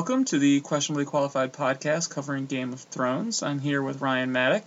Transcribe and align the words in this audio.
Welcome 0.00 0.24
to 0.24 0.38
the 0.38 0.62
Questionably 0.62 1.04
Qualified 1.04 1.52
podcast 1.52 2.08
covering 2.08 2.46
Game 2.46 2.72
of 2.72 2.80
Thrones. 2.80 3.42
I'm 3.42 3.58
here 3.58 3.82
with 3.82 4.00
Ryan 4.00 4.32
Maddock. 4.32 4.62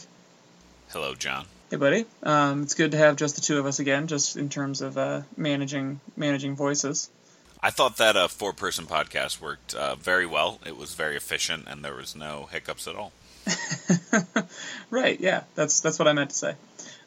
Hello, 0.89 1.15
John. 1.15 1.47
Hey, 1.71 1.77
buddy. 1.77 2.05
Um, 2.21 2.61
it's 2.61 2.75
good 2.75 2.91
to 2.91 2.97
have 2.97 3.15
just 3.15 3.33
the 3.33 3.41
two 3.41 3.57
of 3.57 3.65
us 3.65 3.79
again, 3.79 4.05
just 4.05 4.37
in 4.37 4.49
terms 4.49 4.81
of 4.81 4.95
uh, 4.95 5.23
managing 5.35 5.99
managing 6.15 6.55
voices. 6.55 7.09
I 7.63 7.71
thought 7.71 7.97
that 7.97 8.15
a 8.15 8.29
four-person 8.29 8.85
podcast 8.85 9.41
worked 9.41 9.73
uh, 9.73 9.95
very 9.95 10.27
well. 10.27 10.59
It 10.67 10.77
was 10.77 10.93
very 10.93 11.17
efficient, 11.17 11.63
and 11.67 11.83
there 11.83 11.95
was 11.95 12.15
no 12.15 12.47
hiccups 12.51 12.87
at 12.87 12.95
all. 12.95 13.11
right. 14.91 15.19
Yeah. 15.19 15.45
That's 15.55 15.79
that's 15.79 15.97
what 15.97 16.07
I 16.07 16.13
meant 16.13 16.29
to 16.29 16.35
say. 16.35 16.55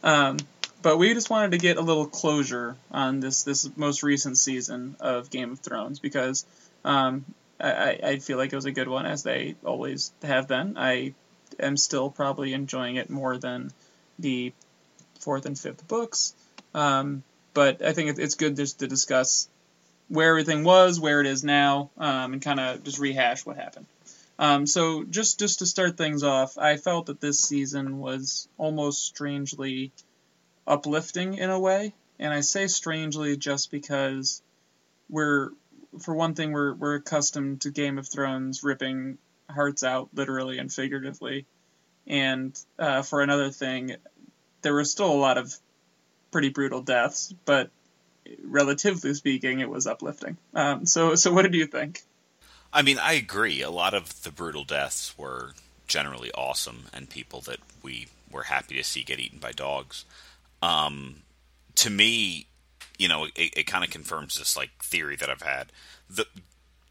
Um, 0.03 0.39
but 0.83 0.99
we 0.99 1.15
just 1.15 1.31
wanted 1.31 1.53
to 1.53 1.59
get 1.59 1.77
a 1.77 1.81
little 1.81 2.07
closure 2.07 2.75
on 2.91 3.21
this 3.21 3.45
this 3.45 3.71
most 3.77 4.03
recent 4.03 4.37
season 4.37 4.97
of 4.99 5.31
Game 5.31 5.53
of 5.53 5.61
Thrones 5.61 6.01
because 6.01 6.45
um, 6.85 7.25
I, 7.59 7.99
I 8.03 8.19
feel 8.19 8.37
like 8.37 8.53
it 8.53 8.57
was 8.57 8.67
a 8.67 8.73
good 8.73 8.89
one, 8.89 9.07
as 9.07 9.23
they 9.23 9.57
always 9.65 10.13
have 10.23 10.49
been. 10.49 10.77
I 10.77 11.15
am 11.59 11.77
still 11.77 12.11
probably 12.11 12.53
enjoying 12.53 12.97
it 12.97 13.11
more 13.11 13.39
than 13.39 13.71
the 14.19 14.53
fourth 15.21 15.47
and 15.47 15.59
fifth 15.59 15.87
books. 15.89 16.35
Um, 16.75 17.23
but 17.55 17.83
I 17.83 17.93
think 17.93 18.19
it's 18.19 18.35
good 18.35 18.57
just 18.57 18.81
to 18.81 18.87
discuss 18.87 19.49
where 20.09 20.31
everything 20.31 20.65
was, 20.65 21.01
where 21.01 21.21
it 21.21 21.27
is 21.27 21.43
now, 21.43 21.91
um, 21.99 22.35
and 22.35 22.43
kind 22.43 22.61
of 22.61 22.85
just 22.85 22.99
rehash 22.99 23.45
what 23.47 23.57
happened. 23.57 23.87
Um, 24.39 24.67
so 24.67 25.05
just 25.05 25.39
just 25.39 25.61
to 25.61 25.67
start 25.67 25.97
things 25.97 26.23
off, 26.23 26.59
I 26.59 26.77
felt 26.77 27.07
that 27.07 27.21
this 27.21 27.41
season 27.41 27.99
was 27.99 28.49
almost 28.59 29.07
strangely 29.07 29.93
uplifting 30.67 31.35
in 31.35 31.49
a 31.49 31.59
way, 31.59 31.95
and 32.19 32.33
I 32.33 32.41
say 32.41 32.67
strangely 32.67 33.37
just 33.37 33.71
because 33.71 34.43
we're 35.09 35.51
for 35.99 36.15
one 36.15 36.35
thing, 36.35 36.53
we're 36.53 36.75
we're 36.75 36.97
accustomed 36.97 37.63
to 37.63 37.71
Game 37.71 37.99
of 37.99 38.09
Thrones 38.09 38.63
ripping 38.63 39.19
hearts 39.49 39.85
out 39.85 40.09
literally 40.15 40.59
and 40.59 40.73
figuratively, 40.73 41.47
and 42.07 42.59
uh, 42.79 43.03
for 43.03 43.23
another 43.23 43.51
thing, 43.51 43.97
there 44.63 44.75
were 44.75 44.85
still 44.85 45.13
a 45.13 45.15
lot 45.15 45.39
of 45.39 45.55
pretty 46.31 46.49
brutal 46.51 46.83
deaths, 46.83 47.35
but 47.45 47.71
relatively 48.45 49.15
speaking, 49.15 49.61
it 49.61 49.71
was 49.71 49.87
uplifting. 49.87 50.37
Um, 50.55 50.87
so 50.87 51.15
so 51.15 51.33
what 51.33 51.43
did 51.43 51.55
you 51.55 51.67
think? 51.67 52.03
I 52.73 52.83
mean, 52.83 52.99
I 52.99 53.13
agree. 53.13 53.63
A 53.63 53.71
lot 53.71 53.95
of 53.95 54.23
the 54.23 54.31
brutal 54.31 54.65
deaths 54.65 55.17
were 55.17 55.53
generally 55.87 56.31
awesome, 56.33 56.85
and 56.93 57.09
people 57.09 57.41
that 57.43 57.59
we 57.83 58.09
were 58.31 58.45
happy 58.45 58.77
to 58.77 58.85
see 58.85 59.03
get 59.03 59.21
eaten 59.21 59.39
by 59.39 59.53
dogs. 59.53 60.05
Um, 60.63 61.23
to 61.77 61.91
me, 61.91 62.49
you 62.99 63.09
know, 63.09 63.25
it, 63.25 63.33
it 63.37 63.67
kind 63.67 63.85
of 63.85 63.91
confirms 63.91 64.37
this 64.37 64.57
like 64.57 64.71
theory 64.83 65.17
that 65.17 65.31
I've 65.31 65.43
had. 65.43 65.73
The 66.09 66.27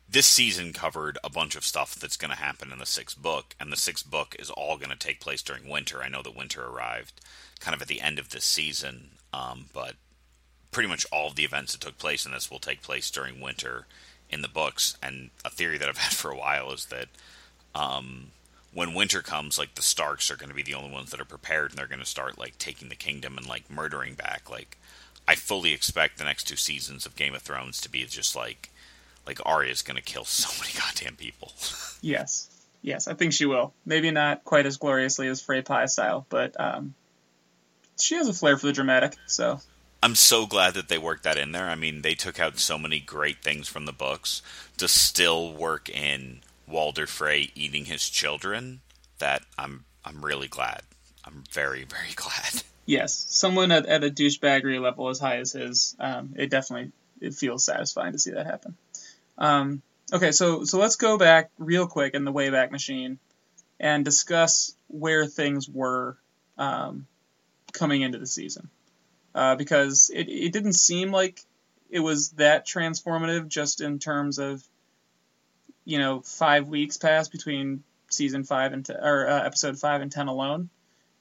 this 0.07 0.27
season 0.27 0.71
covered 0.71 1.17
a 1.23 1.29
bunch 1.29 1.55
of 1.55 1.65
stuff 1.65 1.95
that's 1.95 2.17
going 2.17 2.31
to 2.31 2.37
happen 2.37 2.71
in 2.71 2.79
the 2.79 2.85
sixth 2.85 3.21
book, 3.21 3.55
and 3.59 3.71
the 3.71 3.77
sixth 3.77 4.09
book 4.09 4.35
is 4.37 4.49
all 4.49 4.77
going 4.77 4.91
to 4.91 4.95
take 4.95 5.19
place 5.19 5.41
during 5.41 5.67
winter. 5.67 6.01
I 6.01 6.09
know 6.09 6.21
that 6.21 6.35
winter 6.35 6.65
arrived 6.65 7.21
kind 7.59 7.73
of 7.73 7.81
at 7.81 7.87
the 7.87 8.01
end 8.01 8.19
of 8.19 8.29
this 8.29 8.45
season, 8.45 9.09
um, 9.33 9.65
but 9.73 9.95
pretty 10.71 10.87
much 10.87 11.05
all 11.11 11.27
of 11.27 11.35
the 11.35 11.43
events 11.43 11.71
that 11.73 11.81
took 11.81 11.97
place 11.97 12.25
in 12.25 12.31
this 12.31 12.51
will 12.51 12.59
take 12.59 12.81
place 12.81 13.09
during 13.09 13.41
winter 13.41 13.87
in 14.29 14.41
the 14.41 14.47
books. 14.47 14.97
And 15.01 15.31
a 15.43 15.49
theory 15.49 15.77
that 15.77 15.89
I've 15.89 15.97
had 16.05 16.13
for 16.13 16.31
a 16.31 16.37
while 16.37 16.71
is 16.71 16.85
that 16.87 17.07
um, 17.73 18.31
when 18.73 18.93
winter 18.93 19.21
comes, 19.21 19.57
like 19.57 19.75
the 19.75 19.81
Starks 19.81 20.29
are 20.29 20.37
going 20.37 20.49
to 20.49 20.55
be 20.55 20.63
the 20.63 20.75
only 20.75 20.91
ones 20.91 21.11
that 21.11 21.19
are 21.19 21.25
prepared, 21.25 21.71
and 21.71 21.79
they're 21.79 21.87
going 21.87 21.99
to 21.99 22.05
start 22.05 22.37
like 22.37 22.57
taking 22.57 22.89
the 22.89 22.95
kingdom 22.95 23.37
and 23.37 23.47
like 23.47 23.71
murdering 23.71 24.13
back 24.13 24.49
like 24.49 24.77
I 25.27 25.35
fully 25.35 25.73
expect 25.73 26.17
the 26.17 26.23
next 26.23 26.45
two 26.45 26.55
seasons 26.55 27.05
of 27.05 27.15
Game 27.15 27.33
of 27.33 27.41
Thrones 27.41 27.81
to 27.81 27.89
be 27.89 28.03
just 28.05 28.35
like 28.35 28.69
like 29.25 29.39
Arya's 29.45 29.81
going 29.81 29.97
to 29.97 30.03
kill 30.03 30.25
so 30.25 30.49
many 30.61 30.73
goddamn 30.77 31.15
people. 31.15 31.51
yes, 32.01 32.49
yes, 32.81 33.07
I 33.07 33.13
think 33.13 33.33
she 33.33 33.45
will. 33.45 33.73
Maybe 33.85 34.11
not 34.11 34.43
quite 34.43 34.65
as 34.65 34.77
gloriously 34.77 35.27
as 35.27 35.41
Frey 35.41 35.61
Pie 35.61 35.87
style, 35.87 36.25
but 36.29 36.59
um, 36.59 36.93
she 37.99 38.15
has 38.15 38.27
a 38.27 38.33
flair 38.33 38.57
for 38.57 38.67
the 38.67 38.73
dramatic. 38.73 39.15
So 39.27 39.59
I'm 40.03 40.15
so 40.15 40.45
glad 40.45 40.75
that 40.75 40.87
they 40.87 40.97
worked 40.97 41.23
that 41.23 41.37
in 41.37 41.51
there. 41.51 41.67
I 41.67 41.75
mean, 41.75 42.01
they 42.01 42.13
took 42.13 42.39
out 42.39 42.59
so 42.59 42.77
many 42.77 42.99
great 42.99 43.41
things 43.41 43.67
from 43.67 43.85
the 43.85 43.93
books 43.93 44.41
to 44.77 44.87
still 44.87 45.51
work 45.51 45.89
in 45.89 46.41
Walder 46.67 47.07
Frey 47.07 47.51
eating 47.55 47.85
his 47.85 48.07
children. 48.07 48.81
That 49.19 49.43
I'm 49.57 49.85
I'm 50.03 50.23
really 50.23 50.47
glad. 50.47 50.81
I'm 51.23 51.43
very 51.51 51.83
very 51.83 52.11
glad 52.15 52.63
yes, 52.85 53.13
someone 53.29 53.71
at, 53.71 53.85
at 53.85 54.03
a 54.03 54.09
douchebaggery 54.09 54.81
level 54.81 55.09
as 55.09 55.19
high 55.19 55.37
as 55.37 55.53
his, 55.53 55.95
um, 55.99 56.33
it 56.37 56.49
definitely 56.49 56.91
it 57.21 57.33
feels 57.33 57.65
satisfying 57.65 58.13
to 58.13 58.19
see 58.19 58.31
that 58.31 58.45
happen. 58.45 58.75
Um, 59.37 59.81
okay, 60.13 60.31
so 60.31 60.63
so 60.63 60.79
let's 60.79 60.95
go 60.95 61.17
back 61.17 61.51
real 61.57 61.87
quick 61.87 62.13
in 62.13 62.25
the 62.25 62.33
Wayback 62.33 62.71
Machine 62.71 63.19
and 63.79 64.05
discuss 64.05 64.75
where 64.87 65.25
things 65.25 65.67
were 65.67 66.17
um, 66.57 67.07
coming 67.73 68.01
into 68.01 68.17
the 68.17 68.27
season, 68.27 68.69
uh, 69.33 69.55
because 69.55 70.11
it 70.13 70.29
it 70.29 70.53
didn't 70.53 70.73
seem 70.73 71.11
like 71.11 71.41
it 71.89 71.99
was 71.99 72.31
that 72.31 72.67
transformative 72.67 73.47
just 73.47 73.81
in 73.81 73.99
terms 73.99 74.39
of 74.39 74.63
you 75.83 75.97
know 75.97 76.21
five 76.21 76.67
weeks 76.67 76.97
passed 76.97 77.31
between 77.31 77.83
season 78.09 78.43
five 78.43 78.73
and 78.73 78.85
t- 78.85 78.93
or 78.93 79.27
uh, 79.27 79.43
episode 79.43 79.77
five 79.79 80.01
and 80.01 80.11
ten 80.11 80.27
alone. 80.27 80.69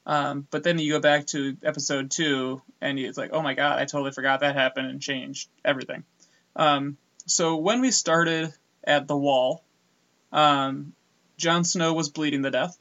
Um, 0.07 0.47
but 0.51 0.63
then 0.63 0.79
you 0.79 0.93
go 0.93 1.01
back 1.01 1.27
to 1.29 1.57
episode 1.63 2.11
two, 2.11 2.61
and 2.81 2.99
it's 2.99 3.17
like, 3.17 3.31
oh 3.33 3.43
my 3.43 3.55
god, 3.55 3.79
I 3.79 3.87
totally 3.87 4.13
forgot 4.13 4.41
that 4.41 4.55
happened 4.55 4.89
and 4.89 5.01
changed 5.01 5.49
everything. 5.65 6.05
Um, 6.57 6.99
so 7.27 7.57
when 7.57 7.81
we 7.81 7.91
started 7.91 8.53
at 8.83 9.09
the 9.09 9.17
wall, 9.17 9.65
um, 10.31 10.93
Jon 11.39 11.65
Snow 11.65 11.95
was 11.95 12.11
bleeding 12.11 12.43
to 12.43 12.51
death. 12.51 12.79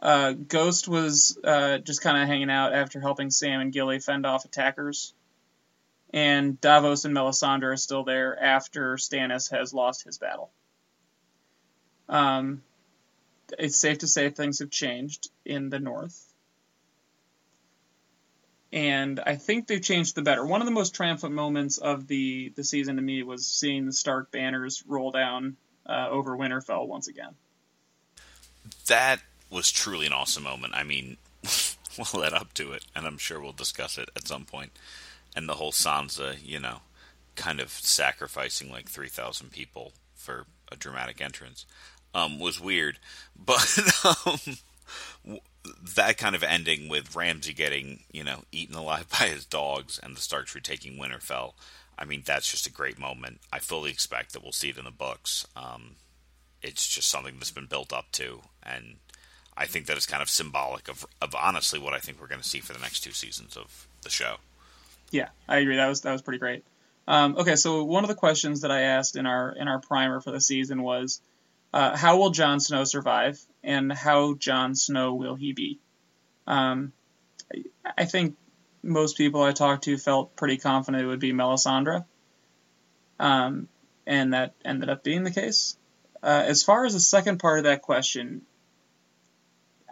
Uh, 0.00 0.32
Ghost 0.32 0.88
was 0.88 1.38
uh, 1.44 1.78
just 1.78 2.02
kind 2.02 2.16
of 2.16 2.26
hanging 2.26 2.50
out 2.50 2.72
after 2.72 3.00
helping 3.00 3.30
Sam 3.30 3.60
and 3.60 3.72
Gilly 3.72 3.98
fend 3.98 4.24
off 4.24 4.44
attackers. 4.44 5.12
And 6.12 6.60
Davos 6.60 7.04
and 7.04 7.14
Melisandre 7.14 7.72
are 7.72 7.76
still 7.76 8.04
there 8.04 8.40
after 8.42 8.96
Stannis 8.96 9.50
has 9.50 9.74
lost 9.74 10.04
his 10.04 10.18
battle. 10.18 10.50
Um, 12.08 12.62
it's 13.58 13.76
safe 13.76 13.98
to 13.98 14.06
say 14.06 14.30
things 14.30 14.60
have 14.60 14.70
changed 14.70 15.30
in 15.44 15.70
the 15.70 15.78
North. 15.78 16.26
And 18.72 19.18
I 19.20 19.34
think 19.34 19.66
they've 19.66 19.82
changed 19.82 20.14
the 20.14 20.22
better. 20.22 20.46
One 20.46 20.62
of 20.62 20.66
the 20.66 20.72
most 20.72 20.94
triumphant 20.94 21.34
moments 21.34 21.78
of 21.78 22.06
the, 22.06 22.52
the 22.54 22.62
season 22.62 22.96
to 22.96 23.02
me 23.02 23.22
was 23.22 23.46
seeing 23.46 23.86
the 23.86 23.92
Stark 23.92 24.30
banners 24.30 24.84
roll 24.86 25.10
down 25.10 25.56
uh, 25.86 26.08
over 26.08 26.36
Winterfell 26.36 26.86
once 26.86 27.08
again. 27.08 27.34
That 28.86 29.20
was 29.50 29.72
truly 29.72 30.06
an 30.06 30.12
awesome 30.12 30.44
moment. 30.44 30.74
I 30.76 30.84
mean, 30.84 31.16
we'll 31.98 32.22
let 32.22 32.32
up 32.32 32.54
to 32.54 32.72
it, 32.72 32.84
and 32.94 33.06
I'm 33.06 33.18
sure 33.18 33.40
we'll 33.40 33.52
discuss 33.52 33.98
it 33.98 34.08
at 34.14 34.28
some 34.28 34.44
point. 34.44 34.70
And 35.34 35.48
the 35.48 35.54
whole 35.54 35.72
Sansa, 35.72 36.36
you 36.40 36.60
know, 36.60 36.78
kind 37.34 37.60
of 37.60 37.70
sacrificing 37.70 38.70
like 38.70 38.88
3,000 38.88 39.50
people 39.50 39.92
for 40.14 40.46
a 40.70 40.76
dramatic 40.76 41.20
entrance 41.20 41.66
um, 42.14 42.38
was 42.38 42.60
weird, 42.60 42.98
but 43.36 43.78
um, 44.04 45.38
that 45.96 46.18
kind 46.18 46.34
of 46.34 46.42
ending 46.42 46.88
with 46.88 47.14
Ramsay 47.14 47.52
getting 47.52 48.00
you 48.12 48.24
know 48.24 48.44
eaten 48.52 48.74
alive 48.74 49.08
by 49.18 49.26
his 49.26 49.44
dogs 49.44 49.98
and 50.02 50.16
the 50.16 50.20
Starks 50.20 50.54
retaking 50.54 50.98
Winterfell. 50.98 51.52
I 51.98 52.06
mean, 52.06 52.22
that's 52.24 52.50
just 52.50 52.66
a 52.66 52.72
great 52.72 52.98
moment. 52.98 53.40
I 53.52 53.58
fully 53.58 53.90
expect 53.90 54.32
that 54.32 54.42
we'll 54.42 54.52
see 54.52 54.70
it 54.70 54.78
in 54.78 54.86
the 54.86 54.90
books. 54.90 55.46
Um, 55.54 55.96
it's 56.62 56.88
just 56.88 57.08
something 57.08 57.34
that's 57.38 57.50
been 57.50 57.66
built 57.66 57.92
up 57.92 58.10
to, 58.12 58.40
and 58.62 58.96
I 59.56 59.66
think 59.66 59.86
that 59.86 59.98
is 59.98 60.06
kind 60.06 60.22
of 60.22 60.30
symbolic 60.30 60.88
of, 60.88 61.04
of 61.20 61.34
honestly 61.34 61.78
what 61.78 61.92
I 61.92 61.98
think 61.98 62.18
we're 62.20 62.26
going 62.26 62.40
to 62.40 62.48
see 62.48 62.60
for 62.60 62.72
the 62.72 62.78
next 62.78 63.00
two 63.00 63.12
seasons 63.12 63.56
of 63.56 63.86
the 64.02 64.08
show. 64.08 64.36
Yeah, 65.10 65.28
I 65.48 65.58
agree. 65.58 65.76
That 65.76 65.88
was 65.88 66.00
that 66.02 66.12
was 66.12 66.22
pretty 66.22 66.38
great. 66.38 66.64
Um, 67.06 67.36
okay, 67.36 67.56
so 67.56 67.84
one 67.84 68.04
of 68.04 68.08
the 68.08 68.14
questions 68.14 68.60
that 68.60 68.70
I 68.70 68.82
asked 68.82 69.16
in 69.16 69.26
our 69.26 69.50
in 69.52 69.68
our 69.68 69.80
primer 69.80 70.20
for 70.20 70.30
the 70.30 70.40
season 70.40 70.82
was, 70.82 71.20
uh, 71.72 71.96
how 71.96 72.18
will 72.18 72.30
Jon 72.30 72.60
Snow 72.60 72.84
survive, 72.84 73.40
and 73.62 73.92
how 73.92 74.34
Jon 74.34 74.74
Snow 74.74 75.14
will 75.14 75.34
he 75.34 75.52
be? 75.52 75.78
Um, 76.46 76.92
I 77.96 78.04
think 78.04 78.36
most 78.82 79.16
people 79.16 79.42
I 79.42 79.52
talked 79.52 79.84
to 79.84 79.98
felt 79.98 80.36
pretty 80.36 80.56
confident 80.56 81.04
it 81.04 81.06
would 81.06 81.20
be 81.20 81.32
Melisandre, 81.32 82.04
um, 83.18 83.68
and 84.06 84.34
that 84.34 84.54
ended 84.64 84.88
up 84.88 85.04
being 85.04 85.24
the 85.24 85.30
case. 85.30 85.76
Uh, 86.22 86.44
as 86.46 86.62
far 86.62 86.84
as 86.84 86.92
the 86.92 87.00
second 87.00 87.38
part 87.38 87.58
of 87.58 87.64
that 87.64 87.82
question, 87.82 88.42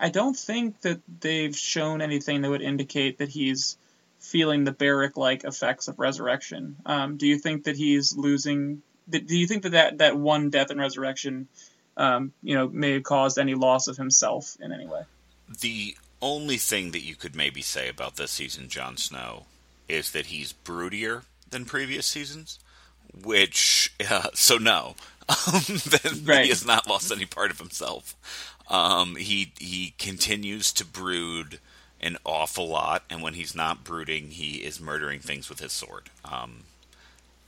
I 0.00 0.10
don't 0.10 0.36
think 0.36 0.80
that 0.82 1.00
they've 1.20 1.56
shown 1.56 2.02
anything 2.02 2.42
that 2.42 2.50
would 2.50 2.62
indicate 2.62 3.18
that 3.18 3.28
he's 3.28 3.76
feeling 4.20 4.64
the 4.64 4.72
Beric-like 4.72 5.44
effects 5.44 5.88
of 5.88 5.98
resurrection. 5.98 6.76
Um, 6.84 7.16
do 7.16 7.26
you 7.26 7.38
think 7.38 7.64
that 7.64 7.76
he's 7.76 8.16
losing? 8.16 8.82
Do 9.10 9.36
you 9.36 9.46
think 9.46 9.62
that 9.62 9.72
that, 9.72 9.98
that 9.98 10.16
one 10.16 10.50
death 10.50 10.70
and 10.70 10.80
resurrection 10.80 11.48
um, 11.98 12.32
you 12.42 12.54
know, 12.54 12.68
may 12.68 12.92
have 12.92 13.02
caused 13.02 13.38
any 13.38 13.54
loss 13.54 13.88
of 13.88 13.96
himself 13.96 14.56
in 14.60 14.72
any 14.72 14.86
way. 14.86 15.02
The 15.60 15.96
only 16.22 16.56
thing 16.56 16.92
that 16.92 17.02
you 17.02 17.16
could 17.16 17.34
maybe 17.34 17.60
say 17.60 17.88
about 17.88 18.16
this 18.16 18.30
season, 18.30 18.68
Jon 18.68 18.96
Snow, 18.96 19.46
is 19.88 20.12
that 20.12 20.26
he's 20.26 20.52
broodier 20.52 21.24
than 21.50 21.64
previous 21.64 22.06
seasons. 22.06 22.58
Which, 23.24 23.92
uh, 24.08 24.28
so 24.34 24.58
no, 24.58 24.94
that 25.28 26.20
right. 26.24 26.44
he 26.44 26.50
has 26.50 26.64
not 26.64 26.86
lost 26.86 27.10
any 27.10 27.24
part 27.24 27.50
of 27.50 27.58
himself. 27.58 28.14
Um, 28.68 29.16
he 29.16 29.52
he 29.58 29.94
continues 29.98 30.72
to 30.74 30.84
brood 30.84 31.58
an 32.00 32.18
awful 32.24 32.68
lot, 32.68 33.02
and 33.08 33.22
when 33.22 33.34
he's 33.34 33.54
not 33.54 33.82
brooding, 33.82 34.30
he 34.32 34.56
is 34.58 34.78
murdering 34.78 35.20
things 35.20 35.48
with 35.48 35.58
his 35.58 35.72
sword. 35.72 36.10
Um, 36.22 36.64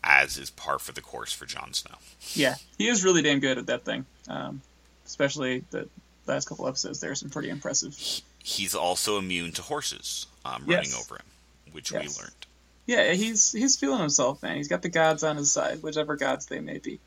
as 0.02 0.38
is 0.38 0.50
par 0.50 0.78
for 0.78 0.92
the 0.92 1.00
course 1.00 1.32
for 1.32 1.46
Jon 1.46 1.72
Snow. 1.72 1.96
Yeah, 2.34 2.56
he 2.78 2.88
is 2.88 3.04
really 3.04 3.22
damn 3.22 3.40
good 3.40 3.58
at 3.58 3.66
that 3.66 3.84
thing. 3.84 4.06
Um, 4.28 4.62
especially 5.06 5.64
the 5.70 5.88
last 6.26 6.48
couple 6.48 6.68
episodes. 6.68 7.00
there 7.00 7.10
are 7.10 7.16
some 7.16 7.30
pretty 7.30 7.50
impressive. 7.50 7.96
He's 8.42 8.74
also 8.74 9.18
immune 9.18 9.52
to 9.52 9.62
horses 9.62 10.26
um, 10.44 10.64
running 10.66 10.90
yes. 10.90 11.00
over 11.00 11.16
him, 11.16 11.26
which 11.72 11.92
yes. 11.92 12.16
we 12.16 12.22
learned. 12.22 12.46
Yeah, 12.86 13.12
he's 13.12 13.52
he's 13.52 13.76
feeling 13.76 14.00
himself, 14.00 14.42
man. 14.42 14.56
He's 14.56 14.68
got 14.68 14.82
the 14.82 14.88
gods 14.88 15.22
on 15.22 15.36
his 15.36 15.52
side, 15.52 15.82
whichever 15.82 16.16
gods 16.16 16.46
they 16.46 16.60
may 16.60 16.78
be. 16.78 16.98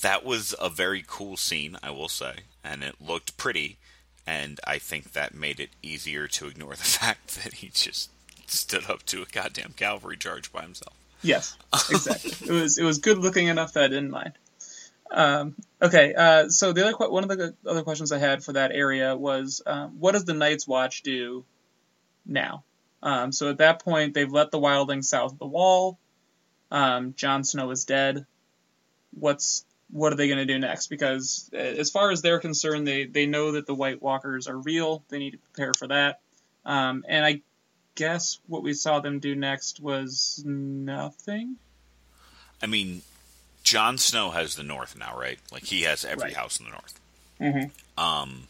That 0.00 0.24
was 0.24 0.54
a 0.58 0.70
very 0.70 1.04
cool 1.06 1.36
scene, 1.36 1.76
I 1.82 1.90
will 1.90 2.08
say, 2.08 2.36
and 2.64 2.82
it 2.82 2.96
looked 3.00 3.36
pretty, 3.36 3.76
and 4.26 4.58
I 4.66 4.78
think 4.78 5.12
that 5.12 5.34
made 5.34 5.60
it 5.60 5.70
easier 5.82 6.26
to 6.28 6.46
ignore 6.46 6.70
the 6.70 6.76
fact 6.84 7.42
that 7.42 7.54
he 7.54 7.68
just 7.68 8.10
stood 8.46 8.88
up 8.88 9.04
to 9.06 9.22
a 9.22 9.26
goddamn 9.26 9.74
cavalry 9.76 10.16
charge 10.16 10.52
by 10.52 10.62
himself. 10.62 10.94
Yes, 11.22 11.56
exactly. 11.90 12.48
it 12.48 12.52
was 12.52 12.78
it 12.78 12.84
was 12.84 12.98
good 12.98 13.18
looking 13.18 13.48
enough 13.48 13.74
that 13.74 13.84
I 13.84 13.88
didn't 13.88 14.10
mind. 14.10 14.32
Um, 15.10 15.56
okay, 15.82 16.14
uh, 16.14 16.48
so 16.48 16.72
the 16.72 16.86
other 16.86 17.10
one 17.10 17.24
of 17.24 17.30
the 17.30 17.54
other 17.66 17.82
questions 17.82 18.12
I 18.12 18.18
had 18.18 18.44
for 18.44 18.52
that 18.52 18.70
area 18.72 19.16
was, 19.16 19.60
um, 19.66 19.96
what 19.98 20.12
does 20.12 20.24
the 20.24 20.34
Night's 20.34 20.68
Watch 20.68 21.02
do 21.02 21.44
now? 22.24 22.64
Um, 23.02 23.32
so 23.32 23.50
at 23.50 23.58
that 23.58 23.82
point, 23.82 24.14
they've 24.14 24.30
let 24.30 24.50
the 24.50 24.60
wildlings 24.60 25.04
south 25.04 25.32
of 25.32 25.38
the 25.38 25.46
wall. 25.46 25.98
Um, 26.70 27.14
Jon 27.16 27.42
Snow 27.44 27.70
is 27.70 27.84
dead. 27.84 28.26
What's 29.12 29.64
what 29.90 30.12
are 30.12 30.16
they 30.16 30.28
going 30.28 30.38
to 30.38 30.46
do 30.46 30.58
next? 30.58 30.86
Because 30.86 31.50
uh, 31.52 31.56
as 31.56 31.90
far 31.90 32.12
as 32.12 32.22
they're 32.22 32.38
concerned, 32.38 32.86
they 32.86 33.06
they 33.06 33.26
know 33.26 33.52
that 33.52 33.66
the 33.66 33.74
White 33.74 34.00
Walkers 34.00 34.46
are 34.46 34.56
real. 34.56 35.02
They 35.08 35.18
need 35.18 35.32
to 35.32 35.38
prepare 35.38 35.72
for 35.76 35.88
that. 35.88 36.20
Um, 36.64 37.04
and 37.08 37.24
I 37.24 37.42
guess 37.94 38.38
what 38.46 38.62
we 38.62 38.72
saw 38.72 39.00
them 39.00 39.18
do 39.18 39.34
next 39.34 39.80
was 39.80 40.42
nothing. 40.44 41.56
I 42.62 42.66
mean, 42.66 43.02
Jon 43.62 43.98
Snow 43.98 44.30
has 44.30 44.54
the 44.54 44.62
North 44.62 44.96
now, 44.98 45.18
right? 45.18 45.38
Like 45.52 45.64
he 45.64 45.82
has 45.82 46.04
every 46.04 46.24
right. 46.24 46.34
house 46.34 46.58
in 46.58 46.66
the 46.66 46.72
North. 46.72 47.00
Mm-hmm. 47.40 48.02
Um, 48.02 48.48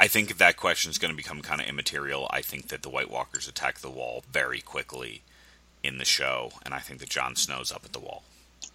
I 0.00 0.06
think 0.06 0.38
that 0.38 0.56
question 0.56 0.90
is 0.90 0.98
going 0.98 1.12
to 1.12 1.16
become 1.16 1.42
kind 1.42 1.60
of 1.60 1.66
immaterial. 1.66 2.28
I 2.30 2.42
think 2.42 2.68
that 2.68 2.82
the 2.82 2.88
White 2.88 3.10
Walkers 3.10 3.48
attack 3.48 3.80
the 3.80 3.90
Wall 3.90 4.22
very 4.30 4.60
quickly 4.60 5.22
in 5.82 5.98
the 5.98 6.04
show, 6.04 6.52
and 6.64 6.74
I 6.74 6.78
think 6.78 7.00
that 7.00 7.08
Jon 7.08 7.36
Snow's 7.36 7.72
up 7.72 7.84
at 7.84 7.92
the 7.92 7.98
Wall. 7.98 8.22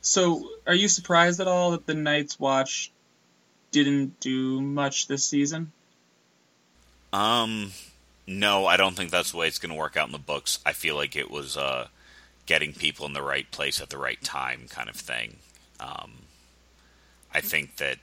So, 0.01 0.49
are 0.67 0.73
you 0.73 0.87
surprised 0.87 1.39
at 1.39 1.47
all 1.47 1.71
that 1.71 1.85
the 1.85 1.93
Night's 1.93 2.39
Watch 2.39 2.91
didn't 3.71 4.19
do 4.19 4.61
much 4.61 5.07
this 5.07 5.25
season? 5.25 5.71
Um, 7.13 7.71
no, 8.25 8.65
I 8.65 8.77
don't 8.77 8.95
think 8.95 9.11
that's 9.11 9.31
the 9.31 9.37
way 9.37 9.47
it's 9.47 9.59
going 9.59 9.71
to 9.71 9.77
work 9.77 9.97
out 9.97 10.07
in 10.07 10.13
the 10.13 10.19
books. 10.19 10.59
I 10.65 10.73
feel 10.73 10.95
like 10.95 11.15
it 11.15 11.29
was 11.29 11.57
uh, 11.57 11.87
getting 12.45 12.73
people 12.73 13.05
in 13.05 13.13
the 13.13 13.21
right 13.21 13.49
place 13.51 13.81
at 13.81 13.89
the 13.89 13.97
right 13.97 14.21
time, 14.21 14.67
kind 14.69 14.89
of 14.89 14.95
thing. 14.95 15.37
Um, 15.79 16.23
I 17.33 17.41
think 17.41 17.77
that 17.77 17.97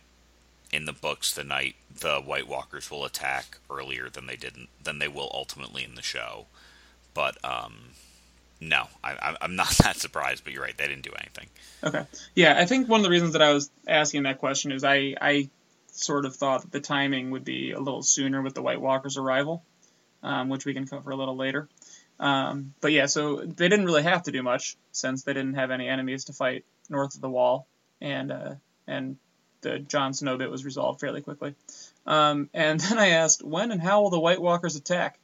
in 0.72 0.84
the 0.84 0.92
books, 0.92 1.32
the 1.32 1.44
night 1.44 1.76
the 2.00 2.20
White 2.20 2.48
Walkers 2.48 2.90
will 2.90 3.04
attack 3.04 3.58
earlier 3.70 4.08
than 4.08 4.26
they 4.26 4.36
didn't 4.36 4.68
than 4.82 4.98
they 4.98 5.08
will 5.08 5.30
ultimately 5.32 5.84
in 5.84 5.94
the 5.94 6.02
show. 6.02 6.46
But 7.14 7.42
um, 7.44 7.74
no, 8.60 8.88
I, 9.02 9.36
I'm 9.40 9.56
not 9.56 9.70
that 9.82 9.96
surprised. 9.96 10.44
But 10.44 10.52
you're 10.52 10.62
right; 10.62 10.76
they 10.76 10.86
didn't 10.86 11.04
do 11.04 11.12
anything. 11.18 11.46
Okay, 11.82 12.06
yeah, 12.34 12.56
I 12.58 12.66
think 12.66 12.88
one 12.88 13.00
of 13.00 13.04
the 13.04 13.10
reasons 13.10 13.32
that 13.32 13.42
I 13.42 13.52
was 13.52 13.70
asking 13.86 14.24
that 14.24 14.38
question 14.38 14.72
is 14.72 14.84
I 14.84 15.14
I 15.20 15.48
sort 15.92 16.24
of 16.24 16.36
thought 16.36 16.62
that 16.62 16.72
the 16.72 16.80
timing 16.80 17.30
would 17.30 17.44
be 17.44 17.72
a 17.72 17.80
little 17.80 18.02
sooner 18.02 18.40
with 18.42 18.54
the 18.54 18.62
White 18.62 18.80
Walkers' 18.80 19.16
arrival, 19.16 19.64
um, 20.22 20.48
which 20.48 20.64
we 20.64 20.74
can 20.74 20.86
cover 20.86 21.10
a 21.10 21.16
little 21.16 21.36
later. 21.36 21.68
Um, 22.18 22.74
but 22.80 22.92
yeah, 22.92 23.06
so 23.06 23.36
they 23.36 23.68
didn't 23.68 23.86
really 23.86 24.02
have 24.02 24.24
to 24.24 24.32
do 24.32 24.42
much 24.42 24.76
since 24.92 25.22
they 25.22 25.32
didn't 25.32 25.54
have 25.54 25.70
any 25.70 25.88
enemies 25.88 26.24
to 26.24 26.32
fight 26.32 26.64
north 26.88 27.14
of 27.14 27.20
the 27.20 27.30
wall, 27.30 27.66
and 28.00 28.30
uh, 28.30 28.54
and 28.86 29.16
the 29.62 29.78
Jon 29.78 30.12
Snow 30.12 30.36
bit 30.36 30.50
was 30.50 30.64
resolved 30.64 31.00
fairly 31.00 31.22
quickly. 31.22 31.54
Um, 32.06 32.50
and 32.52 32.80
then 32.80 32.98
I 32.98 33.08
asked, 33.08 33.42
when 33.42 33.70
and 33.72 33.80
how 33.80 34.02
will 34.02 34.10
the 34.10 34.20
White 34.20 34.40
Walkers 34.40 34.76
attack? 34.76 35.18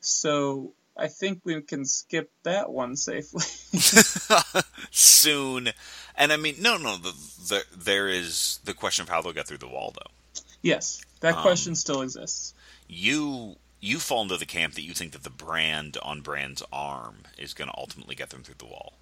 So 0.00 0.72
I 0.96 1.08
think 1.08 1.40
we 1.44 1.60
can 1.62 1.84
skip 1.84 2.30
that 2.42 2.70
one 2.70 2.96
safely. 2.96 3.44
Soon. 4.90 5.70
And 6.16 6.32
I 6.32 6.36
mean, 6.36 6.56
no, 6.60 6.76
no, 6.76 6.96
the, 6.96 7.12
the, 7.48 7.64
there 7.76 8.08
is 8.08 8.60
the 8.64 8.74
question 8.74 9.02
of 9.02 9.08
how 9.08 9.22
they'll 9.22 9.32
get 9.32 9.46
through 9.46 9.58
the 9.58 9.68
wall, 9.68 9.92
though. 9.94 10.42
Yes, 10.62 11.02
that 11.20 11.34
um, 11.36 11.42
question 11.42 11.74
still 11.74 12.02
exists. 12.02 12.54
You 12.88 13.56
you 13.84 13.98
fall 13.98 14.22
into 14.22 14.36
the 14.36 14.46
camp 14.46 14.74
that 14.74 14.82
you 14.82 14.94
think 14.94 15.12
that 15.12 15.22
the 15.22 15.30
brand 15.30 15.98
on 16.02 16.22
Bran's 16.22 16.62
arm 16.72 17.16
is 17.36 17.52
going 17.52 17.68
to 17.68 17.76
ultimately 17.76 18.14
get 18.14 18.30
them 18.30 18.42
through 18.42 18.54
the 18.58 18.64
wall. 18.64 18.94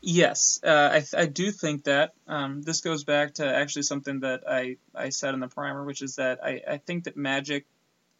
Yes, 0.00 0.60
uh, 0.62 0.90
I, 0.92 1.00
th- 1.00 1.14
I 1.16 1.26
do 1.26 1.50
think 1.50 1.84
that. 1.84 2.14
Um, 2.28 2.62
this 2.62 2.80
goes 2.80 3.02
back 3.02 3.34
to 3.34 3.46
actually 3.46 3.82
something 3.82 4.20
that 4.20 4.44
I, 4.48 4.76
I 4.94 5.08
said 5.08 5.34
in 5.34 5.40
the 5.40 5.48
primer, 5.48 5.84
which 5.84 6.02
is 6.02 6.16
that 6.16 6.44
I, 6.44 6.62
I 6.68 6.76
think 6.78 7.04
that 7.04 7.16
magic 7.16 7.66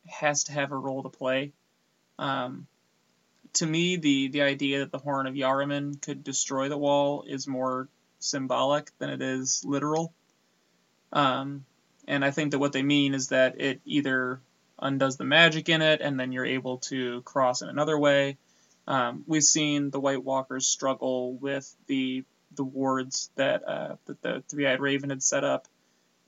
has 0.09 0.45
to 0.45 0.53
have 0.53 0.73
a 0.73 0.77
role 0.77 1.05
to 1.05 1.09
play. 1.09 1.53
Um, 2.19 2.67
to 3.55 3.67
me, 3.67 3.97
the, 3.97 4.29
the 4.29 4.43
idea 4.43 4.81
that 4.81 4.91
the 4.91 4.99
Horn 4.99 5.27
of 5.27 5.35
Joramun 5.35 6.03
could 6.03 6.25
destroy 6.25 6.69
the 6.69 6.77
wall 6.77 7.25
is 7.29 7.47
more 7.47 7.89
symbolic 8.19 8.91
than 8.99 9.11
it 9.11 9.23
is 9.23 9.63
literal. 9.65 10.13
Um, 11.13 11.65
and 12.09 12.25
I 12.25 12.33
think 12.33 12.51
that 12.51 12.59
what 12.59 12.73
they 12.73 12.83
mean 12.83 13.15
is 13.15 13.29
that 13.29 13.61
it 13.61 13.81
either 13.85 14.41
undoes 14.79 15.17
the 15.17 15.25
magic 15.25 15.69
in 15.69 15.83
it, 15.83 16.01
and 16.01 16.19
then 16.19 16.33
you're 16.33 16.47
able 16.47 16.79
to 16.79 17.23
cross 17.23 17.63
in 17.63 17.69
another 17.69 17.99
way, 17.99 18.37
um, 18.87 19.25
we've 19.27 19.43
seen 19.43 19.91
the 19.91 20.01
White 20.01 20.23
Walkers 20.23 20.67
struggle 20.67 21.35
with 21.35 21.75
the 21.87 22.25
the 22.55 22.65
wards 22.65 23.31
that 23.35 23.67
uh, 23.69 23.97
that 24.07 24.23
the 24.23 24.43
Three 24.49 24.67
Eyed 24.67 24.81
Raven 24.81 25.11
had 25.11 25.23
set 25.23 25.45
up, 25.45 25.67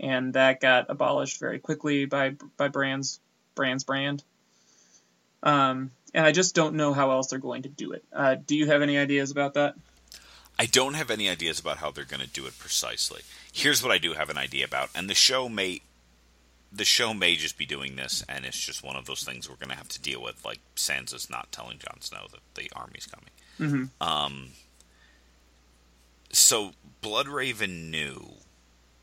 and 0.00 0.34
that 0.34 0.60
got 0.60 0.90
abolished 0.90 1.38
very 1.38 1.58
quickly 1.58 2.04
by 2.06 2.34
by 2.56 2.68
Bran's 2.68 3.20
Bran's 3.54 3.84
brand. 3.84 4.24
Um, 5.42 5.92
and 6.14 6.26
I 6.26 6.32
just 6.32 6.54
don't 6.54 6.74
know 6.74 6.92
how 6.92 7.12
else 7.12 7.28
they're 7.28 7.38
going 7.38 7.62
to 7.62 7.68
do 7.68 7.92
it. 7.92 8.04
Uh, 8.12 8.34
do 8.34 8.56
you 8.56 8.66
have 8.66 8.82
any 8.82 8.98
ideas 8.98 9.30
about 9.30 9.54
that? 9.54 9.74
I 10.58 10.66
don't 10.66 10.94
have 10.94 11.10
any 11.10 11.28
ideas 11.28 11.60
about 11.60 11.76
how 11.76 11.92
they're 11.92 12.04
going 12.04 12.22
to 12.22 12.28
do 12.28 12.46
it 12.46 12.58
precisely. 12.58 13.22
Here's 13.52 13.82
what 13.82 13.92
I 13.92 13.98
do 13.98 14.14
have 14.14 14.30
an 14.30 14.38
idea 14.38 14.64
about, 14.64 14.90
and 14.94 15.08
the 15.08 15.14
show 15.14 15.48
may 15.48 15.82
the 16.72 16.84
show 16.84 17.14
may 17.14 17.36
just 17.36 17.56
be 17.56 17.66
doing 17.66 17.96
this, 17.96 18.24
and 18.28 18.44
it's 18.44 18.58
just 18.58 18.84
one 18.84 18.96
of 18.96 19.06
those 19.06 19.22
things 19.22 19.48
we're 19.48 19.56
going 19.56 19.70
to 19.70 19.76
have 19.76 19.88
to 19.88 20.00
deal 20.00 20.22
with. 20.22 20.44
Like 20.44 20.60
Sansa's 20.76 21.30
not 21.30 21.50
telling 21.50 21.78
Jon 21.78 22.00
Snow 22.00 22.26
that 22.30 22.40
the 22.54 22.70
army's 22.76 23.06
coming. 23.06 23.30
Mm-hmm. 23.58 24.06
Um, 24.06 24.48
so 26.30 26.72
Bloodraven 27.02 27.90
knew, 27.90 28.34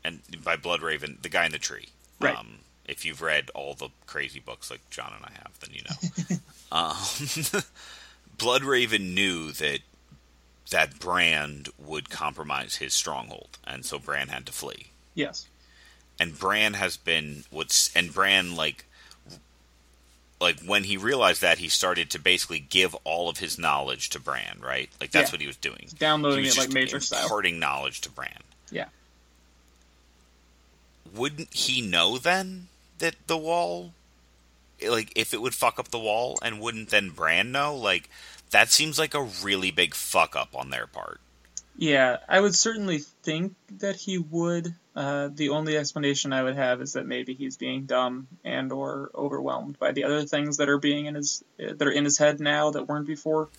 and 0.04 0.20
by 0.42 0.56
Bloodraven, 0.56 1.22
the 1.22 1.28
guy 1.28 1.46
in 1.46 1.52
the 1.52 1.58
tree. 1.58 1.88
Right. 2.20 2.36
Um, 2.36 2.58
if 2.86 3.04
you've 3.04 3.20
read 3.20 3.50
all 3.54 3.74
the 3.74 3.88
crazy 4.06 4.38
books 4.38 4.70
like 4.70 4.88
John 4.90 5.12
and 5.16 5.24
I 5.24 5.32
have, 5.42 5.58
then 5.58 5.70
you 5.74 5.82
know. 5.82 6.36
um, 6.72 6.96
Bloodraven 8.38 9.14
knew 9.14 9.50
that 9.52 9.80
that 10.70 10.98
Bran 10.98 11.64
would 11.78 12.10
compromise 12.10 12.76
his 12.76 12.94
stronghold, 12.94 13.58
and 13.64 13.84
so 13.84 13.98
Bran 13.98 14.28
had 14.28 14.46
to 14.46 14.52
flee. 14.52 14.90
Yes 15.14 15.46
and 16.18 16.38
Bran 16.38 16.74
has 16.74 16.96
been 16.96 17.44
what's 17.50 17.94
and 17.94 18.12
Bran 18.12 18.56
like 18.56 18.84
like 20.40 20.60
when 20.60 20.84
he 20.84 20.96
realized 20.96 21.40
that 21.42 21.58
he 21.58 21.68
started 21.68 22.10
to 22.10 22.18
basically 22.18 22.58
give 22.58 22.94
all 23.04 23.28
of 23.28 23.38
his 23.38 23.58
knowledge 23.58 24.10
to 24.10 24.20
Bran, 24.20 24.60
right? 24.60 24.90
Like 25.00 25.10
that's 25.10 25.30
yeah. 25.30 25.34
what 25.34 25.40
he 25.40 25.46
was 25.46 25.56
doing. 25.56 25.88
Downloading 25.98 26.44
was 26.44 26.56
it 26.56 26.60
like 26.60 26.72
major 26.72 27.00
style. 27.00 27.22
Imparting 27.22 27.58
knowledge 27.58 28.00
to 28.02 28.10
Bran. 28.10 28.42
Yeah. 28.70 28.86
Wouldn't 31.14 31.54
he 31.54 31.80
know 31.80 32.18
then 32.18 32.68
that 32.98 33.14
the 33.26 33.38
wall 33.38 33.92
like 34.86 35.10
if 35.16 35.32
it 35.32 35.40
would 35.40 35.54
fuck 35.54 35.78
up 35.78 35.88
the 35.88 35.98
wall 35.98 36.38
and 36.42 36.60
wouldn't 36.60 36.90
then 36.90 37.10
Bran 37.10 37.52
know? 37.52 37.74
Like 37.74 38.10
that 38.50 38.70
seems 38.70 38.98
like 38.98 39.14
a 39.14 39.22
really 39.22 39.70
big 39.70 39.94
fuck 39.94 40.36
up 40.36 40.54
on 40.54 40.70
their 40.70 40.86
part. 40.86 41.20
Yeah, 41.78 42.18
I 42.28 42.40
would 42.40 42.54
certainly 42.54 42.98
think 42.98 43.54
that 43.78 43.96
he 43.96 44.18
would. 44.18 44.74
Uh, 44.96 45.28
the 45.30 45.50
only 45.50 45.76
explanation 45.76 46.32
I 46.32 46.42
would 46.42 46.56
have 46.56 46.80
is 46.80 46.94
that 46.94 47.06
maybe 47.06 47.34
he's 47.34 47.58
being 47.58 47.84
dumb 47.84 48.28
and 48.44 48.72
or 48.72 49.10
overwhelmed 49.14 49.78
by 49.78 49.92
the 49.92 50.04
other 50.04 50.24
things 50.24 50.56
that 50.56 50.70
are 50.70 50.78
being 50.78 51.04
in 51.04 51.14
his 51.14 51.44
that 51.58 51.82
are 51.82 51.90
in 51.90 52.04
his 52.04 52.16
head 52.16 52.40
now 52.40 52.70
that 52.70 52.88
weren't 52.88 53.06
before. 53.06 53.50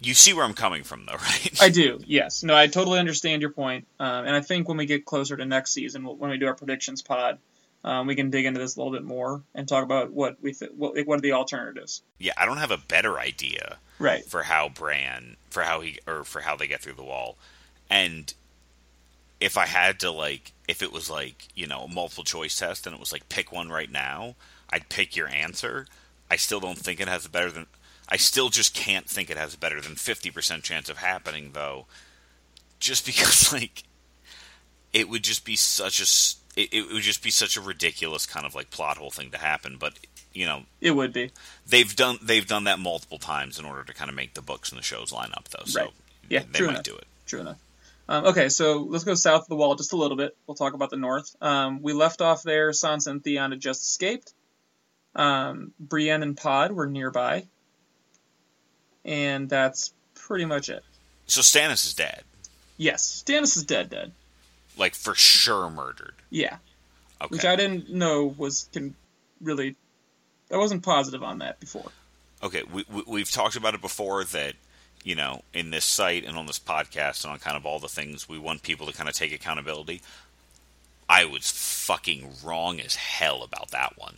You 0.00 0.12
see 0.12 0.34
where 0.34 0.44
I'm 0.44 0.52
coming 0.52 0.82
from, 0.82 1.06
though, 1.06 1.12
right? 1.22 1.62
I 1.62 1.70
do. 1.70 1.98
Yes. 2.06 2.42
No, 2.42 2.54
I 2.54 2.66
totally 2.66 2.98
understand 2.98 3.40
your 3.40 3.52
point. 3.52 3.86
Um, 3.98 4.26
and 4.26 4.36
I 4.36 4.42
think 4.42 4.68
when 4.68 4.76
we 4.76 4.84
get 4.84 5.06
closer 5.06 5.34
to 5.36 5.46
next 5.46 5.72
season, 5.72 6.04
when 6.04 6.30
we 6.30 6.36
do 6.36 6.46
our 6.46 6.54
predictions 6.54 7.00
pod, 7.00 7.38
um, 7.84 8.06
we 8.06 8.14
can 8.14 8.30
dig 8.30 8.44
into 8.44 8.60
this 8.60 8.76
a 8.76 8.78
little 8.78 8.92
bit 8.92 9.04
more 9.04 9.42
and 9.54 9.66
talk 9.66 9.84
about 9.84 10.12
what 10.12 10.36
we 10.42 10.52
th- 10.52 10.72
what, 10.72 10.94
what 11.06 11.18
are 11.18 11.22
the 11.22 11.32
alternatives. 11.32 12.02
Yeah, 12.18 12.32
I 12.36 12.44
don't 12.44 12.58
have 12.58 12.70
a 12.70 12.78
better 12.78 13.18
idea, 13.18 13.78
right, 13.98 14.24
for 14.24 14.42
how 14.42 14.68
Bran 14.68 15.36
for 15.50 15.62
how 15.62 15.80
he 15.80 15.98
or 16.06 16.22
for 16.22 16.40
how 16.40 16.54
they 16.54 16.68
get 16.68 16.80
through 16.80 16.94
the 16.94 17.02
wall, 17.02 17.38
and 17.90 18.32
if 19.42 19.58
I 19.58 19.66
had 19.66 20.00
to 20.00 20.10
like, 20.10 20.52
if 20.68 20.82
it 20.82 20.92
was 20.92 21.10
like 21.10 21.48
you 21.54 21.66
know 21.66 21.82
a 21.82 21.88
multiple 21.88 22.24
choice 22.24 22.56
test 22.56 22.86
and 22.86 22.94
it 22.94 23.00
was 23.00 23.12
like 23.12 23.28
pick 23.28 23.52
one 23.52 23.68
right 23.68 23.90
now, 23.90 24.36
I'd 24.70 24.88
pick 24.88 25.16
your 25.16 25.28
answer. 25.28 25.86
I 26.30 26.36
still 26.36 26.60
don't 26.60 26.78
think 26.78 27.00
it 27.00 27.08
has 27.08 27.26
a 27.26 27.30
better 27.30 27.50
than. 27.50 27.66
I 28.08 28.16
still 28.16 28.48
just 28.48 28.74
can't 28.74 29.08
think 29.08 29.30
it 29.30 29.36
has 29.36 29.54
a 29.54 29.58
better 29.58 29.80
than 29.80 29.96
fifty 29.96 30.30
percent 30.30 30.62
chance 30.62 30.88
of 30.88 30.98
happening 30.98 31.50
though, 31.52 31.86
just 32.78 33.04
because 33.06 33.52
like 33.52 33.82
it 34.92 35.08
would 35.08 35.24
just 35.24 35.44
be 35.44 35.56
such 35.56 36.00
a 36.00 36.60
it, 36.60 36.72
it 36.72 36.92
would 36.92 37.02
just 37.02 37.22
be 37.22 37.30
such 37.30 37.56
a 37.56 37.60
ridiculous 37.60 38.26
kind 38.26 38.46
of 38.46 38.54
like 38.54 38.70
plot 38.70 38.96
hole 38.96 39.10
thing 39.10 39.30
to 39.32 39.38
happen. 39.38 39.76
But 39.78 39.98
you 40.32 40.46
know, 40.46 40.62
it 40.80 40.92
would 40.92 41.12
be. 41.12 41.32
They've 41.66 41.94
done 41.94 42.18
they've 42.22 42.46
done 42.46 42.64
that 42.64 42.78
multiple 42.78 43.18
times 43.18 43.58
in 43.58 43.64
order 43.64 43.82
to 43.84 43.92
kind 43.92 44.08
of 44.08 44.14
make 44.14 44.34
the 44.34 44.42
books 44.42 44.70
and 44.70 44.78
the 44.78 44.84
shows 44.84 45.12
line 45.12 45.30
up 45.34 45.48
though. 45.48 45.64
So 45.64 45.80
right. 45.80 45.90
yeah, 46.28 46.42
they 46.50 46.60
might 46.60 46.70
enough. 46.70 46.82
do 46.84 46.96
it. 46.96 47.06
True 47.26 47.40
enough. 47.40 47.58
Um, 48.08 48.26
okay, 48.26 48.48
so 48.48 48.82
let's 48.82 49.04
go 49.04 49.14
south 49.14 49.42
of 49.42 49.48
the 49.48 49.56
wall 49.56 49.74
just 49.74 49.92
a 49.92 49.96
little 49.96 50.16
bit. 50.16 50.36
We'll 50.46 50.54
talk 50.54 50.74
about 50.74 50.90
the 50.90 50.96
north. 50.96 51.34
Um, 51.40 51.82
we 51.82 51.92
left 51.92 52.20
off 52.20 52.42
there. 52.42 52.70
Sansa 52.70 53.08
and 53.08 53.22
Theon 53.22 53.52
had 53.52 53.60
just 53.60 53.82
escaped. 53.82 54.34
Um, 55.14 55.72
Brienne 55.78 56.22
and 56.22 56.36
Pod 56.36 56.72
were 56.72 56.86
nearby, 56.86 57.46
and 59.04 59.48
that's 59.48 59.92
pretty 60.14 60.46
much 60.46 60.68
it. 60.68 60.82
So 61.26 61.40
Stannis 61.42 61.86
is 61.86 61.94
dead. 61.94 62.22
Yes, 62.76 63.22
Stannis 63.24 63.56
is 63.56 63.64
dead. 63.64 63.90
Dead. 63.90 64.12
Like 64.76 64.94
for 64.94 65.14
sure 65.14 65.70
murdered. 65.70 66.14
Yeah. 66.30 66.56
Okay. 67.20 67.28
Which 67.28 67.44
I 67.44 67.56
didn't 67.56 67.90
know 67.90 68.34
was 68.36 68.68
can 68.72 68.94
really. 69.40 69.76
I 70.50 70.56
wasn't 70.56 70.82
positive 70.82 71.22
on 71.22 71.38
that 71.38 71.60
before. 71.60 71.90
Okay, 72.42 72.62
we, 72.72 72.84
we 72.90 73.02
we've 73.06 73.30
talked 73.30 73.56
about 73.56 73.74
it 73.74 73.80
before 73.80 74.24
that 74.24 74.54
you 75.04 75.14
know, 75.14 75.42
in 75.52 75.70
this 75.70 75.84
site 75.84 76.24
and 76.24 76.36
on 76.36 76.46
this 76.46 76.58
podcast 76.58 77.24
and 77.24 77.32
on 77.32 77.38
kind 77.38 77.56
of 77.56 77.66
all 77.66 77.78
the 77.78 77.88
things, 77.88 78.28
we 78.28 78.38
want 78.38 78.62
people 78.62 78.86
to 78.86 78.92
kind 78.92 79.08
of 79.08 79.14
take 79.14 79.32
accountability. 79.32 80.00
I 81.08 81.26
was 81.26 81.50
fucking 81.50 82.30
wrong 82.42 82.80
as 82.80 82.94
hell 82.94 83.42
about 83.42 83.72
that 83.72 83.98
one. 83.98 84.14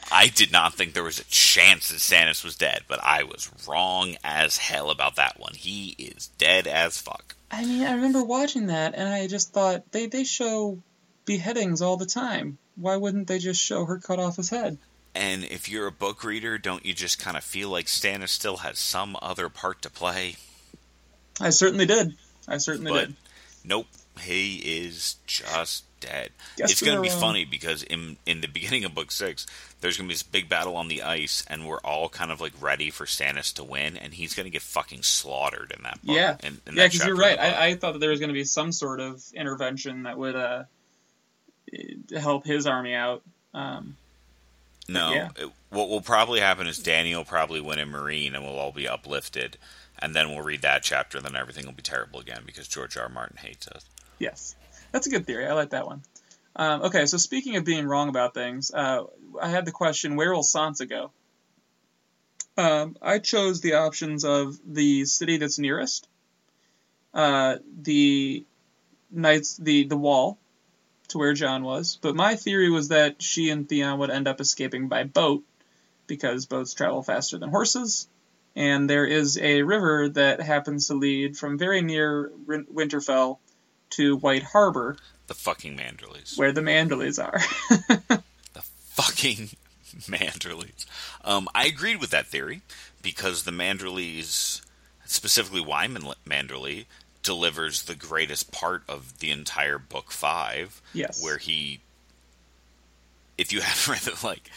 I 0.12 0.28
did 0.28 0.52
not 0.52 0.74
think 0.74 0.94
there 0.94 1.04
was 1.04 1.18
a 1.18 1.24
chance 1.24 1.90
that 1.90 1.98
Stannis 1.98 2.44
was 2.44 2.56
dead, 2.56 2.82
but 2.88 2.98
I 3.02 3.24
was 3.24 3.50
wrong 3.68 4.16
as 4.24 4.56
hell 4.56 4.90
about 4.90 5.16
that 5.16 5.38
one. 5.38 5.52
He 5.54 5.96
is 5.98 6.28
dead 6.38 6.66
as 6.66 6.96
fuck. 6.96 7.36
I 7.50 7.64
mean, 7.64 7.82
I 7.82 7.92
remember 7.92 8.24
watching 8.24 8.68
that 8.68 8.94
and 8.94 9.08
I 9.08 9.26
just 9.26 9.52
thought 9.52 9.90
they 9.92 10.06
they 10.06 10.24
show 10.24 10.78
beheadings 11.26 11.82
all 11.82 11.96
the 11.96 12.06
time. 12.06 12.56
Why 12.76 12.96
wouldn't 12.96 13.26
they 13.26 13.38
just 13.38 13.60
show 13.60 13.84
her 13.84 13.98
cut 13.98 14.18
off 14.18 14.36
his 14.36 14.48
head? 14.48 14.78
And 15.14 15.44
if 15.44 15.68
you're 15.68 15.86
a 15.86 15.92
book 15.92 16.22
reader, 16.22 16.56
don't 16.58 16.86
you 16.86 16.94
just 16.94 17.18
kind 17.18 17.36
of 17.36 17.42
feel 17.42 17.68
like 17.68 17.86
Stannis 17.86 18.28
still 18.28 18.58
has 18.58 18.78
some 18.78 19.16
other 19.20 19.48
part 19.48 19.82
to 19.82 19.90
play? 19.90 20.36
I 21.40 21.50
certainly 21.50 21.86
did. 21.86 22.14
I 22.46 22.58
certainly 22.58 22.92
but 22.92 23.06
did. 23.06 23.16
Nope, 23.64 23.86
he 24.20 24.56
is 24.56 25.16
just 25.26 25.84
dead. 26.00 26.30
Guess 26.56 26.72
it's 26.72 26.82
going 26.82 26.96
to 26.96 27.02
be 27.02 27.08
wrong. 27.08 27.20
funny 27.20 27.44
because 27.44 27.82
in 27.82 28.16
in 28.26 28.40
the 28.40 28.48
beginning 28.48 28.84
of 28.84 28.94
book 28.94 29.10
six, 29.10 29.46
there's 29.80 29.96
going 29.96 30.08
to 30.08 30.12
be 30.12 30.14
this 30.14 30.22
big 30.22 30.48
battle 30.48 30.76
on 30.76 30.88
the 30.88 31.02
ice, 31.02 31.44
and 31.48 31.66
we're 31.66 31.80
all 31.80 32.08
kind 32.08 32.30
of 32.30 32.40
like 32.40 32.52
ready 32.60 32.90
for 32.90 33.04
Stannis 33.04 33.52
to 33.54 33.64
win, 33.64 33.96
and 33.96 34.14
he's 34.14 34.34
going 34.34 34.44
to 34.44 34.50
get 34.50 34.62
fucking 34.62 35.02
slaughtered 35.02 35.72
in 35.76 35.82
that 35.82 36.04
book. 36.04 36.16
Yeah, 36.16 36.36
in, 36.42 36.60
in 36.66 36.76
yeah, 36.76 36.86
because 36.86 37.06
you're 37.06 37.16
right. 37.16 37.38
I, 37.38 37.68
I 37.68 37.74
thought 37.74 37.92
that 37.92 37.98
there 37.98 38.10
was 38.10 38.20
going 38.20 38.28
to 38.28 38.34
be 38.34 38.44
some 38.44 38.72
sort 38.72 39.00
of 39.00 39.22
intervention 39.34 40.04
that 40.04 40.16
would 40.16 40.36
uh, 40.36 40.64
help 42.16 42.44
his 42.44 42.66
army 42.66 42.94
out. 42.94 43.22
Um, 43.52 43.96
No, 44.92 45.12
Yeah. 45.12 45.28
it- 45.36 45.50
what 45.70 45.88
will 45.88 46.00
probably 46.00 46.40
happen 46.40 46.66
is 46.66 46.78
Danny 46.78 47.14
will 47.14 47.24
probably 47.24 47.60
win 47.60 47.78
in 47.78 47.90
Meereen, 47.92 48.34
and 48.34 48.44
we'll 48.44 48.58
all 48.58 48.72
be 48.72 48.88
uplifted, 48.88 49.56
and 49.98 50.14
then 50.16 50.30
we'll 50.30 50.42
read 50.42 50.62
that 50.62 50.82
chapter, 50.82 51.18
and 51.18 51.24
then 51.26 51.36
everything 51.36 51.64
will 51.66 51.72
be 51.72 51.82
terrible 51.82 52.18
again 52.20 52.42
because 52.44 52.66
George 52.66 52.96
R. 52.96 53.04
R. 53.04 53.08
Martin 53.08 53.36
hates 53.36 53.68
us. 53.68 53.84
yes, 54.18 54.56
that's 54.92 55.06
a 55.06 55.10
good 55.10 55.26
theory. 55.26 55.46
I 55.46 55.52
like 55.52 55.70
that 55.70 55.86
one. 55.86 56.02
Um, 56.56 56.82
okay, 56.82 57.06
so 57.06 57.16
speaking 57.16 57.54
of 57.56 57.64
being 57.64 57.86
wrong 57.86 58.08
about 58.08 58.34
things, 58.34 58.72
uh, 58.72 59.04
I 59.40 59.48
had 59.48 59.64
the 59.64 59.70
question: 59.72 60.16
Where 60.16 60.34
will 60.34 60.42
Sansa 60.42 60.88
go? 60.88 61.12
Um, 62.56 62.96
I 63.00 63.18
chose 63.20 63.60
the 63.60 63.74
options 63.74 64.24
of 64.24 64.58
the 64.66 65.04
city 65.06 65.36
that's 65.38 65.58
nearest, 65.58 66.08
uh, 67.14 67.56
the 67.80 68.44
knights, 69.10 69.56
the 69.56 69.84
the 69.84 69.96
wall, 69.96 70.36
to 71.10 71.18
where 71.18 71.34
Jon 71.34 71.62
was. 71.62 71.98
But 72.00 72.16
my 72.16 72.36
theory 72.36 72.70
was 72.70 72.88
that 72.88 73.22
she 73.22 73.50
and 73.50 73.68
Theon 73.68 73.98
would 73.98 74.10
end 74.10 74.26
up 74.28 74.40
escaping 74.40 74.88
by 74.88 75.04
boat, 75.04 75.44
because 76.06 76.46
boats 76.46 76.74
travel 76.74 77.02
faster 77.02 77.38
than 77.38 77.50
horses, 77.50 78.08
and 78.56 78.90
there 78.90 79.04
is 79.06 79.38
a 79.38 79.62
river 79.62 80.08
that 80.08 80.40
happens 80.40 80.88
to 80.88 80.94
lead 80.94 81.36
from 81.36 81.56
very 81.58 81.82
near 81.82 82.30
Winterfell 82.48 83.38
to 83.90 84.16
White 84.16 84.42
Harbor, 84.42 84.96
The 85.28 85.34
fucking 85.34 85.76
Manderleys. 85.76 86.36
where 86.36 86.52
the 86.52 86.60
Manderleys 86.62 87.22
are. 87.24 87.38
the 88.52 88.62
fucking 88.90 89.50
Manderleys. 90.08 90.84
Um, 91.24 91.48
I 91.54 91.66
agreed 91.66 92.00
with 92.00 92.10
that 92.10 92.26
theory 92.26 92.62
because 93.02 93.44
the 93.44 93.50
Manderleys, 93.52 94.60
specifically 95.06 95.60
Wyman 95.60 96.02
Manderley, 96.28 96.86
delivers 97.22 97.82
the 97.82 97.94
greatest 97.94 98.52
part 98.52 98.82
of 98.88 99.18
the 99.18 99.30
entire 99.30 99.78
book 99.78 100.10
five, 100.10 100.80
yes. 100.92 101.22
where 101.22 101.38
he, 101.38 101.80
if 103.36 103.52
you 103.52 103.60
haven't 103.62 103.92
read 103.92 104.12
it, 104.12 104.24
like 104.24 104.50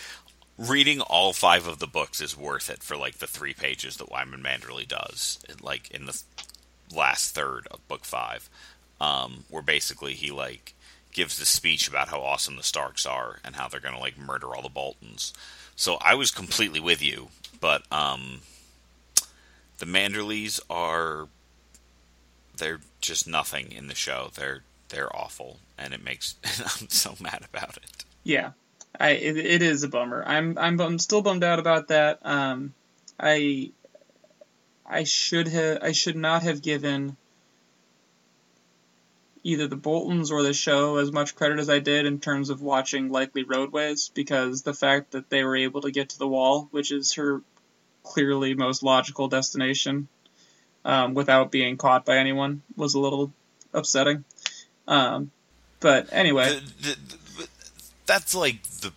reading 0.57 1.01
all 1.01 1.33
five 1.33 1.67
of 1.67 1.79
the 1.79 1.87
books 1.87 2.21
is 2.21 2.37
worth 2.37 2.69
it 2.69 2.83
for 2.83 2.95
like 2.95 3.17
the 3.17 3.27
three 3.27 3.53
pages 3.53 3.97
that 3.97 4.11
Wyman 4.11 4.43
Manderley 4.43 4.87
does, 4.87 5.39
like 5.61 5.89
in 5.91 6.05
the 6.05 6.21
last 6.95 7.33
third 7.33 7.67
of 7.71 7.85
book 7.87 8.05
five, 8.05 8.49
um, 9.01 9.45
where 9.49 9.63
basically 9.63 10.13
he 10.13 10.31
like 10.31 10.73
gives 11.11 11.37
the 11.37 11.45
speech 11.45 11.87
about 11.87 12.09
how 12.09 12.21
awesome 12.21 12.55
the 12.55 12.63
Starks 12.63 13.05
are 13.05 13.39
and 13.43 13.55
how 13.55 13.67
they're 13.67 13.79
going 13.79 13.93
to 13.93 13.99
like 13.99 14.17
murder 14.17 14.55
all 14.55 14.61
the 14.61 14.69
Boltons. 14.69 15.33
So 15.75 15.97
I 16.01 16.15
was 16.15 16.31
completely 16.31 16.79
with 16.79 17.01
you, 17.01 17.29
but 17.59 17.83
um, 17.91 18.41
the 19.79 19.85
Manderleys 19.85 20.59
are 20.69 21.27
they're 22.57 22.81
just 23.01 23.27
nothing 23.27 23.71
in 23.71 23.87
the 23.87 23.95
show. 23.95 24.29
They're 24.33 24.63
they're 24.89 25.13
awful, 25.15 25.59
and 25.77 25.93
it 25.93 26.03
makes 26.03 26.35
I'm 26.81 26.89
so 26.89 27.15
mad 27.19 27.45
about 27.51 27.77
it. 27.77 28.05
Yeah, 28.23 28.51
I 28.99 29.11
it, 29.11 29.37
it 29.37 29.61
is 29.61 29.83
a 29.83 29.89
bummer. 29.89 30.23
I'm 30.25 30.57
I'm 30.57 30.99
still 30.99 31.21
bummed 31.21 31.43
out 31.43 31.59
about 31.59 31.89
that. 31.89 32.19
Um, 32.23 32.73
I 33.19 33.71
I 34.85 35.03
should 35.03 35.47
have 35.47 35.79
I 35.81 35.91
should 35.91 36.15
not 36.15 36.43
have 36.43 36.61
given 36.61 37.17
either 39.43 39.67
the 39.67 39.75
Boltons 39.75 40.31
or 40.31 40.41
the 40.41 40.53
show 40.53 40.97
as 40.97 41.11
much 41.11 41.35
credit 41.35 41.59
as 41.59 41.69
I 41.69 41.79
did 41.79 42.05
in 42.05 42.19
terms 42.19 42.49
of 42.49 42.61
watching 42.61 43.09
likely 43.09 43.43
roadways 43.43 44.09
because 44.13 44.61
the 44.61 44.73
fact 44.73 45.11
that 45.11 45.29
they 45.29 45.43
were 45.43 45.57
able 45.57 45.81
to 45.81 45.91
get 45.91 46.09
to 46.09 46.19
the 46.19 46.27
wall, 46.27 46.69
which 46.71 46.91
is 46.91 47.13
her 47.13 47.41
clearly 48.03 48.53
most 48.53 48.83
logical 48.83 49.27
destination, 49.27 50.07
um, 50.85 51.13
without 51.13 51.51
being 51.51 51.77
caught 51.77 52.05
by 52.05 52.17
anyone, 52.17 52.61
was 52.75 52.93
a 52.93 52.99
little 52.99 53.31
upsetting. 53.73 54.23
Um, 54.87 55.31
but 55.79 56.07
anyway, 56.11 56.59
The- 56.81 56.97
the- 57.37 57.47
that's 58.05 58.35
like 58.35 58.61
the 58.81 58.91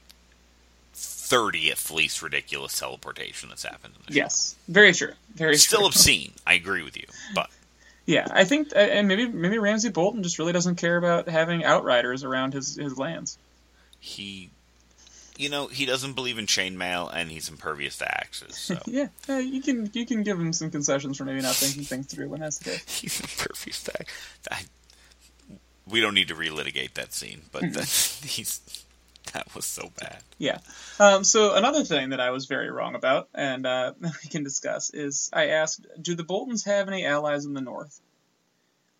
thirtieth 0.94 1.90
least 1.90 2.22
ridiculous 2.22 2.78
teleportation 2.78 3.48
that's 3.48 3.62
happened 3.64 3.94
in 3.96 4.02
the 4.06 4.12
show. 4.12 4.16
yes, 4.16 4.54
very 4.68 4.92
true, 4.92 5.12
very 5.34 5.56
Still 5.56 5.80
true. 5.80 5.86
obscene. 5.88 6.32
I 6.46 6.54
agree 6.54 6.82
with 6.82 6.96
you, 6.96 7.06
but 7.34 7.50
Yeah, 8.06 8.26
I 8.30 8.44
think, 8.44 8.68
uh, 8.74 8.78
and 8.78 9.08
maybe 9.08 9.26
maybe 9.26 9.58
Ramsay 9.58 9.88
Bolton 9.90 10.22
just 10.22 10.38
really 10.38 10.52
doesn't 10.52 10.76
care 10.76 10.96
about 10.96 11.28
having 11.28 11.64
outriders 11.64 12.22
around 12.24 12.52
his 12.54 12.76
his 12.76 12.96
lands. 12.96 13.38
he, 13.98 14.50
you 15.38 15.48
know, 15.48 15.66
he 15.66 15.86
doesn't 15.86 16.14
believe 16.14 16.38
in 16.38 16.46
chainmail 16.46 17.10
and 17.14 17.30
he's 17.30 17.48
impervious 17.48 17.98
to 17.98 18.20
axes. 18.20 18.56
So 18.56 18.78
Yeah, 18.86 19.08
you 19.28 19.60
can 19.62 19.90
you 19.92 20.06
can 20.06 20.22
give 20.22 20.38
him 20.38 20.52
some 20.52 20.70
concessions 20.70 21.18
for 21.18 21.24
maybe 21.24 21.40
not 21.40 21.54
thinking 21.54 21.84
things 21.84 22.06
through 22.06 22.28
when 22.28 22.40
that's 22.40 22.58
the 22.58 22.70
case. 22.70 22.84
he's 23.00 23.20
impervious 23.20 23.82
to. 23.84 24.04
I, 24.50 24.62
we 25.88 26.00
don't 26.00 26.14
need 26.14 26.28
to 26.28 26.34
relitigate 26.34 26.94
that 26.94 27.12
scene, 27.12 27.42
but 27.52 27.62
that, 27.72 27.86
he's 28.26 28.60
that 29.32 29.54
was 29.54 29.64
so 29.64 29.90
bad. 30.00 30.18
Yeah. 30.38 30.58
Um, 30.98 31.24
so 31.24 31.54
another 31.54 31.84
thing 31.84 32.10
that 32.10 32.20
I 32.20 32.30
was 32.30 32.46
very 32.46 32.70
wrong 32.70 32.94
about, 32.94 33.28
and 33.34 33.66
uh, 33.66 33.92
we 34.00 34.30
can 34.30 34.44
discuss, 34.44 34.90
is 34.90 35.30
I 35.32 35.48
asked, 35.48 35.86
do 36.00 36.14
the 36.14 36.24
Boltons 36.24 36.64
have 36.64 36.88
any 36.88 37.04
allies 37.04 37.44
in 37.44 37.52
the 37.52 37.60
North? 37.60 38.00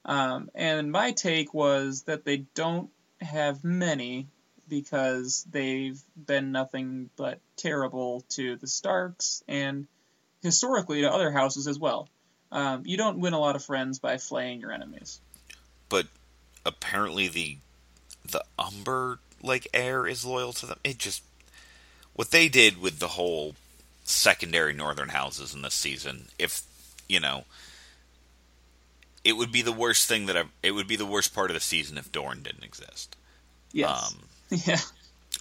Um, 0.04 0.50
and 0.54 0.92
my 0.92 1.12
take 1.12 1.52
was 1.54 2.02
that 2.02 2.24
they 2.24 2.38
don't 2.54 2.90
have 3.20 3.64
many 3.64 4.28
because 4.68 5.46
they've 5.50 6.00
been 6.16 6.52
nothing 6.52 7.10
but 7.16 7.40
terrible 7.56 8.24
to 8.30 8.56
the 8.56 8.66
Starks 8.66 9.42
and 9.48 9.86
historically 10.42 11.02
to 11.02 11.10
other 11.10 11.30
houses 11.30 11.66
as 11.66 11.78
well. 11.78 12.08
Um, 12.52 12.82
you 12.84 12.96
don't 12.96 13.18
win 13.18 13.32
a 13.32 13.38
lot 13.38 13.56
of 13.56 13.64
friends 13.64 13.98
by 13.98 14.18
flaying 14.18 14.60
your 14.60 14.72
enemies. 14.72 15.20
But 15.88 16.06
apparently 16.64 17.28
the 17.28 17.58
the 18.30 18.44
Umber 18.58 19.20
like 19.42 19.68
heir 19.72 20.06
is 20.06 20.24
loyal 20.24 20.52
to 20.54 20.66
them. 20.66 20.78
It 20.82 20.98
just 20.98 21.22
what 22.14 22.30
they 22.30 22.48
did 22.48 22.80
with 22.80 22.98
the 22.98 23.08
whole 23.08 23.54
secondary 24.04 24.72
northern 24.72 25.10
houses 25.10 25.54
in 25.54 25.62
this 25.62 25.74
season. 25.74 26.28
If 26.38 26.62
you 27.08 27.20
know, 27.20 27.44
it 29.24 29.36
would 29.36 29.52
be 29.52 29.62
the 29.62 29.72
worst 29.72 30.08
thing 30.08 30.26
that 30.26 30.36
I. 30.36 30.44
It 30.62 30.72
would 30.72 30.88
be 30.88 30.96
the 30.96 31.06
worst 31.06 31.34
part 31.34 31.50
of 31.50 31.54
the 31.54 31.60
season 31.60 31.98
if 31.98 32.12
Dorne 32.12 32.42
didn't 32.42 32.64
exist. 32.64 33.16
Yes. 33.72 34.12
Um, 34.12 34.22
yeah. 34.66 34.78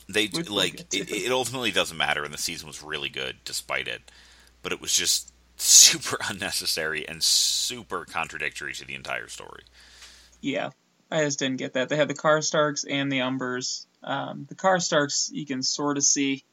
they 0.09 0.27
like 0.27 0.81
it, 0.93 1.11
it 1.11 1.31
ultimately 1.31 1.71
doesn't 1.71 1.97
matter, 1.97 2.23
and 2.23 2.33
the 2.33 2.37
season 2.37 2.67
was 2.67 2.83
really 2.83 3.09
good 3.09 3.37
despite 3.45 3.87
it. 3.87 4.11
But 4.61 4.71
it 4.71 4.81
was 4.81 4.95
just 4.95 5.31
super 5.57 6.17
unnecessary 6.29 7.07
and 7.07 7.23
super 7.23 8.05
contradictory 8.05 8.73
to 8.73 8.85
the 8.85 8.95
entire 8.95 9.27
story. 9.27 9.63
Yeah. 10.41 10.71
I 11.11 11.23
just 11.23 11.39
didn't 11.39 11.57
get 11.57 11.73
that. 11.73 11.89
They 11.89 11.95
had 11.95 12.07
the 12.07 12.15
Karstarks 12.15 12.85
and 12.89 13.11
the 13.11 13.19
Umbers. 13.19 13.85
Um, 14.03 14.45
the 14.49 14.55
Karstarks 14.55 15.31
you 15.31 15.45
can 15.45 15.63
sort 15.63 15.97
of 15.97 16.03
see, 16.03 16.43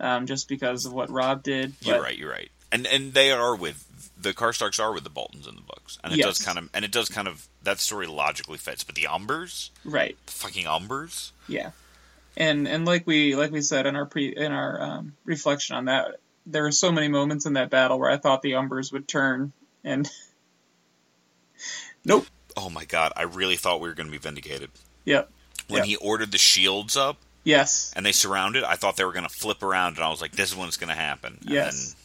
um, 0.00 0.26
just 0.26 0.48
because 0.48 0.86
of 0.86 0.92
what 0.92 1.10
Robb 1.10 1.42
did. 1.42 1.74
You're 1.80 2.00
right. 2.00 2.16
You're 2.16 2.30
right. 2.30 2.50
And 2.72 2.86
and 2.86 3.12
they 3.14 3.30
are 3.30 3.54
with 3.54 3.86
the 4.20 4.32
Karstarks 4.32 4.80
are 4.82 4.92
with 4.92 5.04
the 5.04 5.10
Boltons 5.10 5.46
in 5.46 5.54
the 5.56 5.62
books, 5.62 5.98
and 6.02 6.12
it 6.12 6.18
Yes. 6.18 6.26
does 6.38 6.44
kind 6.46 6.56
of 6.58 6.70
and 6.72 6.84
it 6.84 6.90
does 6.90 7.08
kind 7.08 7.28
of 7.28 7.46
that 7.62 7.78
story 7.80 8.06
logically 8.06 8.56
fits. 8.58 8.82
But 8.82 8.94
the 8.94 9.06
Umbers, 9.08 9.70
Right. 9.84 10.16
the 10.26 10.32
fucking 10.32 10.64
Umbers, 10.64 11.32
Yeah, 11.48 11.72
and 12.36 12.66
and 12.66 12.84
like 12.86 13.06
we 13.06 13.36
like 13.36 13.50
we 13.50 13.60
said 13.60 13.86
in 13.86 13.94
our 13.96 14.06
pre 14.06 14.28
in 14.34 14.52
our 14.52 14.80
um, 14.80 15.14
reflection 15.24 15.76
on 15.76 15.84
that, 15.86 16.16
there 16.46 16.62
were 16.62 16.72
so 16.72 16.90
many 16.90 17.08
moments 17.08 17.44
in 17.46 17.52
that 17.54 17.68
battle 17.68 17.98
where 17.98 18.10
I 18.10 18.16
thought 18.16 18.42
the 18.42 18.52
Umbers 18.52 18.90
would 18.92 19.06
turn, 19.06 19.52
and 19.84 20.08
nope. 22.04 22.26
oh 22.56 22.70
my 22.70 22.84
god, 22.84 23.12
I 23.16 23.22
really 23.22 23.56
thought 23.56 23.80
we 23.80 23.88
were 23.88 23.94
going 23.94 24.06
to 24.08 24.12
be 24.12 24.18
vindicated 24.18 24.70
Yep. 25.04 25.30
when 25.68 25.78
Yep. 25.80 25.86
he 25.86 25.96
ordered 25.96 26.32
the 26.32 26.38
shields 26.38 26.96
up 26.96 27.16
Yes. 27.44 27.92
and 27.96 28.06
they 28.06 28.12
surrounded. 28.12 28.62
I 28.64 28.76
thought 28.76 28.96
they 28.96 29.04
were 29.04 29.12
going 29.12 29.26
to 29.26 29.34
flip 29.34 29.62
around, 29.62 29.96
and 29.96 30.04
I 30.04 30.10
was 30.10 30.20
like, 30.20 30.32
"This 30.32 30.50
is 30.50 30.56
when 30.56 30.68
it's 30.68 30.76
going 30.76 30.88
to 30.90 30.94
happen." 30.94 31.38
And 31.42 31.50
Yes. 31.50 31.94
Then, 31.94 31.96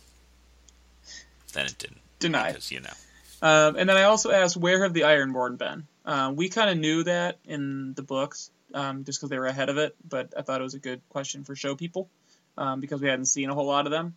then 1.53 1.65
it 1.65 1.77
didn't. 1.77 2.01
Denied. 2.19 2.53
Because 2.53 2.71
you 2.71 2.81
know. 2.81 2.93
Um, 3.41 3.75
and 3.75 3.87
then 3.87 3.97
I 3.97 4.03
also 4.03 4.31
asked, 4.31 4.57
where 4.57 4.83
have 4.83 4.93
the 4.93 5.01
Ironborn 5.01 5.57
been? 5.57 5.87
Uh, 6.05 6.31
we 6.35 6.49
kind 6.49 6.69
of 6.69 6.77
knew 6.77 7.03
that 7.03 7.37
in 7.45 7.93
the 7.93 8.01
books, 8.01 8.49
um, 8.73 9.03
just 9.03 9.19
because 9.19 9.29
they 9.29 9.37
were 9.37 9.45
ahead 9.45 9.69
of 9.69 9.77
it. 9.77 9.95
But 10.07 10.33
I 10.35 10.41
thought 10.41 10.59
it 10.59 10.63
was 10.63 10.73
a 10.73 10.79
good 10.79 11.01
question 11.09 11.43
for 11.43 11.55
show 11.55 11.75
people, 11.75 12.09
um, 12.57 12.79
because 12.79 13.01
we 13.01 13.09
hadn't 13.09 13.25
seen 13.25 13.49
a 13.49 13.53
whole 13.53 13.67
lot 13.67 13.85
of 13.85 13.91
them. 13.91 14.15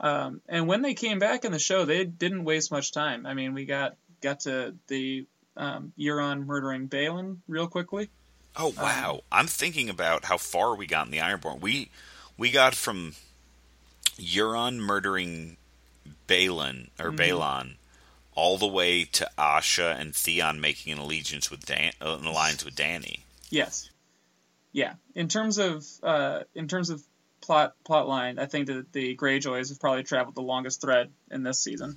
Um, 0.00 0.40
and 0.48 0.68
when 0.68 0.82
they 0.82 0.94
came 0.94 1.18
back 1.18 1.44
in 1.44 1.52
the 1.52 1.58
show, 1.58 1.84
they 1.84 2.04
didn't 2.04 2.44
waste 2.44 2.70
much 2.70 2.92
time. 2.92 3.26
I 3.26 3.34
mean, 3.34 3.52
we 3.52 3.64
got 3.64 3.96
got 4.20 4.40
to 4.40 4.74
the 4.86 5.26
um, 5.56 5.92
Euron 5.98 6.46
murdering 6.46 6.86
Balin 6.86 7.42
real 7.48 7.66
quickly. 7.66 8.08
Oh 8.56 8.72
wow! 8.76 9.20
I'm 9.30 9.46
thinking 9.46 9.88
about 9.88 10.24
how 10.24 10.38
far 10.38 10.74
we 10.74 10.86
got 10.86 11.06
in 11.06 11.12
the 11.12 11.18
Ironborn. 11.18 11.60
We 11.60 11.90
we 12.36 12.50
got 12.50 12.74
from 12.74 13.14
Euron 14.18 14.76
murdering 14.76 15.56
Balin 16.26 16.90
or 16.98 17.10
Balon 17.10 17.76
all 18.34 18.56
the 18.56 18.66
way 18.68 19.04
to 19.04 19.28
Asha 19.36 19.98
and 19.98 20.14
Theon 20.14 20.60
making 20.60 20.92
an 20.92 20.98
allegiance 20.98 21.50
with 21.50 21.66
Dan, 21.66 21.92
uh, 22.00 22.18
an 22.20 22.26
alliance 22.26 22.64
with 22.64 22.76
Danny. 22.76 23.24
Yes. 23.50 23.90
Yeah. 24.72 24.94
In 25.14 25.28
terms 25.28 25.58
of 25.58 25.84
uh, 26.02 26.40
in 26.54 26.68
terms 26.68 26.90
of 26.90 27.02
plot 27.40 27.74
plot 27.84 28.06
line, 28.06 28.38
I 28.38 28.46
think 28.46 28.66
that 28.68 28.92
the 28.92 29.16
Greyjoys 29.16 29.70
have 29.70 29.80
probably 29.80 30.02
traveled 30.04 30.34
the 30.34 30.42
longest 30.42 30.80
thread 30.80 31.10
in 31.30 31.42
this 31.42 31.58
season. 31.58 31.96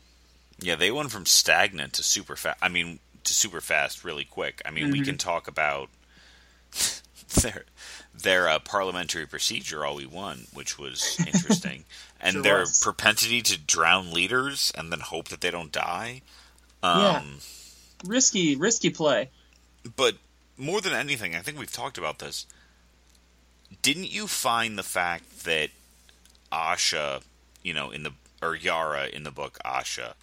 Yeah, 0.60 0.76
they 0.76 0.92
went 0.92 1.12
from 1.12 1.26
stagnant 1.26 1.94
to 1.94 2.04
super 2.04 2.36
fast. 2.36 2.58
I 2.62 2.70
mean, 2.70 3.00
to 3.24 3.34
super 3.34 3.62
fast 3.62 4.04
really 4.04 4.26
quick. 4.26 4.62
I 4.66 4.72
mean, 4.72 4.92
we 4.92 5.02
Mhm. 5.02 5.06
can 5.06 5.18
talk 5.18 5.48
about 5.48 5.90
their 7.36 7.66
their 8.14 8.48
uh, 8.50 8.60
parliamentary 8.60 9.26
procedure 9.26 9.86
all 9.86 9.96
we 9.96 10.06
want, 10.06 10.48
which 10.54 10.78
was 10.78 11.18
interesting, 11.28 11.86
and 12.20 12.34
Sure 12.34 12.42
their 12.44 12.60
was. 12.60 12.80
propensity 12.82 13.42
to 13.42 13.58
drown 13.58 14.12
leaders 14.14 14.72
and 14.76 14.92
then 14.92 15.00
hope 15.00 15.30
that 15.30 15.42
they 15.42 15.52
don't 15.52 15.72
die. 15.72 16.22
Yeah. 16.84 17.18
Um, 17.18 17.38
Risky, 18.06 18.56
risky 18.56 18.90
play. 18.90 19.30
But 19.96 20.16
more 20.58 20.82
than 20.82 20.94
anything, 20.94 21.36
I 21.36 21.40
think 21.40 21.60
we've 21.60 21.72
talked 21.72 21.98
about 22.00 22.18
this. 22.20 22.48
Didn't 23.82 24.12
you 24.12 24.28
find 24.28 24.78
the 24.78 24.84
fact 24.84 25.44
that 25.46 25.70
Asha, 26.52 27.22
you 27.64 27.74
know, 27.74 27.92
in 27.92 28.04
the 28.04 28.12
or 28.42 28.56
Yara 28.56 29.06
in 29.08 29.24
the 29.24 29.32
book 29.32 29.60
Asha, 29.64 30.14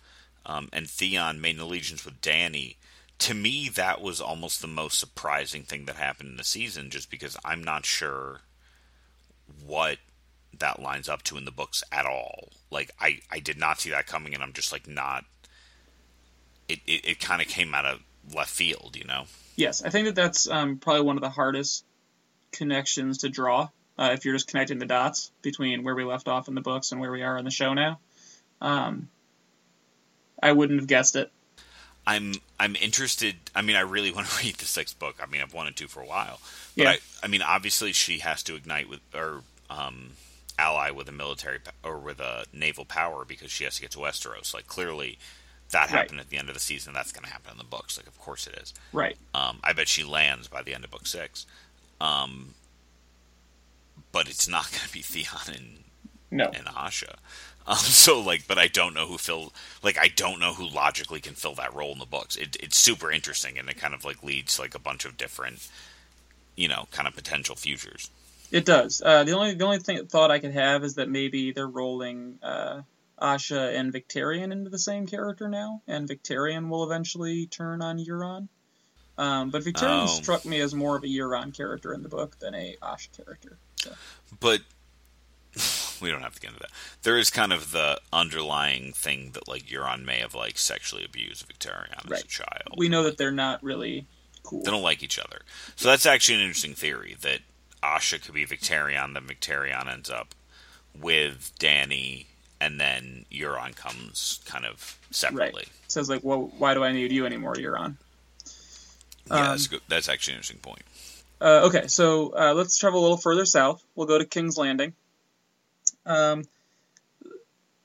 um, 0.44 0.68
and 0.72 0.88
Theon 0.88 1.40
made 1.40 1.54
an 1.56 1.62
allegiance 1.62 2.04
with 2.04 2.20
Danny? 2.20 2.76
To 3.20 3.34
me, 3.34 3.68
that 3.70 4.00
was 4.00 4.20
almost 4.20 4.60
the 4.60 4.68
most 4.68 4.98
surprising 4.98 5.62
thing 5.62 5.86
that 5.86 5.96
happened 5.96 6.30
in 6.30 6.36
the 6.36 6.44
season, 6.44 6.90
just 6.90 7.10
because 7.10 7.36
I'm 7.44 7.62
not 7.62 7.84
sure 7.84 8.42
what 9.66 9.98
that 10.58 10.80
lines 10.80 11.08
up 11.08 11.22
to 11.24 11.36
in 11.36 11.44
the 11.44 11.50
books 11.50 11.82
at 11.90 12.06
all. 12.06 12.50
Like, 12.70 12.90
I, 13.00 13.20
I 13.30 13.40
did 13.40 13.58
not 13.58 13.80
see 13.80 13.90
that 13.90 14.06
coming, 14.06 14.34
and 14.34 14.42
I'm 14.42 14.52
just 14.52 14.72
like 14.72 14.86
not. 14.86 15.24
It, 16.68 16.80
it, 16.86 17.04
it 17.06 17.20
kind 17.20 17.42
of 17.42 17.48
came 17.48 17.74
out 17.74 17.84
of 17.84 18.00
left 18.34 18.50
field, 18.50 18.96
you 18.96 19.04
know? 19.04 19.24
Yes, 19.56 19.82
I 19.82 19.90
think 19.90 20.06
that 20.06 20.14
that's 20.14 20.48
um, 20.48 20.78
probably 20.78 21.02
one 21.02 21.16
of 21.16 21.22
the 21.22 21.30
hardest 21.30 21.84
connections 22.52 23.18
to 23.18 23.28
draw. 23.28 23.68
Uh, 23.98 24.10
if 24.12 24.24
you're 24.24 24.34
just 24.34 24.48
connecting 24.48 24.78
the 24.78 24.86
dots 24.86 25.32
between 25.42 25.82
where 25.82 25.94
we 25.94 26.04
left 26.04 26.28
off 26.28 26.46
in 26.46 26.54
the 26.54 26.60
books 26.60 26.92
and 26.92 27.00
where 27.00 27.10
we 27.10 27.22
are 27.22 27.36
in 27.36 27.44
the 27.44 27.50
show 27.50 27.74
now, 27.74 27.98
um, 28.60 29.08
I 30.40 30.52
wouldn't 30.52 30.78
have 30.78 30.86
guessed 30.86 31.16
it. 31.16 31.32
I'm 32.08 32.34
I'm 32.58 32.74
interested. 32.76 33.36
I 33.54 33.62
mean, 33.62 33.76
I 33.76 33.80
really 33.80 34.10
want 34.16 34.26
to 34.26 34.44
read 34.44 34.56
the 34.56 34.64
sixth 34.64 34.98
book. 34.98 35.16
I 35.22 35.26
mean, 35.26 35.40
I've 35.42 35.54
wanted 35.54 35.76
to 35.76 35.88
for 35.88 36.00
a 36.02 36.06
while. 36.06 36.40
But 36.76 36.82
Yeah. 36.82 36.90
I, 36.90 36.98
I 37.22 37.26
mean, 37.28 37.42
obviously, 37.42 37.92
she 37.92 38.18
has 38.20 38.42
to 38.44 38.56
ignite 38.56 38.88
with 38.88 39.00
or 39.14 39.42
um, 39.70 40.10
ally 40.58 40.90
with 40.90 41.08
a 41.08 41.12
military 41.12 41.58
or 41.84 41.98
with 41.98 42.18
a 42.20 42.46
naval 42.52 42.84
power 42.84 43.24
because 43.24 43.50
she 43.50 43.64
has 43.64 43.76
to 43.76 43.80
get 43.82 43.90
to 43.92 43.98
Westeros. 43.98 44.54
Like 44.54 44.66
clearly, 44.66 45.18
that 45.70 45.90
Right. 45.90 45.90
happened 45.90 46.20
at 46.20 46.30
the 46.30 46.38
end 46.38 46.48
of 46.48 46.54
the 46.54 46.60
season. 46.60 46.94
That's 46.94 47.12
going 47.12 47.24
to 47.24 47.30
happen 47.30 47.52
in 47.52 47.58
the 47.58 47.64
books. 47.64 47.98
Like, 47.98 48.06
of 48.06 48.18
course 48.18 48.46
it 48.46 48.54
is. 48.62 48.72
Right. 48.92 49.16
Um, 49.34 49.58
I 49.62 49.72
bet 49.74 49.86
she 49.88 50.02
lands 50.02 50.48
by 50.48 50.62
the 50.62 50.74
end 50.74 50.84
of 50.84 50.90
book 50.90 51.06
six. 51.06 51.44
Um, 52.00 52.54
but 54.12 54.28
it's 54.28 54.48
not 54.48 54.70
going 54.70 54.86
to 54.86 54.92
be 54.92 55.02
Theon 55.02 55.54
and 55.54 55.84
No. 56.30 56.46
and 56.46 56.66
Asha. 56.66 57.14
Um, 57.68 57.76
so 57.76 58.18
like, 58.18 58.46
but 58.48 58.56
I 58.56 58.66
don't 58.66 58.94
know 58.94 59.04
who 59.06 59.18
fill 59.18 59.52
like 59.82 59.98
I 59.98 60.08
don't 60.08 60.40
know 60.40 60.54
who 60.54 60.66
logically 60.66 61.20
can 61.20 61.34
fill 61.34 61.54
that 61.56 61.74
role 61.74 61.92
in 61.92 61.98
the 61.98 62.06
books. 62.06 62.34
It, 62.34 62.56
it's 62.60 62.78
super 62.78 63.12
interesting, 63.12 63.58
and 63.58 63.68
it 63.68 63.76
kind 63.76 63.92
of 63.92 64.06
like 64.06 64.22
leads 64.22 64.56
to 64.56 64.62
like 64.62 64.74
a 64.74 64.78
bunch 64.78 65.04
of 65.04 65.18
different, 65.18 65.68
you 66.56 66.66
know, 66.66 66.88
kind 66.92 67.06
of 67.06 67.14
potential 67.14 67.56
futures. 67.56 68.08
It 68.50 68.64
does. 68.64 69.02
Uh, 69.04 69.24
the 69.24 69.32
only 69.32 69.52
the 69.52 69.66
only 69.66 69.80
thing 69.80 70.06
thought 70.06 70.30
I 70.30 70.38
could 70.38 70.52
have 70.54 70.82
is 70.82 70.94
that 70.94 71.10
maybe 71.10 71.52
they're 71.52 71.68
rolling 71.68 72.38
uh, 72.42 72.80
Asha 73.20 73.74
and 73.78 73.92
Victarion 73.92 74.50
into 74.50 74.70
the 74.70 74.78
same 74.78 75.06
character 75.06 75.46
now, 75.46 75.82
and 75.86 76.08
Victarion 76.08 76.70
will 76.70 76.84
eventually 76.84 77.44
turn 77.48 77.82
on 77.82 77.98
Euron. 77.98 78.48
Um, 79.18 79.50
but 79.50 79.62
Victarion 79.62 80.04
Oh. 80.04 80.06
struck 80.06 80.46
me 80.46 80.60
as 80.60 80.74
more 80.74 80.96
of 80.96 81.04
a 81.04 81.06
Euron 81.06 81.54
character 81.54 81.92
in 81.92 82.02
the 82.02 82.08
book 82.08 82.38
than 82.38 82.54
a 82.54 82.76
Asha 82.82 83.14
character. 83.14 83.58
So. 83.82 83.92
But 84.40 84.62
we 86.00 86.10
don't 86.10 86.22
have 86.22 86.34
to 86.34 86.40
get 86.40 86.48
into 86.48 86.60
that. 86.60 86.70
There 87.02 87.16
is 87.18 87.30
kind 87.30 87.52
of 87.52 87.72
the 87.72 88.00
underlying 88.12 88.92
thing 88.92 89.30
that 89.32 89.48
like 89.48 89.64
Euron 89.66 90.04
may 90.04 90.18
have 90.20 90.34
like 90.34 90.58
sexually 90.58 91.04
abused 91.04 91.46
Victarion 91.48 92.12
as 92.12 92.22
a 92.22 92.26
child. 92.26 92.74
We 92.76 92.88
know 92.88 93.02
that 93.04 93.16
they're 93.18 93.30
not 93.30 93.62
really 93.62 94.06
cool. 94.42 94.62
They 94.62 94.70
don't 94.70 94.82
like 94.82 95.02
each 95.02 95.18
other. 95.18 95.40
So 95.76 95.88
that's 95.88 96.06
actually 96.06 96.36
an 96.36 96.40
interesting 96.42 96.74
theory 96.74 97.16
that 97.22 97.40
Asha 97.82 98.22
could 98.24 98.34
be 98.34 98.44
Victarion, 98.46 99.14
then 99.14 99.24
Victarion 99.24 99.90
ends 99.92 100.10
up 100.10 100.34
with 101.00 101.52
Danny, 101.58 102.26
and 102.60 102.80
then 102.80 103.24
Euron 103.30 103.76
comes 103.76 104.40
kind 104.46 104.64
of 104.64 104.98
separately. 105.10 105.66
Says 105.86 106.08
like, 106.08 106.24
well, 106.24 106.50
why 106.58 106.74
do 106.74 106.82
I 106.82 106.92
need 106.92 107.12
you 107.12 107.24
anymore, 107.24 107.54
Euron? 107.54 107.96
Yeah, 109.28 109.34
Um, 109.36 109.42
that's, 109.50 109.66
good. 109.68 109.80
that's 109.88 110.08
actually 110.08 110.34
an 110.34 110.38
interesting 110.38 110.58
point. 110.60 110.82
Uh, 111.40 111.66
okay, 111.66 111.86
so 111.86 112.30
uh, 112.36 112.52
let's 112.54 112.76
travel 112.78 112.98
a 113.00 113.02
little 113.02 113.16
further 113.16 113.44
south. 113.44 113.80
We'll 113.94 114.08
go 114.08 114.18
to 114.18 114.24
King's 114.24 114.58
Landing. 114.58 114.94
Um, 116.08 116.44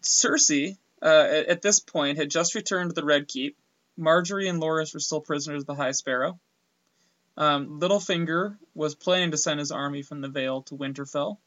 Cersei, 0.02 0.78
uh, 1.02 1.44
at, 1.48 1.62
this 1.62 1.80
point, 1.80 2.18
had 2.18 2.32
just 2.32 2.56
returned 2.56 2.90
to 2.90 2.94
the 2.94 3.06
Red 3.06 3.28
Keep. 3.28 3.58
Margaery 4.00 4.50
and 4.50 4.62
Loras 4.62 4.94
were 4.94 5.00
still 5.00 5.22
prisoners 5.22 5.64
of 5.64 5.68
the 5.68 5.76
High 5.76 5.92
Sparrow. 5.92 6.40
Um, 7.36 7.80
Littlefinger 7.80 8.58
was 8.74 8.96
planning 8.96 9.32
to 9.32 9.38
send 9.38 9.60
his 9.60 9.72
army 9.72 10.02
from 10.02 10.22
the 10.22 10.30
Vale 10.30 10.64
to 10.64 10.76
Winterfell. 10.76 11.38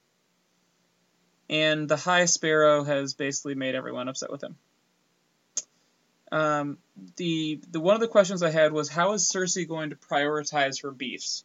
And 1.48 1.88
the 1.88 1.96
High 1.96 2.26
Sparrow 2.26 2.84
has 2.84 3.14
basically 3.14 3.54
made 3.54 3.74
everyone 3.74 4.08
upset 4.08 4.30
with 4.30 4.42
him. 4.42 4.56
Um, 6.32 6.78
the 7.16 7.60
the 7.70 7.78
one 7.78 7.94
of 7.94 8.00
the 8.00 8.08
questions 8.08 8.42
I 8.42 8.50
had 8.50 8.72
was 8.72 8.88
how 8.88 9.12
is 9.12 9.30
Cersei 9.30 9.66
going 9.66 9.90
to 9.90 9.96
prioritize 9.96 10.82
her 10.82 10.90
beefs? 10.90 11.44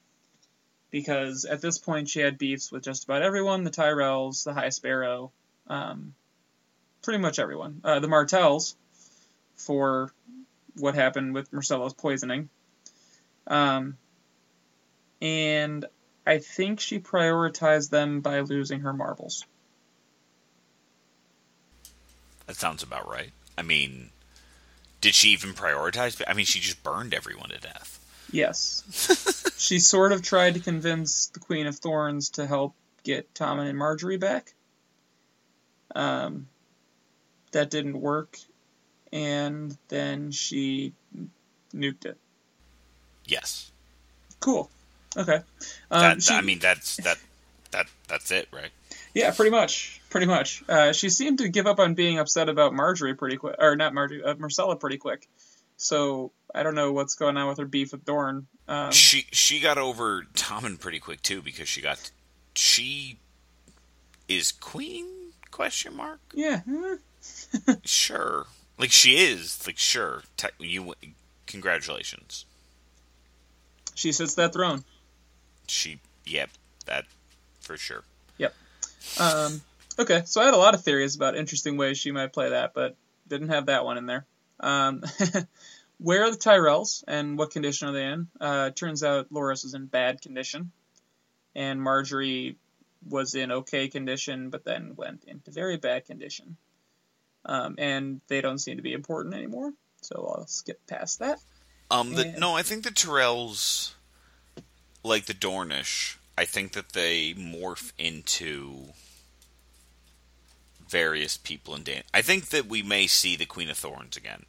Because 0.91 1.45
at 1.45 1.61
this 1.61 1.77
point 1.77 2.09
she 2.09 2.19
had 2.19 2.37
beefs 2.37 2.71
with 2.71 2.83
just 2.83 3.05
about 3.05 3.21
everyone: 3.21 3.63
the 3.63 3.71
Tyrells, 3.71 4.43
the 4.43 4.53
High 4.53 4.69
Sparrow, 4.69 5.31
um, 5.67 6.13
pretty 7.01 7.19
much 7.19 7.39
everyone. 7.39 7.81
Uh, 7.83 7.99
the 7.99 8.07
Martells, 8.09 8.75
for 9.55 10.11
what 10.77 10.95
happened 10.95 11.33
with 11.33 11.51
Myrcella's 11.51 11.93
poisoning. 11.93 12.49
Um, 13.47 13.97
and 15.21 15.85
I 16.25 16.37
think 16.39 16.79
she 16.79 16.99
prioritized 16.99 17.89
them 17.89 18.21
by 18.21 18.41
losing 18.41 18.81
her 18.81 18.93
marbles. 18.93 19.45
That 22.47 22.55
sounds 22.55 22.83
about 22.83 23.09
right. 23.09 23.31
I 23.57 23.61
mean, 23.61 24.09
Did 25.01 25.15
she 25.15 25.29
even 25.29 25.53
prioritize? 25.53 26.21
I 26.27 26.33
mean, 26.33 26.45
she 26.45 26.59
just 26.59 26.83
burned 26.83 27.13
everyone 27.13 27.49
to 27.49 27.57
death. 27.57 27.97
Yes. 28.31 29.53
she 29.57 29.79
sort 29.79 30.11
of 30.11 30.21
tried 30.21 30.53
to 30.55 30.59
convince 30.59 31.27
the 31.27 31.39
Queen 31.39 31.67
of 31.67 31.75
Thorns 31.77 32.29
to 32.31 32.45
help 32.45 32.73
get 33.03 33.33
Tommen 33.33 33.67
and 33.69 33.77
Margaery 33.79 34.19
back. 34.19 34.53
Um, 35.95 36.47
that 37.51 37.69
didn't 37.69 37.99
work, 37.99 38.37
and 39.11 39.77
then 39.89 40.31
she 40.31 40.93
nuked 41.75 42.05
it. 42.05 42.17
Yes. 43.25 43.71
Cool. 44.39 44.69
Okay. 45.17 45.35
Um, 45.91 46.01
That, 46.01 46.23
she- 46.23 46.33
I 46.33 46.41
mean, 46.41 46.59
that's 46.59 46.95
that 46.97 47.17
that 47.71 47.87
that's 48.07 48.31
it, 48.31 48.47
right? 48.53 48.69
Yeah, 49.13 49.31
pretty 49.31 49.51
much. 49.51 50.01
Pretty 50.09 50.25
much. 50.25 50.63
Uh, 50.69 50.93
she 50.93 51.09
seemed 51.09 51.39
to 51.39 51.49
give 51.49 51.67
up 51.67 51.79
on 51.79 51.93
being 51.93 52.17
upset 52.19 52.47
about 52.47 52.71
Margaery 52.73 53.17
pretty 53.17 53.35
quick, 53.37 53.55
or 53.59 53.75
not 53.75 53.93
Margaery, 53.93 54.25
uh, 54.25 54.35
Myrcella 54.35 54.79
pretty 54.79 54.97
quick. 54.97 55.27
So 55.75 56.31
I 56.53 56.63
don't 56.63 56.75
know 56.75 56.91
what's 56.91 57.15
going 57.15 57.37
on 57.37 57.47
with 57.47 57.57
her 57.59 57.65
beef 57.65 57.91
with 57.93 58.03
Dorne. 58.05 58.47
Um, 58.67 58.91
She 58.91 59.25
she 59.31 59.59
got 59.59 59.77
over 59.77 60.23
Tommen 60.33 60.79
pretty 60.79 60.99
quick 60.99 61.21
too 61.21 61.41
because 61.41 61.67
she 61.69 61.81
got 61.81 62.11
she 62.55 63.17
is 64.27 64.51
queen 64.51 65.05
question 65.49 65.95
mark 65.95 66.19
yeah. 66.33 66.61
sure 67.83 68.45
like 68.77 68.91
she 68.91 69.15
is 69.17 69.65
like 69.67 69.77
sure 69.77 70.23
te- 70.37 70.47
you 70.59 70.93
congratulations 71.45 72.45
She 73.95 74.11
sits 74.13 74.35
that 74.35 74.53
throne. 74.53 74.83
she 75.67 75.99
yep 76.25 76.49
that 76.85 77.05
for 77.59 77.75
sure 77.77 78.03
yep 78.37 78.53
Um, 79.19 79.61
okay, 79.99 80.21
so 80.25 80.41
I 80.41 80.45
had 80.45 80.53
a 80.53 80.57
lot 80.57 80.73
of 80.75 80.83
theories 80.83 81.15
about 81.15 81.35
interesting 81.35 81.75
ways 81.77 81.97
she 81.97 82.11
might 82.11 82.31
play 82.33 82.49
that, 82.49 82.73
but 82.73 82.95
didn't 83.27 83.49
have 83.49 83.65
that 83.65 83.83
one 83.83 83.97
in 83.97 84.05
there. 84.05 84.25
Um, 84.59 85.03
where 86.01 86.23
are 86.23 86.31
the 86.31 86.37
Tyrells 86.37 87.03
and 87.07 87.37
what 87.37 87.51
condition 87.51 87.87
are 87.87 87.91
they 87.91 88.05
in? 88.05 88.27
Uh, 88.39 88.71
turns 88.71 89.03
out 89.03 89.31
Loras 89.31 89.63
is 89.63 89.75
in 89.75 89.85
bad 89.85 90.21
condition, 90.21 90.71
and 91.55 91.79
Margaery 91.79 92.55
was 93.07 93.35
in 93.35 93.51
okay 93.51 93.87
condition, 93.87 94.49
but 94.49 94.63
then 94.63 94.95
went 94.95 95.23
into 95.25 95.51
very 95.51 95.77
bad 95.77 96.05
condition. 96.05 96.57
Um, 97.45 97.75
and 97.77 98.21
they 98.27 98.41
don't 98.41 98.59
seem 98.59 98.77
to 98.77 98.83
be 98.83 98.93
important 98.93 99.35
anymore, 99.35 99.73
so 100.01 100.33
I'll 100.35 100.47
skip 100.47 100.79
past 100.87 101.19
that. 101.19 101.39
um 101.89 102.13
the, 102.13 102.25
Yeah. 102.25 102.39
no 102.39 102.55
I 102.55 102.63
think 102.63 102.83
the 102.83 102.91
Tyrells 102.91 103.93
like 105.03 105.25
the 105.25 105.33
Dornish 105.33 106.17
I 106.37 106.45
think 106.45 106.73
that 106.73 106.93
they 106.93 107.33
morph 107.33 107.91
into 107.97 108.93
various 110.87 111.37
people 111.37 111.75
in 111.75 111.83
Dan. 111.83 112.03
I 112.13 112.21
think 112.21 112.49
that 112.49 112.65
we 112.65 112.81
may 112.81 113.07
see 113.07 113.35
the 113.35 113.45
Queen 113.45 113.69
of 113.69 113.77
Thorns 113.77 114.17
again 114.17 114.45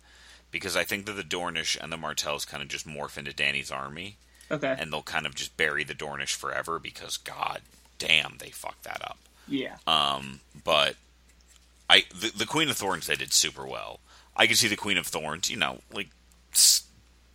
because 0.53 0.77
I 0.77 0.85
think 0.85 1.07
that 1.07 1.13
the 1.15 1.25
Dornish 1.25 1.77
and 1.83 1.91
the 1.93 1.97
Martells 1.97 2.45
kind 2.45 2.63
of 2.63 2.69
just 2.69 2.87
morph 2.87 3.19
into 3.19 3.33
Danny's 3.33 3.71
army 3.73 4.17
Okay. 4.51 4.77
and 4.79 4.93
they'll 4.93 5.03
kind 5.03 5.27
of 5.27 5.35
just 5.35 5.57
bury 5.57 5.83
the 5.83 5.95
Dornish 5.95 6.35
forever 6.37 6.79
because 6.79 7.17
god 7.17 7.63
damn 7.99 8.37
they 8.39 8.51
fucked 8.51 8.85
that 8.85 9.01
up. 9.03 9.19
Yeah. 9.49 9.77
Um, 9.87 10.41
but 10.65 10.95
I 11.91 12.05
the, 12.15 12.31
the 12.37 12.47
Queen 12.47 12.69
of 12.69 12.77
Thorns 12.77 13.07
they 13.09 13.17
did 13.17 13.33
super 13.33 13.67
well. 13.67 13.99
I 14.37 14.47
can 14.47 14.55
see 14.57 14.69
the 14.69 14.77
Queen 14.77 14.97
of 14.99 15.07
Thorns, 15.07 15.51
you 15.51 15.57
know, 15.57 15.81
like 15.93 16.09
s- 16.53 16.85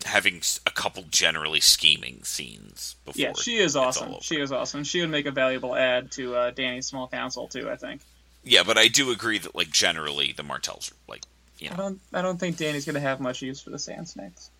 having 0.04 0.40
a 0.66 0.70
couple 0.70 1.04
generally 1.10 1.60
scheming 1.60 2.22
scenes 2.24 2.96
before. 3.04 3.20
Yeah, 3.20 3.32
she 3.40 3.56
is 3.58 3.76
awesome. 3.76 4.14
She 4.20 4.40
is 4.40 4.50
awesome. 4.52 4.84
She 4.84 5.00
would 5.00 5.10
make 5.10 5.26
a 5.26 5.30
valuable 5.30 5.74
add 5.76 6.10
to 6.12 6.34
uh, 6.34 6.50
Danny's 6.52 6.86
small 6.86 7.08
council 7.08 7.46
too. 7.48 7.68
I 7.70 7.76
think. 7.76 8.00
Yeah, 8.44 8.62
but 8.64 8.78
I 8.78 8.88
do 8.88 9.10
agree 9.10 9.38
that 9.38 9.54
like 9.54 9.70
generally 9.70 10.32
the 10.32 10.42
Martells 10.42 10.90
are 10.92 10.96
like 11.12 11.22
you 11.58 11.70
I 11.72 11.76
don't. 11.76 12.00
I 12.12 12.22
don't 12.22 12.38
think 12.38 12.56
Danny's 12.56 12.84
gonna 12.84 13.00
have 13.00 13.20
much 13.20 13.42
use 13.42 13.60
for 13.60 13.70
the 13.70 13.78
Sand 13.78 14.08
Snakes. 14.08 14.50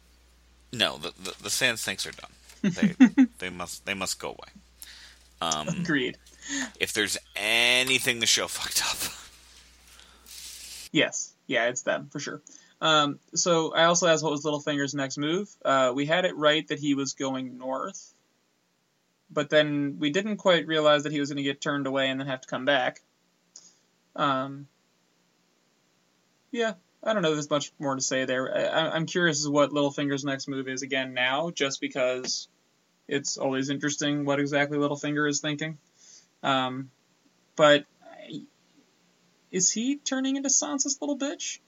no 0.73 0.99
the, 0.99 1.13
the 1.23 1.35
the 1.45 1.51
Sand 1.51 1.79
Snakes 1.79 2.07
are 2.07 2.13
done. 2.13 2.31
They 2.63 3.27
they 3.39 3.51
must 3.51 3.87
they 3.87 3.95
must 3.95 4.19
go 4.19 4.31
away. 4.31 4.49
Um, 5.41 5.69
Agreed. 5.69 6.19
if 6.81 6.93
there's 6.93 7.17
anything 7.37 8.19
the 8.19 8.27
show 8.27 8.49
fucked 8.49 8.83
up, 8.83 9.13
Yes. 10.93 11.33
Yeah, 11.47 11.69
it's 11.69 11.83
them 11.83 12.09
for 12.11 12.21
sure. 12.21 12.43
Um, 12.81 13.19
so 13.35 13.73
I 13.75 13.85
also 13.85 14.07
asked 14.07 14.23
what 14.23 14.33
was 14.33 14.45
Littlefinger's 14.45 14.95
next 14.95 15.19
move. 15.19 15.49
Uh, 15.65 15.93
we 15.95 16.07
had 16.07 16.25
it 16.25 16.37
right 16.37 16.67
that 16.69 16.79
he 16.79 16.95
was 16.95 17.15
going 17.15 17.59
north, 17.59 18.15
but 19.31 19.51
then 19.51 19.97
we 19.99 20.11
didn't 20.11 20.37
quite 20.37 20.67
realize 20.67 21.03
that 21.03 21.13
he 21.13 21.21
was 21.21 21.29
going 21.29 21.39
to 21.39 21.43
get 21.43 21.61
turned 21.61 21.87
away 21.87 22.09
and 22.09 22.21
then 22.21 22.27
have 22.29 22.41
to 22.43 22.49
come 22.49 22.65
back. 22.65 23.01
Um, 24.15 24.69
yeah, 26.53 26.75
I 27.03 27.13
don't 27.13 27.23
know. 27.23 27.33
There's 27.33 27.49
much 27.51 27.73
more 27.79 27.95
to 27.95 28.01
say 28.01 28.25
there. 28.25 28.55
I, 28.75 28.89
I'm 28.91 29.07
curious 29.07 29.41
as 29.41 29.49
what 29.49 29.71
Littlefinger's 29.71 30.25
next 30.25 30.49
move 30.49 30.69
is 30.69 30.83
again 30.83 31.15
now, 31.15 31.51
just 31.51 31.81
because 31.81 32.49
it's 33.07 33.37
always 33.39 33.71
interesting 33.71 34.25
what 34.25 34.41
exactly 34.41 34.79
Littlefinger 34.79 35.29
is 35.29 35.41
thinking. 35.41 35.79
Um, 36.43 36.91
but 37.57 37.85
I- 38.03 38.43
is 39.51 39.71
he 39.73 39.97
turning 39.97 40.37
into 40.37 40.49
Sansa's 40.51 40.99
little 41.01 41.17
bitch? 41.17 41.59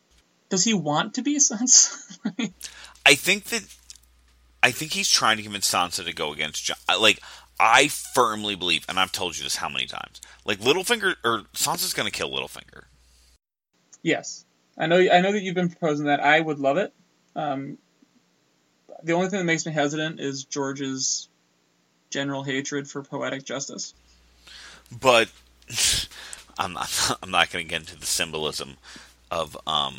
Does 0.50 0.64
he 0.64 0.74
want 0.74 1.14
to 1.14 1.22
be 1.22 1.36
Sansa? 1.38 1.96
I 3.06 3.14
think 3.14 3.44
that 3.44 3.62
I 4.62 4.72
think 4.72 4.92
he's 4.92 5.08
trying 5.08 5.36
to 5.38 5.42
convince 5.42 5.70
Sansa 5.70 6.04
to 6.04 6.12
go 6.12 6.32
against 6.32 6.64
Jon. 6.64 6.76
Like 7.00 7.20
I 7.58 7.88
firmly 7.88 8.56
believe, 8.56 8.84
and 8.88 8.98
I've 8.98 9.12
told 9.12 9.36
you 9.38 9.44
this 9.44 9.56
how 9.56 9.68
many 9.68 9.86
times. 9.86 10.20
Like 10.44 10.58
Littlefinger 10.58 11.14
or 11.24 11.42
Sansa's 11.54 11.94
going 11.94 12.06
to 12.10 12.12
kill 12.12 12.30
Littlefinger. 12.30 12.82
yes, 14.02 14.44
I 14.80 14.86
know. 14.86 14.96
I 14.98 15.20
know 15.20 15.30
that 15.32 15.42
you've 15.42 15.54
been 15.54 15.68
proposing 15.68 16.06
that. 16.06 16.18
I 16.20 16.40
would 16.40 16.58
love 16.58 16.76
it. 16.78 16.92
Um, 17.36 17.78
the 19.02 19.12
only 19.12 19.28
thing 19.28 19.38
that 19.38 19.44
makes 19.44 19.64
me 19.66 19.72
hesitant 19.72 20.18
is 20.20 20.44
George's 20.44 21.28
general 22.10 22.42
hatred 22.42 22.88
for 22.88 23.02
poetic 23.02 23.44
justice. 23.44 23.94
but 25.00 25.30
I'm 26.58 26.72
not. 26.72 27.18
I'm 27.22 27.30
not 27.30 27.50
going 27.50 27.64
to 27.64 27.68
get 27.70 27.80
into 27.82 27.96
the 27.98 28.06
symbolism 28.06 28.76
of 29.30 29.56
um, 29.66 29.96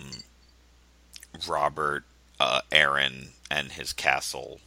Robert, 1.47 2.03
uh, 2.39 2.61
Arryn, 2.71 3.27
and 3.49 3.71
his 3.71 3.93
castle 3.93 4.59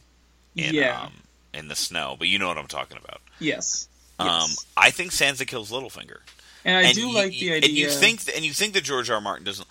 in 0.55 0.73
Yeah. 0.73 1.03
um, 1.03 1.13
in 1.53 1.67
the 1.67 1.75
snow. 1.75 2.15
But 2.17 2.27
you 2.27 2.39
know 2.39 2.47
what 2.47 2.57
I'm 2.57 2.67
talking 2.67 2.97
about. 2.97 3.21
Yes. 3.39 3.87
Um, 4.19 4.27
Yes. 4.27 4.65
I 4.77 4.91
think 4.91 5.11
Sansa 5.11 5.45
kills 5.45 5.71
Littlefinger. 5.71 6.19
and 6.63 6.77
I 6.77 6.83
and 6.89 6.95
do 6.95 7.07
you- 7.07 7.13
like 7.13 7.31
the 7.31 7.53
idea. 7.53 7.69
And 7.69 7.77
you 7.77 7.89
think 7.89 8.23
th- 8.25 8.35
and 8.35 8.45
you 8.45 8.53
think 8.53 8.73
that 8.73 8.83
George 8.83 9.09
R. 9.09 9.15
R. 9.15 9.21
Martin 9.21 9.45
doesn't. 9.45 9.67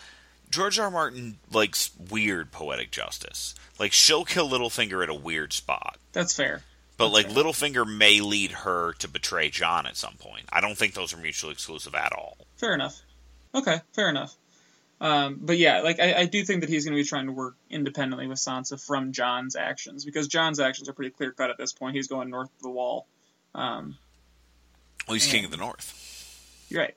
George 0.55 0.79
R. 0.79 0.87
R. 0.87 0.90
Martin 0.90 1.38
likes 1.53 1.90
weird 2.11 2.53
poetic 2.53 2.90
justice. 2.90 3.55
Like 3.79 3.93
she'll 3.93 4.25
kill 4.25 4.49
Littlefinger 4.49 5.03
at 5.03 5.09
a 5.09 5.14
weird 5.14 5.53
spot. 5.53 5.99
that's 6.12 6.35
fair. 6.35 6.62
But 6.97 7.09
like. 7.09 7.29
Littlefinger 7.29 7.85
may 7.87 8.21
lead 8.21 8.53
her 8.53 8.93
to 9.01 9.09
betray 9.09 9.51
Jon 9.51 9.87
at 9.87 9.97
some 9.97 10.14
point. 10.14 10.45
I 10.53 10.61
don't 10.61 10.77
think 10.79 10.95
those 10.95 11.12
are 11.12 11.17
mutually 11.17 11.53
exclusive 11.53 11.95
at 11.95 12.12
all. 12.12 12.37
Fair 12.57 12.73
enough. 12.75 13.01
Okay, 13.55 13.81
fair 13.93 14.09
enough. 14.09 14.35
Um, 15.01 15.38
but 15.43 15.59
yeah, 15.59 15.81
like 15.81 15.99
I, 16.01 16.14
I 16.21 16.27
do 16.27 16.45
think 16.45 16.61
that 16.61 16.71
he's 16.71 16.85
going 16.85 16.97
to 16.97 17.03
be 17.03 17.07
trying 17.07 17.27
to 17.27 17.33
work 17.33 17.57
independently 17.69 18.27
with 18.29 18.38
Sansa 18.38 18.81
from 18.81 19.12
Jon's 19.12 19.57
actions 19.57 20.05
because 20.05 20.29
Jon's 20.29 20.61
actions 20.61 20.88
are 20.88 20.93
pretty 20.93 21.11
clear 21.11 21.33
cut 21.33 21.51
at 21.51 21.59
this 21.59 21.73
point. 21.73 21.97
He's 21.97 22.07
going 22.09 22.31
north 22.31 22.49
of 22.57 22.62
the 22.62 22.71
wall. 22.71 23.07
Um, 23.55 23.99
Well, 25.09 25.14
he's 25.14 25.27
Yeah. 25.27 25.33
king 25.33 25.45
of 25.45 25.51
the 25.51 25.57
north. 25.57 26.64
you're 26.69 26.81
right. 26.83 26.95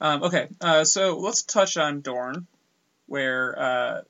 Um, 0.00 0.22
okay, 0.24 0.48
uh, 0.60 0.84
so 0.84 1.18
let's 1.18 1.42
touch 1.42 1.76
on 1.76 2.00
Dorne, 2.00 2.46
where 3.12 3.58
uh, 3.58 4.00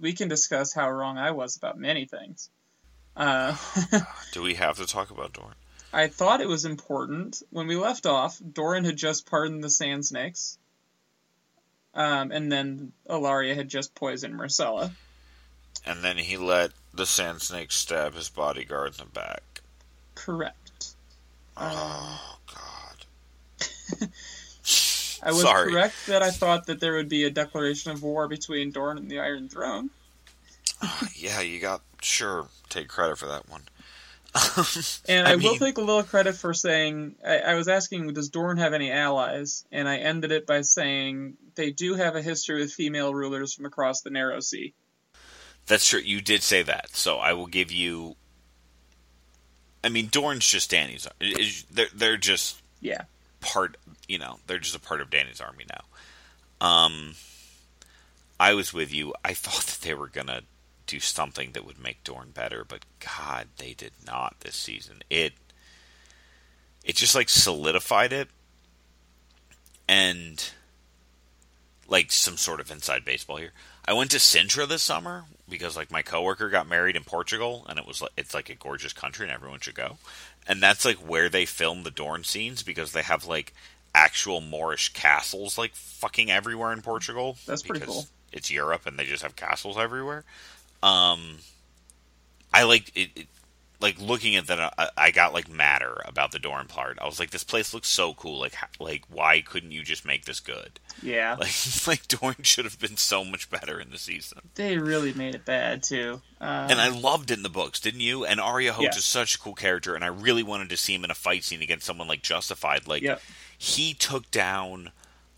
we 0.00 0.12
can 0.12 0.26
discuss 0.26 0.74
how 0.74 0.90
wrong 0.90 1.18
I 1.18 1.30
was 1.30 1.56
about 1.56 1.78
many 1.78 2.04
things. 2.04 2.50
Uh, 3.16 3.56
Do 4.32 4.42
we 4.42 4.54
have 4.54 4.78
to 4.78 4.86
talk 4.86 5.12
about 5.12 5.34
Dorne? 5.34 5.54
I 5.92 6.08
thought 6.08 6.40
it 6.40 6.48
was 6.48 6.64
important. 6.64 7.44
When 7.50 7.68
we 7.68 7.76
left 7.76 8.06
off, 8.06 8.40
Doran 8.40 8.82
had 8.82 8.96
just 8.96 9.30
pardoned 9.30 9.62
the 9.62 9.70
Sand 9.70 10.04
Snakes. 10.04 10.58
Um, 11.94 12.32
and 12.32 12.50
then 12.50 12.90
Ellaria 13.08 13.54
had 13.54 13.68
just 13.68 13.94
poisoned 13.94 14.34
Myrcella. 14.34 14.90
And 15.86 16.02
then 16.02 16.16
he 16.16 16.36
let 16.36 16.72
the 16.92 17.06
Sand 17.06 17.40
Snakes 17.40 17.76
stab 17.76 18.14
his 18.14 18.30
bodyguard 18.30 18.94
in 18.98 19.04
the 19.04 19.12
back. 19.12 19.60
Correct. 20.16 20.96
Um, 21.56 21.70
Oh 21.72 22.36
God! 22.52 24.08
I 25.24 25.30
was 25.32 25.42
Sorry. 25.42 25.72
correct 25.72 25.94
that 26.08 26.22
I 26.22 26.30
thought 26.30 26.66
that 26.66 26.80
there 26.80 26.94
would 26.94 27.08
be 27.08 27.24
a 27.24 27.30
declaration 27.30 27.90
of 27.90 28.02
war 28.02 28.28
between 28.28 28.70
Dorne 28.70 28.98
and 28.98 29.10
the 29.10 29.20
Iron 29.20 29.48
Throne. 29.48 29.90
yeah, 31.16 31.40
you 31.40 31.60
got 31.60 31.80
sure 32.02 32.46
take 32.68 32.88
credit 32.88 33.18
for 33.18 33.26
that 33.26 33.48
one. 33.48 33.62
And 35.08 35.28
I, 35.28 35.32
I 35.32 35.36
will 35.36 35.56
take 35.56 35.78
a 35.78 35.80
little 35.80 36.02
credit 36.02 36.34
for 36.34 36.52
saying 36.54 37.14
I, 37.24 37.38
I 37.38 37.54
was 37.54 37.68
asking, 37.68 38.12
does 38.14 38.28
Dorne 38.30 38.56
have 38.56 38.72
any 38.72 38.90
allies? 38.90 39.64
And 39.70 39.88
I 39.88 39.98
ended 39.98 40.32
it 40.32 40.44
by 40.46 40.62
saying 40.62 41.34
they 41.54 41.70
do 41.70 41.94
have 41.94 42.16
a 42.16 42.22
history 42.22 42.60
with 42.60 42.72
female 42.72 43.14
rulers 43.14 43.54
from 43.54 43.64
across 43.64 44.00
the 44.00 44.10
Narrow 44.10 44.40
Sea. 44.40 44.74
That's 45.66 45.86
true. 45.88 46.00
You 46.00 46.20
did 46.20 46.42
say 46.42 46.62
that, 46.64 46.90
so 46.96 47.18
I 47.18 47.32
will 47.32 47.46
give 47.46 47.70
you. 47.70 48.16
I 49.84 49.88
mean, 49.88 50.08
Dorne's 50.10 50.46
just 50.48 50.70
Danny's. 50.70 51.06
They're 51.70 51.86
they're 51.94 52.16
just 52.16 52.60
Yeah. 52.80 53.02
part. 53.40 53.76
You 54.08 54.18
know, 54.18 54.38
they're 54.46 54.58
just 54.58 54.76
a 54.76 54.80
part 54.80 55.00
of 55.00 55.10
Danny's 55.10 55.40
army 55.40 55.64
now. 55.68 56.66
Um, 56.66 57.14
I 58.38 58.54
was 58.54 58.72
with 58.72 58.92
you. 58.92 59.14
I 59.24 59.34
thought 59.34 59.64
that 59.64 59.80
they 59.82 59.94
were 59.94 60.08
gonna 60.08 60.42
do 60.86 61.00
something 61.00 61.52
that 61.52 61.64
would 61.64 61.78
make 61.78 62.04
Dorne 62.04 62.30
better, 62.30 62.64
but 62.64 62.84
God, 63.00 63.48
they 63.56 63.72
did 63.72 63.92
not 64.06 64.36
this 64.40 64.56
season. 64.56 65.02
It 65.10 65.32
it 66.84 66.96
just 66.96 67.14
like 67.14 67.30
solidified 67.30 68.12
it 68.12 68.28
and 69.88 70.50
like 71.88 72.12
some 72.12 72.36
sort 72.36 72.60
of 72.60 72.70
inside 72.70 73.04
baseball 73.04 73.36
here. 73.36 73.52
I 73.86 73.92
went 73.92 74.10
to 74.12 74.18
Sintra 74.18 74.66
this 74.66 74.82
summer 74.82 75.24
because 75.48 75.76
like 75.76 75.90
my 75.90 76.02
coworker 76.02 76.48
got 76.48 76.68
married 76.68 76.96
in 76.96 77.04
Portugal 77.04 77.66
and 77.68 77.78
it 77.78 77.86
was 77.86 78.00
like 78.00 78.12
it's 78.16 78.34
like 78.34 78.50
a 78.50 78.54
gorgeous 78.54 78.92
country 78.92 79.26
and 79.26 79.34
everyone 79.34 79.60
should 79.60 79.74
go. 79.74 79.98
And 80.46 80.62
that's 80.62 80.84
like 80.84 80.96
where 80.96 81.28
they 81.28 81.46
film 81.46 81.82
the 81.82 81.90
Dorne 81.90 82.24
scenes 82.24 82.62
because 82.62 82.92
they 82.92 83.02
have 83.02 83.26
like 83.26 83.54
actual 83.94 84.40
Moorish 84.40 84.92
castles 84.92 85.56
like 85.56 85.74
fucking 85.74 86.30
everywhere 86.30 86.72
in 86.72 86.82
Portugal. 86.82 87.36
That's 87.46 87.62
pretty 87.62 87.84
cool. 87.86 88.06
It's 88.32 88.50
Europe 88.50 88.86
and 88.86 88.98
they 88.98 89.04
just 89.04 89.22
have 89.22 89.36
castles 89.36 89.78
everywhere. 89.78 90.24
Um 90.82 91.38
I 92.52 92.64
like 92.64 92.90
it, 92.96 93.10
it 93.16 93.26
like 93.80 94.00
looking 94.00 94.36
at 94.36 94.46
that, 94.46 94.74
I, 94.78 94.88
I 94.96 95.10
got 95.10 95.34
like 95.34 95.48
madder 95.48 96.00
about 96.04 96.32
the 96.32 96.38
Dorne 96.38 96.66
part. 96.66 96.98
I 97.00 97.06
was 97.06 97.18
like, 97.18 97.30
this 97.30 97.44
place 97.44 97.74
looks 97.74 97.88
so 97.88 98.14
cool. 98.14 98.38
Like, 98.38 98.54
like 98.80 99.02
why 99.10 99.40
couldn't 99.40 99.72
you 99.72 99.82
just 99.82 100.06
make 100.06 100.24
this 100.24 100.40
good? 100.40 100.80
Yeah, 101.02 101.36
like 101.40 101.52
like 101.86 102.08
Dorne 102.08 102.42
should 102.42 102.64
have 102.64 102.78
been 102.78 102.96
so 102.96 103.24
much 103.24 103.50
better 103.50 103.80
in 103.80 103.90
the 103.90 103.98
season. 103.98 104.38
They 104.54 104.78
really 104.78 105.12
made 105.12 105.34
it 105.34 105.44
bad 105.44 105.82
too. 105.82 106.22
Um, 106.40 106.70
and 106.70 106.80
I 106.80 106.88
loved 106.88 107.30
it 107.30 107.38
in 107.38 107.42
the 107.42 107.48
books, 107.48 107.80
didn't 107.80 108.00
you? 108.00 108.24
And 108.24 108.40
Areo 108.40 108.80
yeah. 108.80 108.90
is 108.90 109.04
such 109.04 109.34
a 109.34 109.38
cool 109.38 109.54
character, 109.54 109.94
and 109.94 110.04
I 110.04 110.08
really 110.08 110.42
wanted 110.42 110.68
to 110.70 110.76
see 110.76 110.94
him 110.94 111.04
in 111.04 111.10
a 111.10 111.14
fight 111.14 111.44
scene 111.44 111.62
against 111.62 111.86
someone 111.86 112.08
like 112.08 112.22
Justified. 112.22 112.86
Like, 112.86 113.02
yep. 113.02 113.20
he 113.56 113.94
took 113.94 114.30
down 114.30 114.92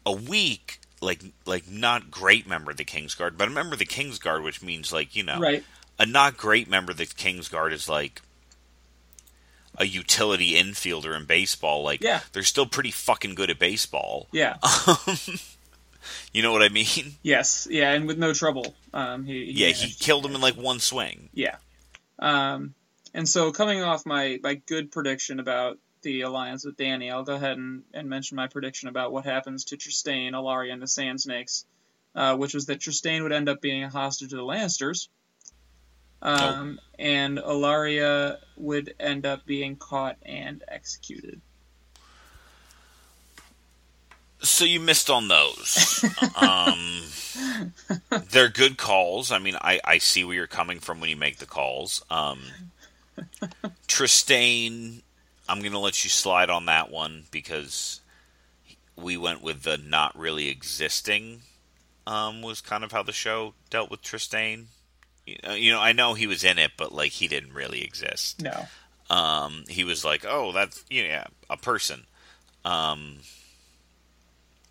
a 0.04 0.12
weak, 0.12 0.80
like 1.00 1.22
like 1.44 1.68
not 1.68 2.10
great 2.10 2.46
member 2.46 2.70
of 2.70 2.76
the 2.76 2.84
Kingsguard, 2.84 3.36
but 3.36 3.48
a 3.48 3.50
member 3.50 3.74
of 3.74 3.78
the 3.78 3.86
Kingsguard, 3.86 4.42
which 4.42 4.62
means 4.62 4.92
like 4.92 5.16
you 5.16 5.22
know, 5.22 5.40
right. 5.40 5.64
A 5.98 6.04
not 6.04 6.36
great 6.36 6.68
member 6.68 6.92
of 6.92 6.98
the 6.98 7.06
Kingsguard 7.06 7.72
is 7.72 7.88
like 7.88 8.20
a 9.78 9.86
utility 9.86 10.54
infielder 10.54 11.16
in 11.16 11.24
baseball. 11.26 11.82
Like, 11.82 12.02
yeah. 12.02 12.20
they're 12.32 12.42
still 12.42 12.66
pretty 12.66 12.90
fucking 12.90 13.34
good 13.34 13.50
at 13.50 13.58
baseball. 13.58 14.28
Yeah. 14.32 14.56
you 16.32 16.42
know 16.42 16.52
what 16.52 16.62
I 16.62 16.68
mean? 16.68 17.16
Yes. 17.22 17.66
Yeah, 17.70 17.92
and 17.92 18.06
with 18.06 18.18
no 18.18 18.32
trouble. 18.32 18.74
Um, 18.94 19.24
he, 19.24 19.46
he 19.46 19.64
yeah, 19.64 19.68
he 19.68 19.92
killed 19.92 20.24
him 20.24 20.34
in 20.34 20.40
like 20.40 20.54
one 20.54 20.80
swing. 20.80 21.28
Yeah. 21.32 21.56
Um, 22.18 22.74
and 23.14 23.28
so 23.28 23.52
coming 23.52 23.82
off 23.82 24.06
my, 24.06 24.38
my 24.42 24.54
good 24.54 24.90
prediction 24.90 25.40
about 25.40 25.78
the 26.02 26.22
alliance 26.22 26.64
with 26.64 26.76
Danny, 26.76 27.10
I'll 27.10 27.24
go 27.24 27.34
ahead 27.34 27.56
and, 27.56 27.82
and 27.92 28.08
mention 28.08 28.36
my 28.36 28.46
prediction 28.46 28.88
about 28.88 29.12
what 29.12 29.24
happens 29.24 29.64
to 29.66 29.76
Trystane, 29.76 30.32
Ellaria, 30.32 30.72
and 30.72 30.82
the 30.82 30.86
Sand 30.86 31.20
Snakes, 31.20 31.64
uh, 32.14 32.36
which 32.36 32.54
was 32.54 32.66
that 32.66 32.80
Trystane 32.80 33.22
would 33.22 33.32
end 33.32 33.48
up 33.48 33.60
being 33.60 33.84
a 33.84 33.88
hostage 33.88 34.30
to 34.30 34.36
the 34.36 34.42
Lannisters, 34.42 35.08
um, 36.22 36.80
and 36.98 37.38
Ellaria 37.38 38.38
would 38.56 38.94
end 38.98 39.26
up 39.26 39.46
being 39.46 39.76
caught 39.76 40.16
and 40.24 40.62
executed. 40.68 41.40
So 44.40 44.64
you 44.64 44.80
missed 44.80 45.10
on 45.10 45.28
those. 45.28 46.04
um, 46.36 47.02
they're 48.30 48.48
good 48.48 48.76
calls. 48.76 49.32
I 49.32 49.38
mean, 49.38 49.56
I, 49.60 49.80
I 49.84 49.98
see 49.98 50.24
where 50.24 50.34
you're 50.34 50.46
coming 50.46 50.78
from 50.78 51.00
when 51.00 51.10
you 51.10 51.16
make 51.16 51.38
the 51.38 51.46
calls. 51.46 52.04
Um, 52.10 52.40
Trystane, 53.88 55.02
I'm 55.48 55.60
going 55.60 55.72
to 55.72 55.78
let 55.78 56.04
you 56.04 56.10
slide 56.10 56.50
on 56.50 56.66
that 56.66 56.90
one 56.90 57.24
because 57.30 58.00
we 58.94 59.16
went 59.16 59.42
with 59.42 59.62
the 59.62 59.78
not 59.78 60.16
really 60.18 60.48
existing. 60.48 61.42
Um, 62.06 62.40
was 62.40 62.60
kind 62.60 62.84
of 62.84 62.92
how 62.92 63.02
the 63.02 63.12
show 63.12 63.54
dealt 63.68 63.90
with 63.90 64.02
Trystane 64.02 64.66
you 65.26 65.72
know, 65.72 65.80
I 65.80 65.92
know 65.92 66.14
he 66.14 66.26
was 66.26 66.44
in 66.44 66.58
it, 66.58 66.72
but 66.76 66.92
like 66.92 67.12
he 67.12 67.28
didn't 67.28 67.52
really 67.52 67.82
exist. 67.82 68.42
No. 68.42 68.66
Um, 69.10 69.64
he 69.68 69.84
was 69.84 70.04
like, 70.04 70.24
oh, 70.26 70.52
that's 70.52 70.84
yeah, 70.90 71.24
a 71.48 71.56
person. 71.56 72.06
Um, 72.64 73.18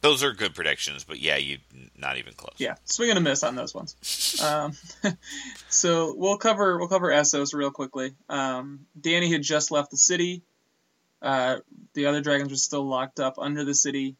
those 0.01 0.23
are 0.23 0.33
good 0.33 0.53
predictions, 0.53 1.03
but 1.03 1.19
yeah, 1.19 1.37
you 1.37 1.57
not 1.97 2.17
even 2.17 2.33
close. 2.33 2.55
Yeah, 2.57 2.75
swing 2.85 3.09
and 3.09 3.17
a 3.17 3.21
miss 3.21 3.43
on 3.43 3.55
those 3.55 3.73
ones. 3.73 4.39
um, 4.43 4.73
so 5.69 6.13
we'll 6.15 6.37
cover 6.37 6.77
we'll 6.77 6.87
cover 6.87 7.09
Essos 7.09 7.53
real 7.53 7.71
quickly. 7.71 8.13
Um, 8.29 8.85
Dany 8.99 9.31
had 9.31 9.41
just 9.41 9.71
left 9.71 9.91
the 9.91 9.97
city. 9.97 10.43
Uh, 11.21 11.57
the 11.93 12.05
other 12.05 12.21
dragons 12.21 12.51
were 12.51 12.57
still 12.57 12.87
locked 12.87 13.19
up 13.19 13.35
under 13.39 13.63
the 13.63 13.73
city. 13.73 14.15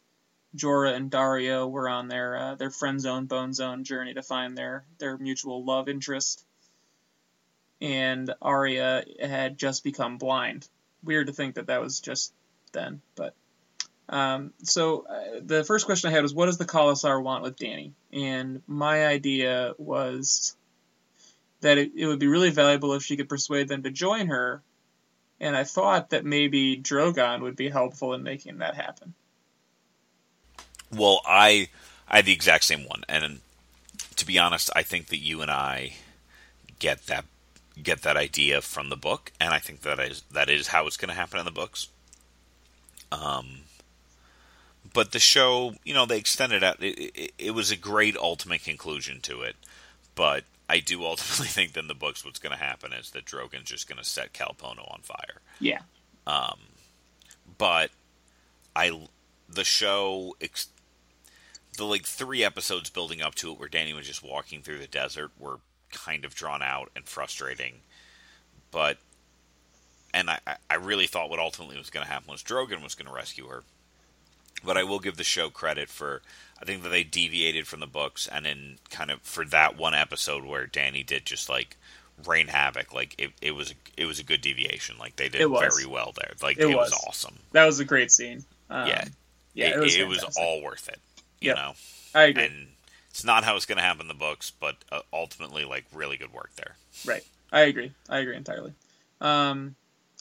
Jorah 0.56 0.96
and 0.96 1.12
Daario 1.12 1.70
were 1.70 1.90
on 1.90 2.08
their 2.08 2.38
uh, 2.38 2.56
their 2.56 2.70
friend 2.70 3.00
zone, 3.02 3.26
bone 3.26 3.54
zone 3.54 3.84
journey 3.84 4.14
to 4.14 4.24
find 4.24 4.58
their 4.58 4.86
their 4.98 5.18
mutual 5.18 5.64
love 5.64 5.90
interest. 5.90 6.46
And 7.82 8.34
Arya 8.42 9.04
had 9.22 9.58
just 9.58 9.84
become 9.84 10.18
blind. 10.18 10.68
Weird 11.04 11.28
to 11.28 11.34
think 11.34 11.56
that 11.56 11.68
that 11.68 11.82
was 11.82 12.00
just 12.00 12.34
then, 12.72 13.02
but 13.16 13.36
um, 14.08 14.54
so 14.64 15.06
uh, 15.10 15.40
the 15.44 15.64
first 15.64 15.86
question 15.86 16.10
I 16.10 16.14
had 16.14 16.22
was, 16.22 16.34
what 16.34 16.46
does 16.46 16.58
the 16.58 16.66
Khalasar 16.66 17.22
want 17.22 17.44
with 17.44 17.58
Dany? 17.58 17.92
And 18.14 18.62
my 18.68 19.06
idea 19.06 19.74
was 19.78 20.56
that 21.62 21.78
it, 21.78 21.92
it 21.96 22.06
would 22.06 22.20
be 22.20 22.28
really 22.28 22.52
valuable 22.52 22.94
if 22.94 23.04
she 23.04 23.18
could 23.18 23.30
persuade 23.30 23.68
them 23.68 23.84
to 23.84 23.90
join 23.90 24.28
her. 24.28 24.62
And 25.40 25.56
I 25.56 25.64
thought 25.64 26.12
that 26.12 26.24
maybe 26.24 26.78
Drogon 26.78 27.42
would 27.42 27.56
be 27.56 27.70
helpful 27.70 28.14
in 28.14 28.24
making 28.24 28.60
that 28.60 28.76
happen. 28.76 29.14
Well, 30.96 31.22
I 31.26 31.70
I 32.08 32.18
have 32.18 32.26
the 32.26 32.34
exact 32.34 32.64
same 32.64 32.88
one, 32.88 33.04
and 33.10 33.42
to 34.16 34.26
be 34.26 34.40
honest, 34.40 34.70
I 34.76 34.84
think 34.84 35.08
that 35.08 35.18
you 35.18 35.42
and 35.42 35.52
I 35.52 35.94
get 36.80 37.08
that 37.08 37.26
get 37.82 38.04
that 38.04 38.18
idea 38.18 38.62
from 38.62 38.90
the 38.90 38.96
book, 38.96 39.32
and 39.40 39.54
I 39.54 39.60
think 39.60 39.82
that 39.82 40.00
is 40.00 40.24
that 40.32 40.50
is 40.50 40.68
how 40.68 40.88
it's 40.88 40.98
going 40.98 41.10
to 41.10 41.16
happen 41.16 41.40
in 41.40 41.46
the 41.46 41.52
books. 41.52 41.90
Um, 43.12 43.62
but 44.94 45.12
the 45.12 45.20
show, 45.20 45.76
you 45.84 45.94
know, 45.94 46.06
they 46.06 46.18
extended 46.18 46.64
out. 46.64 46.82
It, 46.82 47.12
it, 47.16 47.34
it 47.38 47.52
was 47.52 47.72
a 47.72 47.76
great 47.76 48.16
ultimate 48.18 48.64
conclusion 48.64 49.20
to 49.22 49.42
it, 49.42 49.56
but 50.16 50.44
I 50.70 50.80
do 50.80 51.04
ultimately 51.04 51.48
think 51.50 51.74
that 51.74 51.82
in 51.82 51.88
the 51.88 51.94
books, 51.94 52.24
what's 52.24 52.40
going 52.40 52.58
to 52.58 52.64
happen 52.64 52.94
is 52.94 53.12
that 53.12 53.26
Drogon's 53.26 53.70
just 53.70 53.88
going 53.88 54.00
to 54.00 54.06
set 54.06 54.34
Khal 54.34 54.56
Pono 54.58 54.92
on 54.92 55.02
fire. 55.02 55.42
Yeah. 55.60 55.80
Um, 56.28 56.60
but 57.58 57.92
I 58.76 59.08
the 59.48 59.64
show 59.64 60.36
ex- 60.42 60.70
the 61.76 61.86
like 61.86 62.06
three 62.06 62.44
episodes 62.44 62.90
building 62.90 63.22
up 63.22 63.36
to 63.36 63.52
it 63.52 63.60
where 63.60 63.70
Danny 63.70 63.94
was 63.94 64.08
just 64.08 64.24
walking 64.24 64.62
through 64.62 64.80
the 64.80 64.88
desert 64.88 65.32
were 65.40 65.60
kind 65.92 66.26
of 66.26 66.36
drawn 66.36 66.62
out 66.62 66.90
and 66.96 67.06
frustrating. 67.06 67.76
But 68.72 68.98
and 70.14 70.30
I, 70.30 70.40
I 70.70 70.76
really 70.76 71.08
thought 71.08 71.30
what 71.30 71.40
ultimately 71.40 71.78
was 71.78 71.90
going 71.90 72.06
to 72.06 72.12
happen 72.12 72.32
was 72.32 72.44
Drogon 72.44 72.84
was 72.84 72.96
going 72.96 73.08
to 73.08 73.14
rescue 73.14 73.48
her. 73.48 73.64
But 74.64 74.78
I 74.78 74.84
will 74.84 75.00
give 75.00 75.18
the 75.18 75.24
show 75.24 75.50
credit 75.50 75.90
for 75.90 76.22
I 76.62 76.66
think 76.66 76.84
that 76.84 76.90
they 76.90 77.04
deviated 77.04 77.68
from 77.68 77.82
the 77.82 77.88
books 77.88 78.28
and 78.28 78.48
in 78.48 78.78
kind 78.90 79.12
of 79.12 79.22
for 79.22 79.46
that 79.46 79.78
one 79.78 79.94
episode 79.94 80.46
where 80.46 80.66
Danny 80.66 81.04
did 81.04 81.26
just 81.26 81.50
like 81.50 81.78
rain 82.26 82.48
havoc 82.48 82.94
like 82.94 83.14
it, 83.18 83.32
it 83.42 83.52
was 83.52 83.74
it 83.98 84.06
was 84.06 84.20
a 84.20 84.24
good 84.24 84.40
deviation 84.40 84.98
like 84.98 85.18
they 85.18 85.28
did 85.28 85.50
very 85.50 85.86
well 85.86 86.14
there 86.16 86.32
like 86.42 86.58
it, 86.58 86.64
it 86.64 86.68
was. 86.68 86.92
was. 86.92 87.06
awesome 87.06 87.36
that 87.52 87.66
was 87.66 87.80
a 87.82 87.86
great 87.86 88.10
scene 88.10 88.42
um, 88.70 88.88
yeah 88.88 89.04
yeah 89.54 89.68
it, 89.68 89.76
it 89.76 89.80
was, 89.80 89.96
it 89.98 90.08
was 90.08 90.38
all 90.40 90.62
worth 90.62 90.88
it 90.88 91.00
you 91.46 91.52
yep. 91.52 91.58
know, 91.58 91.74
I 92.14 92.24
agree. 92.26 92.46
And 92.46 92.68
it's 93.10 93.24
not 93.24 93.44
how 93.44 93.56
it's 93.56 93.66
going 93.66 93.78
to 93.78 93.84
happen 93.84 94.02
in 94.02 94.08
the 94.08 94.14
books, 94.14 94.52
but 94.60 94.76
uh, 94.92 95.02
ultimately, 95.14 95.64
like 95.64 95.86
really 95.94 96.18
good 96.18 96.34
work 96.34 96.52
there. 96.56 96.76
Right. 97.06 97.24
I 97.52 97.62
agree. 97.62 97.92
I 98.10 98.20
agree 98.20 98.36
entirely. 98.36 98.74
Um, 99.22 99.76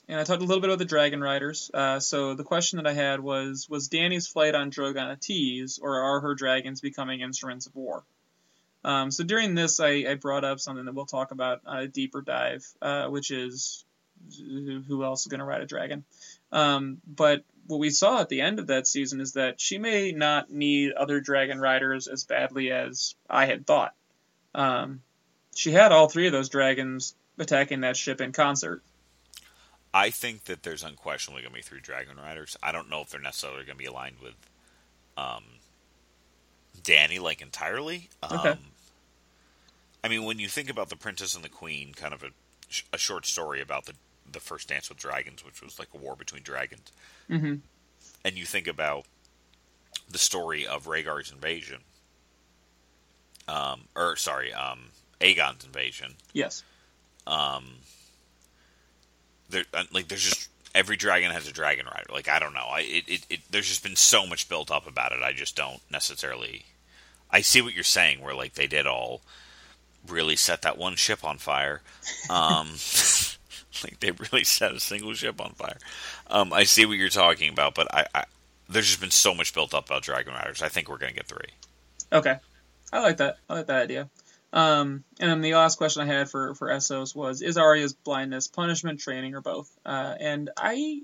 and 0.06 0.20
I 0.20 0.24
talked 0.24 0.42
a 0.42 0.44
little 0.44 0.60
bit 0.60 0.68
about 0.68 0.78
the 0.78 0.84
Dragon 0.84 1.20
Riders. 1.20 1.70
Uh, 1.72 1.98
so 1.98 2.34
the 2.34 2.44
question 2.44 2.76
that 2.76 2.86
I 2.86 2.92
had 2.92 3.20
was: 3.20 3.66
Was 3.68 3.88
Danny's 3.88 4.28
flight 4.28 4.54
on 4.54 4.70
Drogon 4.70 5.10
a 5.10 5.16
tease, 5.16 5.78
or 5.82 6.02
are 6.02 6.20
her 6.20 6.34
dragons 6.34 6.80
becoming 6.80 7.20
instruments 7.20 7.66
of 7.66 7.74
war? 7.74 8.04
Um, 8.84 9.10
so 9.10 9.24
during 9.24 9.54
this, 9.54 9.80
I, 9.80 10.04
I, 10.06 10.14
brought 10.14 10.44
up 10.44 10.60
something 10.60 10.84
that 10.84 10.94
we'll 10.94 11.06
talk 11.06 11.30
about 11.30 11.62
on 11.64 11.78
a 11.78 11.88
deeper 11.88 12.20
dive, 12.20 12.66
uh, 12.82 13.06
which 13.06 13.30
is 13.30 13.86
who 14.38 15.02
else 15.02 15.22
is 15.22 15.28
going 15.28 15.38
to 15.38 15.44
ride 15.44 15.62
a 15.62 15.66
dragon. 15.66 16.04
Um, 16.52 16.98
but 17.06 17.44
what 17.66 17.78
we 17.78 17.90
saw 17.90 18.20
at 18.20 18.28
the 18.28 18.40
end 18.40 18.58
of 18.58 18.66
that 18.68 18.86
season 18.86 19.20
is 19.20 19.32
that 19.32 19.60
she 19.60 19.78
may 19.78 20.12
not 20.12 20.50
need 20.50 20.92
other 20.92 21.20
dragon 21.20 21.60
riders 21.60 22.06
as 22.06 22.24
badly 22.24 22.70
as 22.70 23.14
I 23.28 23.46
had 23.46 23.66
thought. 23.66 23.94
Um, 24.54 25.02
she 25.54 25.72
had 25.72 25.92
all 25.92 26.08
three 26.08 26.26
of 26.26 26.32
those 26.32 26.48
dragons 26.48 27.14
attacking 27.38 27.80
that 27.80 27.96
ship 27.96 28.20
in 28.20 28.32
concert. 28.32 28.82
I 29.92 30.10
think 30.10 30.44
that 30.44 30.62
there's 30.62 30.82
unquestionably 30.82 31.42
going 31.42 31.52
to 31.52 31.56
be 31.56 31.62
three 31.62 31.80
dragon 31.80 32.16
riders. 32.16 32.56
I 32.62 32.72
don't 32.72 32.90
know 32.90 33.00
if 33.00 33.10
they're 33.10 33.20
necessarily 33.20 33.64
going 33.64 33.78
to 33.78 33.82
be 33.82 33.84
aligned 33.84 34.16
with 34.20 34.34
um, 35.16 35.44
Dany 36.82 37.20
like 37.20 37.40
entirely. 37.40 38.08
Um, 38.22 38.38
okay. 38.38 38.58
I 40.02 40.08
mean, 40.08 40.24
when 40.24 40.38
you 40.38 40.48
think 40.48 40.68
about 40.68 40.90
the 40.90 40.96
Princess 40.96 41.34
and 41.34 41.44
the 41.44 41.48
Queen, 41.48 41.94
kind 41.94 42.12
of 42.12 42.22
a, 42.22 42.30
a 42.92 42.98
short 42.98 43.24
story 43.24 43.60
about 43.60 43.86
the 43.86 43.94
the 44.30 44.40
first 44.40 44.68
Dance 44.68 44.88
with 44.88 44.98
Dragons, 44.98 45.44
which 45.44 45.62
was 45.62 45.78
like 45.78 45.88
a 45.94 45.98
war 45.98 46.16
between 46.16 46.42
dragons. 46.42 46.92
Mm-hmm. 47.30 47.54
And 48.24 48.36
you 48.36 48.44
think 48.44 48.66
about 48.66 49.06
the 50.10 50.18
story 50.18 50.66
of 50.66 50.86
Rhaegar's 50.86 51.30
invasion, 51.32 51.80
um, 53.48 53.82
or 53.94 54.16
sorry, 54.16 54.52
um, 54.52 54.90
Aegon's 55.20 55.64
invasion. 55.64 56.14
Yes. 56.32 56.62
Um, 57.26 57.64
there 59.48 59.64
uh, 59.72 59.84
like 59.92 60.08
there's 60.08 60.22
just 60.24 60.50
every 60.74 60.96
dragon 60.96 61.30
has 61.30 61.48
a 61.48 61.52
dragon 61.52 61.86
rider. 61.86 62.12
Like 62.12 62.28
I 62.28 62.38
don't 62.38 62.54
know, 62.54 62.66
I 62.70 62.80
it, 62.80 63.04
it, 63.06 63.26
it 63.30 63.40
there's 63.50 63.68
just 63.68 63.82
been 63.82 63.96
so 63.96 64.26
much 64.26 64.48
built 64.48 64.70
up 64.70 64.86
about 64.86 65.12
it. 65.12 65.22
I 65.22 65.32
just 65.32 65.56
don't 65.56 65.80
necessarily. 65.90 66.66
I 67.30 67.40
see 67.40 67.62
what 67.62 67.74
you're 67.74 67.84
saying, 67.84 68.20
where 68.20 68.34
like 68.34 68.54
they 68.54 68.66
did 68.66 68.86
all 68.86 69.22
really 70.06 70.36
set 70.36 70.62
that 70.62 70.78
one 70.78 70.96
ship 70.96 71.24
on 71.24 71.38
fire. 71.38 71.82
Um, 72.30 72.74
like 73.84 74.00
they 74.00 74.10
really 74.10 74.44
set 74.44 74.72
a 74.72 74.80
single 74.80 75.14
ship 75.14 75.40
on 75.40 75.52
fire. 75.52 75.78
Um, 76.28 76.52
I 76.52 76.64
see 76.64 76.86
what 76.86 76.98
you're 76.98 77.08
talking 77.08 77.50
about, 77.50 77.74
but 77.74 77.92
I, 77.92 78.06
I 78.14 78.24
there's 78.68 78.86
just 78.86 79.00
been 79.00 79.10
so 79.10 79.34
much 79.34 79.54
built 79.54 79.74
up 79.74 79.86
about 79.86 80.02
Dragon 80.02 80.32
Riders. 80.32 80.62
I 80.62 80.68
think 80.68 80.88
we're 80.88 80.98
gonna 80.98 81.12
get 81.12 81.26
three. 81.26 81.48
Okay, 82.12 82.38
I 82.92 83.00
like 83.00 83.18
that. 83.18 83.38
I 83.48 83.54
like 83.54 83.66
that 83.66 83.82
idea. 83.82 84.08
Um, 84.52 85.02
and 85.18 85.30
then 85.30 85.40
the 85.40 85.54
last 85.54 85.78
question 85.78 86.02
I 86.02 86.06
had 86.06 86.30
for 86.30 86.54
for 86.54 86.68
Essos 86.68 87.14
was: 87.14 87.42
Is 87.42 87.58
Arya's 87.58 87.92
blindness 87.92 88.46
punishment, 88.46 89.00
training, 89.00 89.34
or 89.34 89.40
both? 89.40 89.70
Uh, 89.84 90.14
and 90.20 90.50
I, 90.56 91.02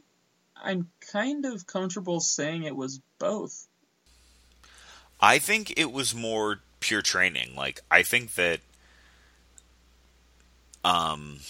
I'm 0.56 0.88
kind 1.12 1.44
of 1.44 1.66
comfortable 1.66 2.20
saying 2.20 2.62
it 2.62 2.76
was 2.76 3.00
both. 3.18 3.66
I 5.20 5.38
think 5.38 5.74
it 5.76 5.92
was 5.92 6.14
more 6.14 6.60
pure 6.78 7.02
training. 7.02 7.54
Like 7.56 7.80
I 7.90 8.04
think 8.04 8.34
that, 8.34 8.60
um, 10.84 11.40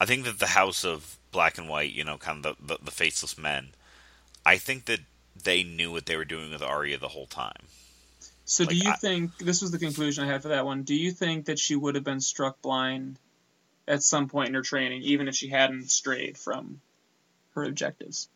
I 0.00 0.06
think 0.06 0.24
that 0.24 0.38
the 0.38 0.46
House 0.46 0.84
of 0.84 1.16
Black 1.32 1.58
and 1.58 1.68
White, 1.68 1.92
you 1.92 2.04
know, 2.04 2.18
kind 2.18 2.44
of 2.44 2.56
the, 2.58 2.74
the, 2.74 2.84
the 2.84 2.90
faceless 2.90 3.38
men, 3.38 3.68
I 4.44 4.58
think 4.58 4.84
that 4.86 5.00
they 5.42 5.62
knew 5.62 5.92
what 5.92 6.06
they 6.06 6.16
were 6.16 6.24
doing 6.24 6.50
with 6.50 6.62
Arya 6.62 6.98
the 6.98 7.08
whole 7.08 7.26
time. 7.26 7.66
So, 8.44 8.62
like, 8.62 8.70
do 8.70 8.76
you 8.76 8.90
I, 8.90 8.96
think 8.96 9.38
this 9.38 9.60
was 9.60 9.70
the 9.70 9.78
conclusion 9.78 10.24
I 10.24 10.28
had 10.28 10.42
for 10.42 10.48
that 10.48 10.64
one? 10.64 10.82
Do 10.82 10.94
you 10.94 11.10
think 11.10 11.46
that 11.46 11.58
she 11.58 11.74
would 11.74 11.94
have 11.94 12.04
been 12.04 12.20
struck 12.20 12.62
blind 12.62 13.18
at 13.88 14.02
some 14.02 14.28
point 14.28 14.48
in 14.48 14.54
her 14.54 14.62
training, 14.62 15.02
even 15.02 15.28
if 15.28 15.34
she 15.34 15.48
hadn't 15.48 15.90
strayed 15.90 16.38
from 16.38 16.80
her 17.54 17.64
objectives? 17.64 18.28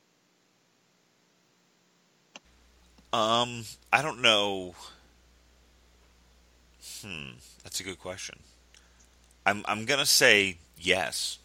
Um, 3.13 3.65
I 3.93 4.03
don't 4.03 4.23
know. 4.23 4.75
Hmm, 7.03 7.33
that's 7.63 7.81
a 7.81 7.83
good 7.83 7.99
question. 7.99 8.39
I'm 9.45 9.65
I'm 9.67 9.85
gonna 9.85 10.07
say 10.07 10.59
yes. 10.79 11.39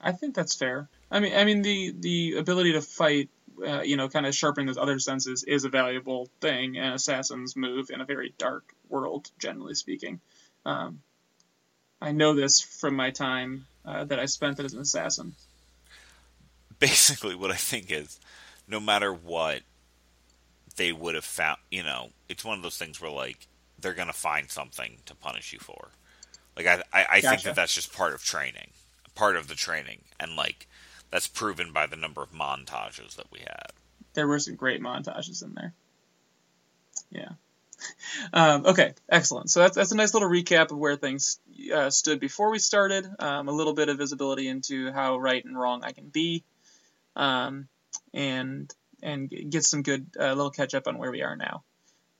I 0.00 0.12
think 0.12 0.34
that's 0.34 0.54
fair. 0.54 0.88
I 1.10 1.20
mean, 1.20 1.34
I 1.34 1.44
mean 1.44 1.62
the 1.62 1.94
the 1.98 2.36
ability 2.38 2.72
to 2.72 2.82
fight 2.82 3.30
uh, 3.66 3.82
you 3.82 3.96
know, 3.96 4.08
kind 4.08 4.26
of 4.26 4.34
sharpening 4.34 4.66
those 4.66 4.78
other 4.78 4.98
senses 4.98 5.44
is 5.44 5.64
a 5.64 5.68
valuable 5.68 6.28
thing, 6.40 6.76
and 6.76 6.94
assassins 6.94 7.56
move 7.56 7.90
in 7.90 8.00
a 8.00 8.04
very 8.04 8.34
dark 8.38 8.72
world, 8.88 9.30
generally 9.38 9.74
speaking. 9.74 10.20
Um, 10.64 11.00
I 12.00 12.12
know 12.12 12.34
this 12.34 12.60
from 12.60 12.94
my 12.94 13.10
time 13.10 13.66
uh, 13.84 14.04
that 14.04 14.18
I 14.18 14.26
spent 14.26 14.60
as 14.60 14.74
an 14.74 14.80
assassin. 14.80 15.34
Basically, 16.78 17.34
what 17.34 17.50
I 17.50 17.56
think 17.56 17.90
is, 17.90 18.20
no 18.68 18.78
matter 18.78 19.12
what, 19.12 19.62
they 20.76 20.92
would 20.92 21.16
have 21.16 21.24
found. 21.24 21.58
You 21.70 21.82
know, 21.82 22.10
it's 22.28 22.44
one 22.44 22.56
of 22.56 22.62
those 22.62 22.78
things 22.78 23.00
where 23.00 23.10
like 23.10 23.48
they're 23.80 23.94
gonna 23.94 24.12
find 24.12 24.50
something 24.50 24.98
to 25.06 25.14
punish 25.14 25.52
you 25.52 25.58
for. 25.58 25.88
Like 26.56 26.66
I, 26.66 26.82
I, 26.92 27.06
I 27.10 27.20
gotcha. 27.20 27.28
think 27.28 27.42
that 27.42 27.56
that's 27.56 27.74
just 27.74 27.92
part 27.92 28.14
of 28.14 28.22
training, 28.22 28.70
part 29.18 29.34
of 29.34 29.48
the 29.48 29.54
training, 29.56 30.02
and 30.20 30.36
like 30.36 30.68
that's 31.10 31.26
proven 31.26 31.72
by 31.72 31.86
the 31.86 31.96
number 31.96 32.22
of 32.22 32.30
montages 32.32 33.16
that 33.16 33.26
we 33.32 33.40
had. 33.40 33.72
There 34.14 34.28
were 34.28 34.38
some 34.38 34.54
great 34.54 34.80
montages 34.80 35.42
in 35.42 35.54
there. 35.54 35.74
Yeah. 37.10 37.30
Um, 38.32 38.66
okay, 38.66 38.94
excellent. 39.08 39.50
So 39.50 39.60
that's, 39.60 39.76
that's 39.76 39.92
a 39.92 39.96
nice 39.96 40.12
little 40.12 40.28
recap 40.28 40.72
of 40.72 40.78
where 40.78 40.96
things 40.96 41.38
uh, 41.72 41.90
stood 41.90 42.18
before 42.18 42.50
we 42.50 42.58
started. 42.58 43.06
Um, 43.20 43.48
a 43.48 43.52
little 43.52 43.72
bit 43.72 43.88
of 43.88 43.98
visibility 43.98 44.48
into 44.48 44.90
how 44.92 45.18
right 45.18 45.44
and 45.44 45.58
wrong 45.58 45.84
I 45.84 45.92
can 45.92 46.08
be, 46.08 46.42
um, 47.14 47.68
and 48.12 48.72
and 49.00 49.30
get 49.30 49.62
some 49.62 49.82
good 49.82 50.08
uh, 50.18 50.32
little 50.32 50.50
catch 50.50 50.74
up 50.74 50.88
on 50.88 50.98
where 50.98 51.12
we 51.12 51.22
are 51.22 51.36
now. 51.36 51.62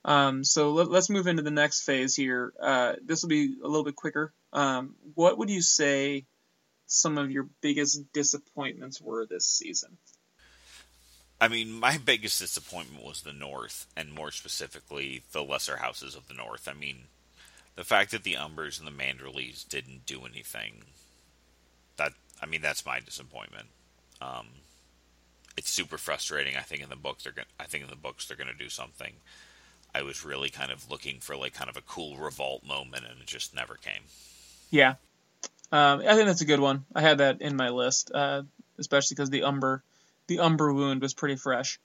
Um, 0.05 0.45
so 0.45 0.71
let, 0.71 0.89
us 0.89 1.11
move 1.11 1.27
into 1.27 1.43
the 1.43 1.51
next 1.51 1.81
phase 1.81 2.15
here. 2.15 2.53
Uh, 2.61 2.95
this 3.05 3.23
will 3.23 3.29
be 3.29 3.57
a 3.63 3.67
little 3.67 3.85
bit 3.85 3.97
quicker. 3.97 4.33
Um, 4.53 4.95
what 5.15 5.39
would 5.39 5.51
you 5.51 5.61
say 5.61 6.25
some 6.89 7.19
of 7.19 7.31
your 7.31 7.49
biggest 7.61 8.13
disappointments 8.13 9.01
were 9.01 9.27
this 9.27 9.47
season? 9.47 9.97
I 11.41 11.47
mean, 11.47 11.73
my 11.73 11.99
biggest 11.99 12.41
disappointment 12.41 13.05
was 13.05 13.23
the 13.23 13.33
North, 13.33 13.87
and 13.97 14.13
more 14.13 14.33
specifically, 14.33 15.23
the 15.31 15.45
lesser 15.45 15.77
houses 15.77 16.17
of 16.17 16.27
the 16.27 16.35
North. 16.35 16.67
I 16.67 16.73
mean, 16.73 17.05
the 17.77 17.85
fact 17.85 18.11
that 18.11 18.25
the 18.25 18.35
Umbers 18.35 18.81
and 18.81 18.89
the 18.89 18.91
Manderlys 19.05 19.69
didn't 19.69 20.05
do 20.05 20.25
anything. 20.25 20.83
That 21.97 22.13
I 22.43 22.47
mean, 22.47 22.61
that's 22.61 22.85
my 22.85 22.99
disappointment. 22.99 23.69
Um, 24.21 24.47
it's 25.57 25.71
super 25.71 25.99
frustrating. 25.99 26.57
I 26.57 26.63
think 26.63 26.83
in 26.83 26.89
the 26.89 26.97
books 26.97 27.23
they're 27.23 27.33
gonna, 27.33 27.47
I 27.61 27.65
think 27.65 27.85
in 27.85 27.91
the 27.91 27.97
books 27.97 28.27
they're 28.27 28.37
going 28.37 28.49
to 28.49 28.55
do 28.55 28.69
something. 28.69 29.13
I 29.95 30.03
was 30.03 30.25
really 30.25 30.51
kind 30.51 30.73
of 30.73 30.91
looking 30.91 31.21
for 31.21 31.37
like 31.37 31.55
kind 31.55 31.71
of 31.71 31.77
a 31.77 31.83
cool 31.83 32.17
revolt 32.17 32.65
moment, 32.65 33.05
and 33.09 33.21
it 33.21 33.27
just 33.27 33.55
never 33.55 33.75
came. 33.75 34.03
Yeah, 34.71 34.95
um, 35.71 36.01
I 36.01 36.15
think 36.15 36.27
that's 36.27 36.41
a 36.41 36.47
good 36.47 36.61
one. 36.61 36.85
I 36.95 37.01
had 37.01 37.19
that 37.19 37.43
in 37.43 37.57
my 37.57 37.69
list, 37.69 38.11
uh, 38.15 38.43
especially 38.79 39.15
because 39.15 39.31
the 39.31 39.43
umber, 39.43 39.83
the 40.27 40.41
umber 40.41 40.73
wound 40.73 41.03
was 41.03 41.15
pretty 41.15 41.37
fresh. 41.37 41.79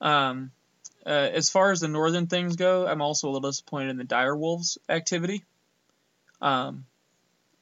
Um, 0.00 0.50
uh, 1.06 1.30
as 1.32 1.48
far 1.48 1.72
as 1.72 1.80
the 1.80 1.88
northern 1.88 2.26
things 2.26 2.56
go, 2.56 2.86
I'm 2.86 3.00
also 3.00 3.28
a 3.28 3.30
little 3.30 3.50
disappointed 3.50 3.90
in 3.90 3.96
the 3.96 4.04
dire 4.04 4.36
wolves 4.36 4.78
activity. 4.88 5.44
Um, 6.42 6.84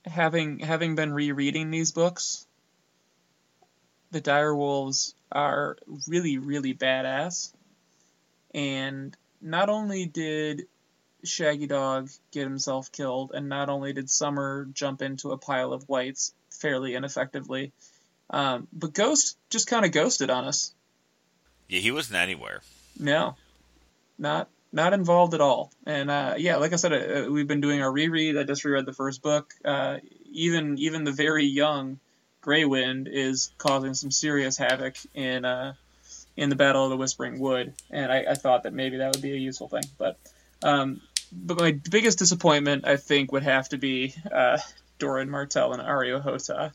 having 0.05 0.59
having 0.59 0.97
been 0.97 1.13
rereading 1.13 1.71
these 1.71 1.93
books, 1.93 2.47
the 4.11 4.21
dire 4.21 4.55
wolves 4.55 5.15
are 5.31 5.77
really 6.09 6.39
really 6.39 6.75
badass, 6.75 7.53
and 8.53 9.17
not 9.41 9.69
only 9.69 10.07
did 10.07 10.67
Shaggydog 11.25 12.17
get 12.33 12.45
himself 12.45 12.93
killed, 12.93 13.33
and 13.35 13.49
not 13.49 13.69
only 13.69 13.93
did 13.93 14.11
Summer 14.11 14.69
jump 14.73 15.03
into 15.03 15.33
a 15.33 15.39
pile 15.39 15.73
of 15.73 15.89
whites 15.89 16.33
fairly 16.51 16.95
ineffectively, 16.95 17.73
um, 18.31 18.67
but 18.73 18.93
Ghost 18.93 19.37
just 19.51 19.69
kind 19.69 19.85
of 19.85 19.93
ghosted 19.93 20.31
on 20.31 20.45
us. 20.45 20.73
Yeah, 21.69 21.81
he 21.81 21.91
wasn't 21.91 22.19
anywhere. 22.19 22.61
No, 22.99 23.37
not 24.19 24.49
not 24.73 24.93
involved 24.93 25.35
at 25.35 25.41
all. 25.41 25.73
And 25.87 26.11
uh, 26.11 26.35
yeah, 26.37 26.57
like 26.57 26.73
I 26.73 26.77
said, 26.77 26.93
uh, 26.93 27.31
we've 27.31 27.49
been 27.49 27.61
doing 27.61 27.83
our 27.83 27.91
reread. 27.91 28.37
I 28.37 28.45
just 28.45 28.65
reread 28.65 28.87
the 28.87 28.93
first 28.93 29.23
book. 29.23 29.53
Uh, 29.65 29.99
even 30.31 30.79
even 30.79 31.05
the 31.05 31.13
very 31.13 31.47
young 31.47 31.99
Grey 32.41 32.65
Wind 32.65 33.09
is 33.11 33.53
causing 33.59 33.95
some 33.95 34.11
serious 34.11 34.57
havoc 34.57 34.97
in 35.15 35.45
uh, 35.45 35.75
in 36.37 36.51
the 36.51 36.57
Battle 36.57 36.85
of 36.85 36.91
the 36.91 36.97
Whispering 36.97 37.39
Wood, 37.41 37.75
and 37.91 38.13
I, 38.13 38.27
I 38.31 38.35
thought 38.35 38.65
that 38.65 38.75
maybe 38.75 38.99
that 38.99 39.13
would 39.15 39.23
be 39.23 39.33
a 39.33 39.37
useful 39.37 39.69
thing, 39.69 39.85
but. 39.99 40.19
Um, 40.67 41.01
but 41.33 41.59
my 41.59 41.73
biggest 41.73 42.19
disappointment, 42.19 42.87
I 42.87 42.97
think, 42.97 43.33
would 43.33 43.43
have 43.43 43.69
to 43.71 43.79
be 43.79 44.15
uh, 44.31 44.59
Doran 44.99 45.31
Martell 45.31 45.73
and 45.73 45.83
Areo 45.83 46.23
Hotah. 46.23 46.73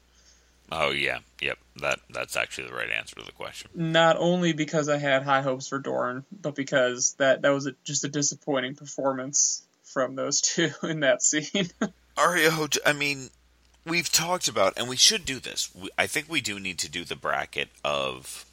Oh 0.71 0.91
yeah, 0.91 1.19
yep. 1.41 1.57
That 1.81 1.99
that's 2.09 2.37
actually 2.37 2.67
the 2.67 2.73
right 2.73 2.89
answer 2.89 3.15
to 3.15 3.25
the 3.25 3.31
question. 3.33 3.69
Not 3.75 4.15
only 4.17 4.53
because 4.53 4.87
I 4.87 4.97
had 4.97 5.23
high 5.23 5.41
hopes 5.41 5.67
for 5.67 5.79
Doran, 5.79 6.23
but 6.31 6.55
because 6.55 7.13
that 7.17 7.41
that 7.41 7.49
was 7.49 7.67
a, 7.67 7.73
just 7.83 8.05
a 8.05 8.07
disappointing 8.07 8.75
performance 8.75 9.63
from 9.83 10.15
those 10.15 10.39
two 10.41 10.71
in 10.83 11.01
that 11.01 11.21
scene. 11.21 11.43
Areo 12.17 12.49
Hotah. 12.49 12.79
I 12.85 12.93
mean, 12.93 13.29
we've 13.85 14.09
talked 14.11 14.47
about, 14.47 14.77
and 14.77 14.87
we 14.87 14.95
should 14.95 15.25
do 15.25 15.39
this. 15.39 15.69
We, 15.75 15.89
I 15.97 16.07
think 16.07 16.29
we 16.29 16.39
do 16.39 16.59
need 16.59 16.79
to 16.79 16.89
do 16.89 17.03
the 17.03 17.17
bracket 17.17 17.69
of 17.83 18.45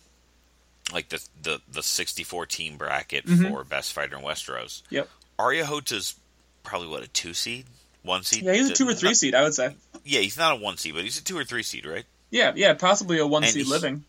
like 0.93 1.09
the 1.11 1.24
the 1.41 1.61
the 1.70 1.82
64 1.82 2.47
team 2.47 2.76
bracket 2.76 3.26
mm-hmm. 3.26 3.53
for 3.53 3.64
best 3.64 3.93
fighter 3.93 4.16
in 4.16 4.24
Westeros. 4.24 4.82
Yep. 4.91 5.09
Areo 5.39 5.62
Hotah's 5.62 6.14
probably 6.62 6.89
what 6.89 7.03
a 7.03 7.09
two 7.09 7.34
seed, 7.34 7.66
one 8.03 8.22
seed. 8.22 8.45
Yeah, 8.45 8.55
he's 8.55 8.70
a 8.70 8.74
two 8.74 8.89
or 8.89 8.95
three 8.95 9.14
seed, 9.14 9.34
I 9.34 9.43
would 9.43 9.55
say. 9.55 9.74
Yeah, 10.05 10.20
he's 10.20 10.36
not 10.36 10.53
a 10.53 10.57
one 10.57 10.76
seed, 10.76 10.95
but 10.95 11.05
he's 11.05 11.18
a 11.18 11.24
two 11.24 11.39
or 11.39 11.45
three 11.45 11.62
seed, 11.62 11.86
right? 11.86 12.05
Yeah, 12.30 12.53
yeah, 12.55 12.74
possibly 12.74 13.18
a 13.18 13.26
one 13.26 13.45
and 13.45 13.53
seed 13.53 13.64
he, 13.64 13.70
living. 13.70 14.05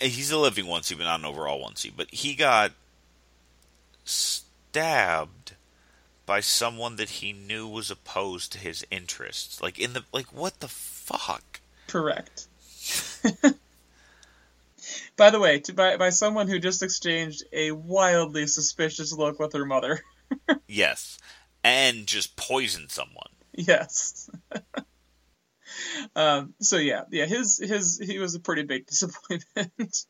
He's 0.00 0.30
a 0.30 0.38
living 0.38 0.66
one 0.66 0.82
seed, 0.82 0.98
but 0.98 1.04
not 1.04 1.20
an 1.20 1.26
overall 1.26 1.60
one 1.60 1.76
seed. 1.76 1.94
But 1.96 2.10
he 2.10 2.34
got 2.34 2.72
stabbed 4.04 5.54
by 6.26 6.40
someone 6.40 6.96
that 6.96 7.08
he 7.10 7.32
knew 7.32 7.66
was 7.66 7.90
opposed 7.90 8.52
to 8.52 8.58
his 8.58 8.86
interests. 8.90 9.62
Like 9.62 9.78
in 9.78 9.92
the 9.92 10.04
like, 10.12 10.26
what 10.26 10.60
the 10.60 10.68
fuck? 10.68 11.60
Correct. 11.86 12.46
By 15.16 15.30
the 15.30 15.40
way, 15.40 15.60
to, 15.60 15.72
by 15.72 15.96
by 15.96 16.10
someone 16.10 16.48
who 16.48 16.58
just 16.58 16.82
exchanged 16.82 17.44
a 17.52 17.70
wildly 17.70 18.46
suspicious 18.46 19.12
look 19.12 19.38
with 19.38 19.52
her 19.52 19.64
mother. 19.64 20.00
yes, 20.68 21.18
and 21.62 22.06
just 22.06 22.36
poisoned 22.36 22.90
someone. 22.90 23.30
Yes. 23.52 24.28
um, 26.16 26.54
so 26.60 26.76
yeah, 26.76 27.04
yeah, 27.10 27.26
his 27.26 27.58
his 27.58 27.98
he 27.98 28.18
was 28.18 28.34
a 28.34 28.40
pretty 28.40 28.64
big 28.64 28.86
disappointment. 28.88 30.06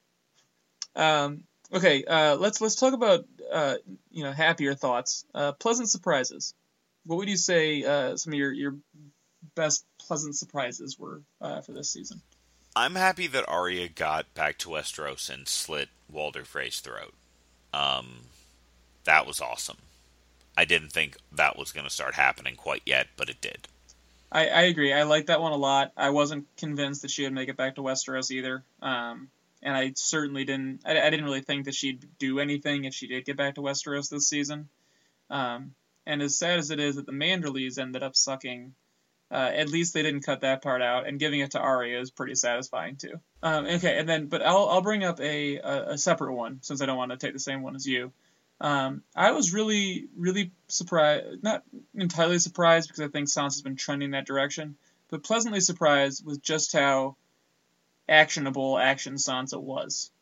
um, 0.96 1.44
okay, 1.72 2.05
uh, 2.05 2.36
let's 2.36 2.61
let's 2.61 2.76
talk 2.76 2.94
about 2.94 3.26
uh, 3.52 3.76
you 4.11 4.24
know, 4.24 4.32
happier 4.32 4.74
thoughts. 4.74 5.24
Uh, 5.34 5.52
pleasant 5.52 5.90
surprises. 5.90 6.55
What 7.07 7.16
would 7.16 7.28
you 7.28 7.36
say 7.36 7.84
uh, 7.84 8.16
some 8.16 8.32
of 8.32 8.38
your, 8.38 8.52
your 8.52 8.76
best 9.55 9.84
pleasant 10.00 10.36
surprises 10.36 10.98
were 10.98 11.22
uh, 11.40 11.61
for 11.61 11.72
this 11.72 11.90
season? 11.90 12.20
I'm 12.77 12.97
happy 12.97 13.27
that 13.29 13.49
Arya 13.49 13.89
got 13.89 14.33
back 14.35 14.59
to 14.59 14.68
Westeros 14.68 15.31
and 15.31 15.47
slit 15.47 15.89
Walder 16.11 16.45
Frey's 16.45 16.81
throat. 16.81 17.14
Um, 17.72 18.22
that 19.05 19.27
was 19.27 19.41
awesome. 19.41 19.79
I 20.57 20.64
didn't 20.64 20.91
think 20.91 21.16
that 21.33 21.59
was 21.59 21.72
going 21.72 21.85
to 21.85 21.93
start 21.93 22.14
happening 22.14 22.57
quite 22.57 22.83
yet, 22.87 23.09
but 23.16 23.29
it 23.29 23.41
did. 23.41 23.68
I, 24.31 24.49
I 24.49 24.62
agree. 24.62 24.93
I 24.93 25.05
like 25.05 25.27
that 25.27 25.41
one 25.41 25.53
a 25.53 25.57
lot. 25.57 25.93
I 25.97 26.11
wasn't 26.11 26.47
convinced 26.57 27.03
that 27.03 27.11
she 27.11 27.22
would 27.22 27.33
make 27.33 27.49
it 27.49 27.57
back 27.57 27.77
to 27.77 27.83
Westeros 27.83 28.31
either. 28.31 28.64
Um, 28.83 29.29
and 29.62 29.77
I 29.77 29.93
certainly 29.95 30.45
didn't. 30.45 30.81
I, 30.85 31.01
I, 31.01 31.11
didn't 31.11 31.25
really 31.25 31.41
think 31.41 31.64
that 31.64 31.75
she'd 31.75 32.07
do 32.18 32.39
anything 32.41 32.85
if 32.85 32.95
she 32.95 33.07
did 33.07 33.25
get 33.25 33.37
back 33.37 33.55
to 33.55 33.62
Westeros 33.62 34.11
this 34.11 34.29
season. 34.29 34.68
Um, 35.31 35.75
and 36.07 36.20
as 36.20 36.37
sad 36.37 36.59
as 36.59 36.70
it 36.70 36.81
is 36.81 36.97
that 36.97 37.07
the 37.07 37.12
Manderlys 37.12 37.79
ended 37.79 38.03
up 38.03 38.14
sucking, 38.14 38.75
uh, 39.35 39.51
at 39.53 39.68
least 39.68 39.95
they 39.95 40.03
didn't 40.03 40.24
cut 40.24 40.43
that 40.43 40.62
part 40.62 40.80
out. 40.80 41.09
And 41.09 41.18
giving 41.18 41.41
it 41.41 41.51
to 41.53 41.59
Arya 41.59 42.01
is 42.01 42.12
pretty 42.12 42.37
satisfying 42.37 42.97
too. 42.97 43.20
Um, 43.43 43.66
okay, 43.66 43.99
and 43.99 44.09
then 44.09 44.26
but 44.26 44.43
I'll 44.43 44.68
I'll 44.68 44.82
bring 44.82 45.03
up 45.03 45.20
a, 45.20 45.59
a, 45.59 45.91
a 45.91 45.99
separate 45.99 46.35
one 46.35 46.61
since 46.62 46.80
I 46.80 46.87
don't 46.87 46.97
want 46.97 47.11
to 47.11 47.16
take 47.16 47.32
the 47.32 47.41
same 47.41 47.62
one 47.62 47.74
as 47.74 47.87
you. 47.87 48.12
Um, 48.61 49.03
I 49.16 49.32
was 49.32 49.53
really, 49.53 50.07
really 50.16 50.53
surprised, 50.68 51.43
not 51.43 51.64
entirely 51.95 52.39
surprised 52.39 52.89
because 52.89 53.01
I 53.01 53.09
think 53.09 53.28
Sansa's 53.28 53.62
been 53.62 53.74
trending 53.74 54.12
that 54.12 54.26
direction, 54.26 54.76
but 55.11 55.24
pleasantly 55.24 55.61
surprised 55.61 56.24
with 56.24 56.41
just 56.41 56.72
how 56.72 57.16
actionable 58.09 58.78
Action 58.78 59.14
Sansa 59.14 59.61
was. 59.61 60.12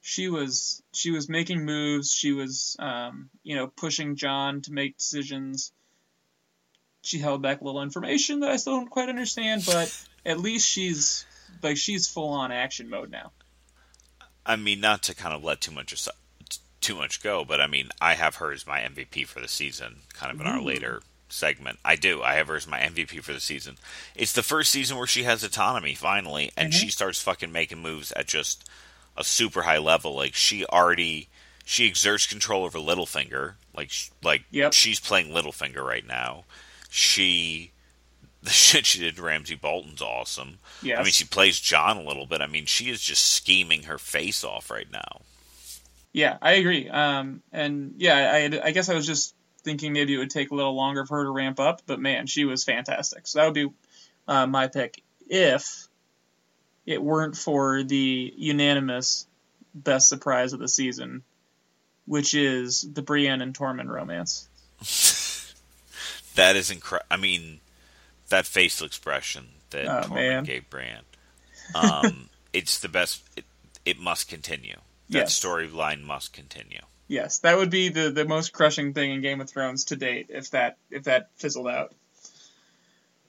She 0.00 0.28
was 0.28 0.82
she 0.94 1.10
was 1.10 1.28
making 1.28 1.64
moves. 1.64 2.10
She 2.10 2.32
was 2.32 2.76
um, 2.78 3.28
you 3.42 3.56
know 3.56 3.66
pushing 3.66 4.16
Jon 4.16 4.62
to 4.62 4.72
make 4.72 4.96
decisions. 4.96 5.72
She 7.06 7.18
held 7.18 7.40
back 7.40 7.60
a 7.60 7.64
little 7.64 7.82
information 7.82 8.40
that 8.40 8.50
I 8.50 8.56
still 8.56 8.78
don't 8.78 8.90
quite 8.90 9.08
understand, 9.08 9.62
but 9.64 9.96
at 10.24 10.40
least 10.40 10.68
she's 10.68 11.24
like 11.62 11.76
she's 11.76 12.08
full 12.08 12.30
on 12.30 12.50
action 12.50 12.90
mode 12.90 13.10
now. 13.10 13.30
I 14.44 14.56
mean, 14.56 14.80
not 14.80 15.04
to 15.04 15.14
kind 15.14 15.34
of 15.34 15.44
let 15.44 15.60
too 15.60 15.72
much 15.72 15.92
aside, 15.92 16.14
too 16.80 16.96
much 16.96 17.22
go, 17.22 17.44
but 17.44 17.60
I 17.60 17.68
mean, 17.68 17.90
I 18.00 18.14
have 18.14 18.36
her 18.36 18.52
as 18.52 18.66
my 18.66 18.80
MVP 18.80 19.26
for 19.26 19.40
the 19.40 19.48
season, 19.48 19.98
kind 20.14 20.32
of 20.32 20.40
in 20.40 20.46
our 20.48 20.60
later 20.60 21.00
segment. 21.28 21.78
I 21.84 21.94
do. 21.96 22.22
I 22.22 22.34
have 22.34 22.48
her 22.48 22.56
as 22.56 22.66
my 22.66 22.80
MVP 22.80 23.22
for 23.22 23.32
the 23.32 23.40
season. 23.40 23.76
It's 24.14 24.32
the 24.32 24.42
first 24.42 24.70
season 24.70 24.96
where 24.96 25.06
she 25.06 25.22
has 25.24 25.44
autonomy 25.44 25.94
finally, 25.94 26.50
and 26.56 26.72
mm-hmm. 26.72 26.78
she 26.78 26.90
starts 26.90 27.22
fucking 27.22 27.52
making 27.52 27.82
moves 27.82 28.12
at 28.12 28.26
just 28.26 28.68
a 29.16 29.24
super 29.24 29.62
high 29.62 29.78
level. 29.78 30.14
Like 30.14 30.34
she 30.34 30.64
already 30.66 31.28
she 31.64 31.86
exerts 31.86 32.26
control 32.26 32.64
over 32.64 32.78
Littlefinger. 32.78 33.54
Like 33.76 33.92
like 34.22 34.44
yep. 34.50 34.72
she's 34.72 35.00
playing 35.00 35.30
Littlefinger 35.30 35.84
right 35.84 36.06
now. 36.06 36.44
She 36.96 37.72
the 38.42 38.50
shit 38.52 38.86
she 38.86 39.00
did 39.00 39.16
to 39.16 39.22
Ramsay 39.22 39.56
Bolton's 39.56 40.00
awesome. 40.00 40.58
Yes. 40.82 40.98
I 40.98 41.02
mean, 41.02 41.12
she 41.12 41.24
plays 41.24 41.60
Jon 41.60 41.98
a 41.98 42.02
little 42.02 42.26
bit. 42.26 42.40
I 42.40 42.46
mean, 42.46 42.64
she 42.64 42.90
is 42.90 43.02
just 43.02 43.32
scheming 43.32 43.82
her 43.82 43.98
face 43.98 44.44
off 44.44 44.70
right 44.70 44.90
now. 44.90 45.20
Yeah, 46.12 46.38
I 46.40 46.52
agree. 46.52 46.88
Um, 46.88 47.42
and 47.52 47.94
yeah, 47.98 48.30
I, 48.32 48.68
I 48.68 48.70
guess 48.70 48.88
I 48.88 48.94
was 48.94 49.06
just 49.06 49.34
thinking 49.62 49.92
maybe 49.92 50.14
it 50.14 50.18
would 50.18 50.30
take 50.30 50.50
a 50.50 50.54
little 50.54 50.74
longer 50.74 51.04
for 51.04 51.18
her 51.18 51.24
to 51.24 51.30
ramp 51.30 51.60
up, 51.60 51.82
but 51.86 52.00
man, 52.00 52.26
she 52.26 52.46
was 52.46 52.64
fantastic. 52.64 53.26
So 53.26 53.38
that 53.38 53.44
would 53.44 53.54
be 53.54 53.68
uh, 54.26 54.46
my 54.46 54.68
pick 54.68 55.02
if 55.28 55.88
it 56.86 57.02
weren't 57.02 57.36
for 57.36 57.82
the 57.82 58.32
unanimous 58.36 59.26
best 59.74 60.08
surprise 60.08 60.54
of 60.54 60.60
the 60.60 60.68
season, 60.68 61.24
which 62.06 62.32
is 62.32 62.86
the 62.90 63.02
Brienne 63.02 63.42
and 63.42 63.52
Tormund 63.52 63.88
romance. 63.88 64.48
that 66.36 66.56
is 66.56 66.70
incredible. 66.70 67.06
I 67.10 67.16
mean, 67.16 67.60
that 68.28 68.46
facial 68.46 68.86
expression 68.86 69.48
that 69.70 69.86
oh, 69.86 70.08
Tormund 70.08 70.14
man. 70.14 70.44
gave 70.44 70.70
Brienne. 70.70 71.04
Um, 71.74 72.28
it's 72.52 72.78
the 72.78 72.88
best. 72.88 73.22
It, 73.36 73.44
it 73.84 73.98
must 73.98 74.28
continue. 74.28 74.76
That 75.10 75.18
yes. 75.18 75.38
storyline 75.38 76.02
must 76.02 76.32
continue. 76.32 76.80
Yes, 77.08 77.38
that 77.40 77.56
would 77.56 77.70
be 77.70 77.88
the, 77.88 78.10
the 78.10 78.24
most 78.24 78.52
crushing 78.52 78.92
thing 78.92 79.12
in 79.12 79.20
Game 79.20 79.40
of 79.40 79.48
Thrones 79.48 79.84
to 79.86 79.96
date 79.96 80.26
if 80.30 80.50
that 80.50 80.78
if 80.90 81.04
that 81.04 81.30
fizzled 81.36 81.68
out. 81.68 81.94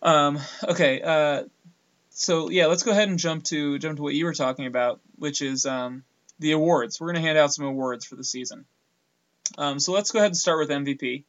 Um, 0.01 0.39
okay, 0.63 1.01
uh, 1.01 1.43
so 2.09 2.49
yeah, 2.49 2.65
let's 2.65 2.83
go 2.83 2.91
ahead 2.91 3.09
and 3.09 3.19
jump 3.19 3.43
to 3.45 3.77
jump 3.77 3.97
to 3.97 4.03
what 4.03 4.15
you 4.15 4.25
were 4.25 4.33
talking 4.33 4.65
about, 4.65 4.99
which 5.17 5.43
is 5.43 5.67
um, 5.67 6.03
the 6.39 6.53
awards. 6.53 6.99
We're 6.99 7.07
gonna 7.07 7.21
hand 7.21 7.37
out 7.37 7.53
some 7.53 7.65
awards 7.65 8.05
for 8.05 8.15
the 8.15 8.23
season. 8.23 8.65
Um, 9.57 9.79
so 9.79 9.93
let's 9.93 10.11
go 10.11 10.19
ahead 10.19 10.31
and 10.31 10.37
start 10.37 10.59
with 10.59 10.69
MVP. 10.69 11.23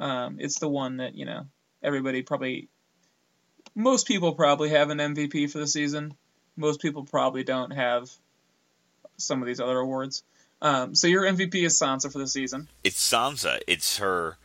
Um, 0.00 0.38
it's 0.40 0.58
the 0.58 0.68
one 0.68 0.96
that 0.96 1.14
you 1.14 1.26
know 1.26 1.46
everybody 1.82 2.22
probably, 2.22 2.68
most 3.74 4.08
people 4.08 4.32
probably 4.32 4.70
have 4.70 4.88
an 4.90 4.98
MVP 4.98 5.50
for 5.50 5.58
the 5.58 5.66
season. 5.66 6.14
Most 6.56 6.80
people 6.80 7.04
probably 7.04 7.44
don't 7.44 7.70
have 7.70 8.10
some 9.18 9.42
of 9.42 9.46
these 9.46 9.60
other 9.60 9.78
awards. 9.78 10.22
Um, 10.62 10.94
so 10.94 11.06
your 11.06 11.22
MVP 11.22 11.54
is 11.64 11.78
Sansa 11.78 12.10
for 12.10 12.18
the 12.18 12.26
season. 12.26 12.68
It's 12.82 13.00
Sansa. 13.00 13.60
It's 13.66 13.98
her. 13.98 14.36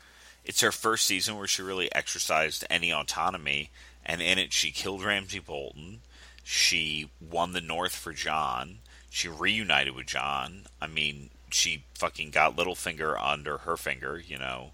It's 0.43 0.61
her 0.61 0.71
first 0.71 1.05
season 1.05 1.37
where 1.37 1.47
she 1.47 1.61
really 1.61 1.93
exercised 1.95 2.65
any 2.69 2.91
autonomy, 2.93 3.71
and 4.05 4.21
in 4.21 4.37
it 4.37 4.51
she 4.51 4.71
killed 4.71 5.03
Ramsay 5.03 5.39
Bolton. 5.39 6.01
She 6.43 7.09
won 7.19 7.53
the 7.53 7.61
North 7.61 7.95
for 7.95 8.13
Jon. 8.13 8.79
She 9.09 9.29
reunited 9.29 9.95
with 9.95 10.05
Jon. 10.05 10.65
I 10.81 10.87
mean, 10.87 11.29
she 11.49 11.85
fucking 11.95 12.31
got 12.31 12.57
Littlefinger 12.57 13.15
under 13.19 13.59
her 13.59 13.77
finger. 13.77 14.21
You 14.25 14.37
know, 14.37 14.71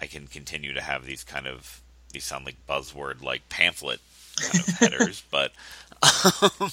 I 0.00 0.06
can 0.06 0.26
continue 0.26 0.72
to 0.74 0.80
have 0.80 1.04
these 1.04 1.24
kind 1.24 1.46
of 1.46 1.82
these 2.12 2.24
sound 2.24 2.44
like 2.44 2.56
buzzword 2.68 3.22
like 3.22 3.48
pamphlet 3.48 4.00
kind 4.40 4.60
of 4.60 4.66
headers, 4.78 5.22
but 5.30 5.52
um, 6.02 6.70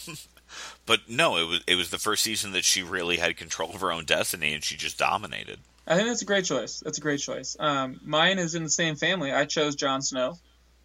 but 0.85 1.09
no, 1.09 1.37
it 1.37 1.47
was 1.47 1.61
it 1.67 1.75
was 1.75 1.89
the 1.89 1.97
first 1.97 2.23
season 2.23 2.51
that 2.53 2.63
she 2.63 2.83
really 2.83 3.17
had 3.17 3.37
control 3.37 3.71
of 3.73 3.81
her 3.81 3.91
own 3.91 4.05
destiny, 4.05 4.53
and 4.53 4.63
she 4.63 4.75
just 4.75 4.97
dominated. 4.97 5.59
I 5.85 5.95
think 5.95 6.07
that's 6.07 6.21
a 6.21 6.25
great 6.25 6.45
choice. 6.45 6.81
That's 6.81 6.97
a 6.97 7.01
great 7.01 7.19
choice. 7.19 7.55
Um, 7.59 7.99
mine 8.03 8.39
is 8.39 8.55
in 8.55 8.63
the 8.63 8.69
same 8.69 8.95
family. 8.95 9.31
I 9.31 9.45
chose 9.45 9.75
Jon 9.75 10.01
Snow. 10.01 10.37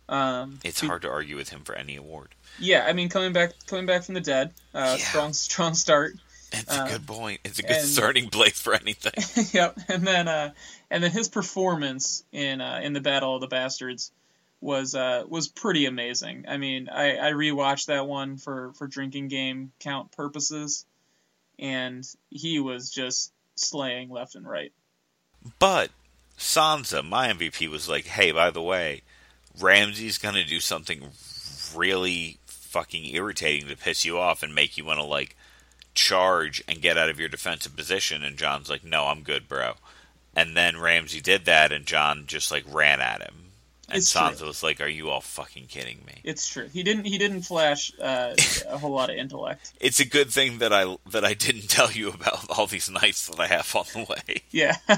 Um, 0.08 0.60
it's 0.62 0.80
hard 0.80 1.02
to 1.02 1.10
argue 1.10 1.36
with 1.36 1.48
him 1.48 1.62
for 1.62 1.74
any 1.74 1.96
award. 1.96 2.28
Yeah, 2.58 2.84
I 2.86 2.92
mean, 2.92 3.08
coming 3.08 3.32
back 3.32 3.52
coming 3.66 3.86
back 3.86 4.04
from 4.04 4.14
the 4.14 4.20
dead, 4.20 4.52
uh, 4.74 4.96
yeah. 4.98 5.04
strong 5.04 5.32
strong 5.32 5.74
start. 5.74 6.14
It's 6.52 6.76
a 6.76 6.82
uh, 6.82 6.88
good 6.88 7.06
point. 7.06 7.40
It's 7.44 7.58
a 7.58 7.62
good 7.62 7.76
and, 7.76 7.86
starting 7.86 8.28
place 8.28 8.60
for 8.60 8.74
anything. 8.74 9.12
yep, 9.52 9.78
and 9.88 10.06
then 10.06 10.28
uh, 10.28 10.52
and 10.90 11.02
then 11.02 11.10
his 11.10 11.28
performance 11.28 12.24
in 12.32 12.60
uh, 12.60 12.80
in 12.82 12.92
the 12.92 13.00
Battle 13.00 13.34
of 13.34 13.40
the 13.40 13.46
Bastards 13.46 14.12
was 14.62 14.94
uh, 14.94 15.24
was 15.28 15.48
pretty 15.48 15.86
amazing. 15.86 16.44
I 16.48 16.56
mean, 16.56 16.88
I, 16.88 17.16
I 17.16 17.32
rewatched 17.32 17.86
that 17.86 18.06
one 18.06 18.36
for, 18.36 18.72
for 18.74 18.86
drinking 18.86 19.28
game 19.28 19.72
count 19.80 20.12
purposes, 20.12 20.86
and 21.58 22.04
he 22.30 22.60
was 22.60 22.90
just 22.90 23.32
slaying 23.56 24.08
left 24.08 24.36
and 24.36 24.46
right. 24.46 24.72
But 25.58 25.90
Sansa, 26.38 27.04
my 27.04 27.28
MVP, 27.28 27.68
was 27.68 27.88
like, 27.88 28.06
hey, 28.06 28.30
by 28.30 28.50
the 28.50 28.62
way, 28.62 29.02
Ramsay's 29.60 30.18
gonna 30.18 30.44
do 30.44 30.60
something 30.60 31.10
really 31.74 32.38
fucking 32.46 33.04
irritating 33.06 33.68
to 33.68 33.76
piss 33.76 34.04
you 34.04 34.18
off 34.18 34.42
and 34.42 34.54
make 34.54 34.78
you 34.78 34.84
want 34.84 35.00
to 35.00 35.04
like 35.04 35.36
charge 35.94 36.62
and 36.66 36.82
get 36.82 36.98
out 36.98 37.08
of 37.08 37.20
your 37.20 37.28
defensive 37.28 37.76
position. 37.76 38.22
And 38.22 38.36
Jon's 38.36 38.70
like, 38.70 38.84
no, 38.84 39.06
I'm 39.06 39.22
good, 39.22 39.48
bro. 39.48 39.74
And 40.34 40.56
then 40.56 40.80
Ramsay 40.80 41.20
did 41.20 41.44
that, 41.44 41.72
and 41.72 41.84
John 41.84 42.24
just 42.26 42.50
like 42.50 42.64
ran 42.66 43.02
at 43.02 43.20
him 43.20 43.42
and 43.92 43.98
it's 43.98 44.12
Sansa 44.12 44.38
true. 44.38 44.46
was 44.46 44.62
like, 44.62 44.80
"Are 44.80 44.88
you 44.88 45.10
all 45.10 45.20
fucking 45.20 45.66
kidding 45.66 45.98
me?" 46.06 46.14
It's 46.24 46.48
true. 46.48 46.66
He 46.68 46.82
didn't. 46.82 47.04
He 47.04 47.18
didn't 47.18 47.42
flash 47.42 47.92
uh, 48.00 48.34
a 48.68 48.78
whole 48.78 48.92
lot 48.92 49.10
of 49.10 49.16
intellect. 49.16 49.72
It's 49.80 50.00
a 50.00 50.06
good 50.06 50.30
thing 50.30 50.58
that 50.58 50.72
I 50.72 50.96
that 51.10 51.24
I 51.24 51.34
didn't 51.34 51.68
tell 51.68 51.92
you 51.92 52.08
about 52.08 52.46
all 52.50 52.66
these 52.66 52.88
knights 52.88 53.26
that 53.26 53.38
I 53.38 53.48
have 53.48 53.74
on 53.76 53.84
the 53.92 54.06
way. 54.08 54.42
Yeah. 54.50 54.76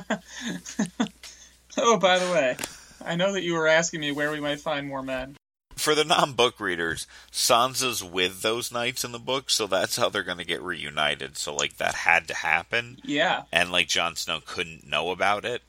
oh, 1.79 1.97
by 1.99 2.19
the 2.19 2.31
way, 2.31 2.57
I 3.05 3.17
know 3.17 3.33
that 3.33 3.43
you 3.43 3.55
were 3.55 3.67
asking 3.67 4.01
me 4.01 4.13
where 4.13 4.31
we 4.31 4.41
might 4.41 4.61
find 4.61 4.87
more 4.87 5.03
men 5.03 5.37
for 5.77 5.95
the 5.95 6.05
non-book 6.05 6.61
readers, 6.61 7.07
Sansa's 7.33 8.03
with 8.03 8.43
those 8.43 8.73
knights 8.73 9.05
in 9.05 9.13
the 9.13 9.19
book, 9.19 9.51
so 9.51 9.67
that's 9.67 9.97
how 9.97 10.09
they're 10.09 10.23
going 10.23 10.39
to 10.39 10.45
get 10.45 10.63
reunited. 10.63 11.37
So 11.37 11.55
like 11.55 11.77
that 11.79 11.95
had 11.95 12.29
to 12.29 12.35
happen. 12.35 12.99
Yeah. 13.03 13.43
And 13.53 13.73
like 13.73 13.89
Jon 13.89 14.17
Snow 14.17 14.41
couldn't 14.45 14.89
know 14.89 15.11
about 15.11 15.45
it, 15.45 15.63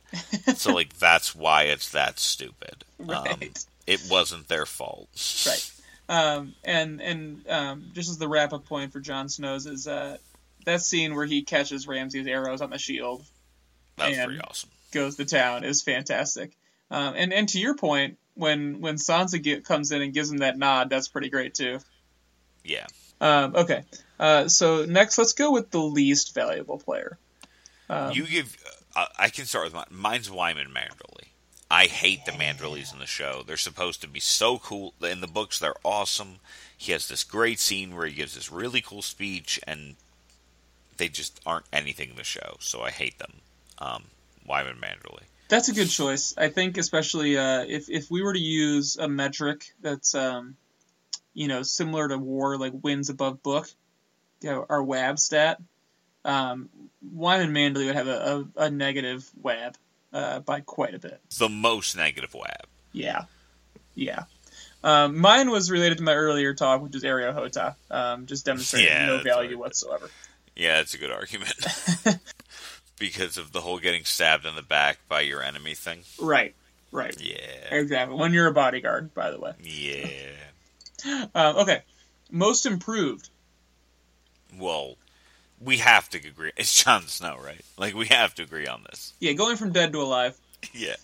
so 0.56 0.74
like 0.74 0.93
that's 0.99 1.36
why 1.36 1.64
it's 1.64 1.89
that 1.89 2.20
stupid. 2.20 2.84
Right. 2.99 3.34
Um, 3.34 3.39
it 3.88 4.01
wasn't 4.10 4.47
their 4.47 4.66
fault. 4.66 5.10
Right. 5.45 5.72
Um, 6.08 6.53
and 6.64 7.01
and 7.01 7.47
um, 7.49 7.91
just 7.93 8.10
as 8.10 8.18
the 8.18 8.28
wrap 8.28 8.53
up 8.53 8.66
point 8.66 8.93
for 8.93 8.99
Jon 8.99 9.30
Snow's 9.30 9.66
is 9.66 9.88
uh, 9.88 10.18
that 10.66 10.82
scene 10.82 11.16
where 11.16 11.26
he 11.26 11.43
catches 11.43 11.88
Ramsay's 11.88 12.28
arrows 12.28 12.62
on 12.62 12.70
the 12.70 12.78
shield. 12.78 13.24
That's 13.97 14.24
pretty 14.24 14.41
awesome. 14.41 14.70
Goes 14.91 15.16
to 15.16 15.26
town 15.26 15.64
is 15.64 15.82
fantastic. 15.82 16.51
Um, 16.91 17.16
and 17.18 17.34
and 17.34 17.49
to 17.49 17.60
your 17.60 17.76
point, 17.76 18.18
when 18.36 18.81
when 18.81 18.95
Sansa 18.95 19.41
get, 19.41 19.65
comes 19.65 19.91
in 19.91 20.01
and 20.01 20.13
gives 20.13 20.31
him 20.31 20.38
that 20.38 20.57
nod, 20.57 20.89
that's 20.89 21.07
pretty 21.07 21.29
great 21.29 21.53
too. 21.53 21.79
Yeah. 22.63 22.86
Um, 23.21 23.55
okay. 23.55 23.83
Uh, 24.19 24.47
so 24.47 24.86
next, 24.86 25.17
let's 25.17 25.33
go 25.33 25.51
with 25.51 25.71
the 25.71 25.79
least 25.79 26.33
valuable 26.36 26.77
player. 26.77 27.17
Um, 27.89 28.11
you 28.11 28.25
give. 28.25 28.55
I, 28.95 29.07
I 29.19 29.29
can 29.29 29.45
start 29.45 29.65
with 29.65 29.73
mine. 29.73 29.86
Mine's 29.89 30.29
Wyman 30.29 30.67
Manderly. 30.69 31.29
I 31.69 31.86
hate 31.86 32.25
the 32.25 32.31
Manderlys 32.31 32.93
in 32.93 32.99
the 32.99 33.07
show. 33.07 33.43
They're 33.45 33.57
supposed 33.57 34.01
to 34.01 34.07
be 34.07 34.19
so 34.19 34.59
cool. 34.59 34.93
In 35.01 35.21
the 35.21 35.27
books, 35.27 35.57
they're 35.57 35.75
awesome. 35.83 36.39
He 36.77 36.91
has 36.91 37.07
this 37.07 37.23
great 37.23 37.59
scene 37.59 37.95
where 37.95 38.05
he 38.05 38.13
gives 38.13 38.36
this 38.36 38.51
really 38.51 38.81
cool 38.81 39.01
speech, 39.01 39.59
and 39.65 39.95
they 40.97 41.09
just 41.09 41.39
aren't 41.45 41.65
anything 41.73 42.11
in 42.11 42.15
the 42.17 42.23
show. 42.23 42.57
So 42.59 42.81
I 42.81 42.91
hate 42.91 43.17
them. 43.17 43.33
Um, 43.79 44.03
Wyman 44.45 44.77
Manderly. 44.77 45.23
That's 45.47 45.69
a 45.69 45.73
good 45.73 45.89
choice. 45.89 46.33
I 46.37 46.49
think, 46.49 46.77
especially 46.77 47.37
uh, 47.37 47.65
if 47.67 47.89
if 47.89 48.09
we 48.09 48.23
were 48.23 48.33
to 48.33 48.39
use 48.39 48.97
a 48.97 49.07
metric 49.07 49.65
that's 49.81 50.15
um, 50.15 50.55
you 51.33 51.47
know 51.47 51.61
similar 51.63 52.07
to 52.07 52.17
war, 52.17 52.57
like 52.57 52.73
wins 52.81 53.09
above 53.09 53.43
book, 53.43 53.69
you 54.41 54.49
know, 54.49 54.65
our 54.69 54.81
WAB 54.83 55.19
stat, 55.19 55.61
um, 56.23 56.69
Wyman 57.13 57.53
Manderly 57.53 57.85
would 57.85 57.95
have 57.95 58.07
a, 58.07 58.45
a, 58.57 58.63
a 58.63 58.69
negative 58.71 59.29
WAB 59.41 59.75
uh, 60.13 60.39
by 60.39 60.61
quite 60.61 60.95
a 60.95 60.99
bit. 60.99 61.19
The 61.37 61.49
most 61.49 61.95
negative 61.95 62.33
WAB. 62.33 62.65
Yeah, 62.91 63.25
yeah. 63.93 64.23
Um, 64.83 65.17
mine 65.19 65.49
was 65.49 65.71
related 65.71 65.97
to 65.97 66.03
my 66.03 66.13
earlier 66.13 66.53
talk, 66.53 66.81
which 66.81 66.95
is 66.95 67.03
Areo 67.03 67.33
Hotah, 67.35 67.75
um, 67.89 68.27
just 68.27 68.45
demonstrating 68.45 68.87
Yeah, 68.89 69.07
no 69.07 69.23
value 69.23 69.49
right. 69.49 69.59
whatsoever. 69.59 70.09
Yeah, 70.55 70.77
that's 70.77 70.93
a 70.93 70.97
good 70.99 71.11
argument. 71.11 71.53
because 72.99 73.37
of 73.37 73.51
the 73.51 73.61
whole 73.61 73.79
getting 73.79 74.05
stabbed 74.05 74.45
in 74.45 74.55
the 74.55 74.61
back 74.61 74.99
by 75.09 75.21
your 75.21 75.41
enemy 75.43 75.73
thing. 75.75 75.99
Right, 76.19 76.55
right, 76.91 77.19
Yeah. 77.19 77.35
exactly. 77.75 78.15
When 78.17 78.33
you're 78.33 78.47
a 78.47 78.53
bodyguard, 78.53 79.13
by 79.13 79.31
the 79.31 79.39
way. 79.39 79.53
Yeah. 79.61 80.07
Um, 81.35 81.57
okay, 81.57 81.83
most 82.31 82.65
improved. 82.65 83.29
Well, 84.57 84.95
we 85.59 85.77
have 85.77 86.09
to 86.09 86.17
agree. 86.17 86.51
It's 86.57 86.83
Jon 86.83 87.03
Snow, 87.03 87.37
right? 87.43 87.61
Like, 87.77 87.93
we 87.93 88.07
have 88.07 88.33
to 88.35 88.43
agree 88.43 88.65
on 88.65 88.83
this. 88.89 89.13
Yeah, 89.19 89.33
going 89.33 89.55
from 89.57 89.71
dead 89.71 89.91
to 89.93 90.01
alive. 90.01 90.35
Yeah. 90.73 90.95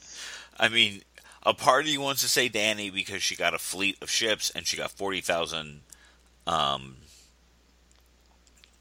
I 0.59 0.69
mean, 0.69 1.01
a 1.43 1.53
party 1.53 1.95
wants 1.99 2.21
to 2.21 2.27
say 2.27 2.49
Dany 2.49 2.91
because 2.91 3.21
she 3.21 3.35
got 3.35 3.53
a 3.53 3.59
fleet 3.59 3.97
of 4.01 4.09
ships 4.09 4.49
and 4.55 4.65
she 4.65 4.75
got 4.75 4.89
40,000, 4.89 5.81
um, 6.47 6.95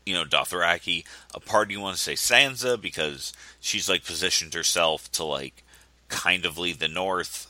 you 0.07 0.14
know, 0.14 0.24
Dothraki. 0.24 1.05
A 1.34 1.40
party 1.40 1.76
want 1.76 1.96
to 1.96 2.03
say 2.03 2.14
Sansa 2.14 2.80
because 2.80 3.32
she's, 3.61 3.88
like, 3.88 4.05
positioned 4.05 4.55
herself 4.55 5.11
to, 5.12 5.24
like, 5.24 5.62
kind 6.09 6.44
of 6.44 6.59
lead 6.59 6.78
the 6.80 6.88
north. 6.88 7.46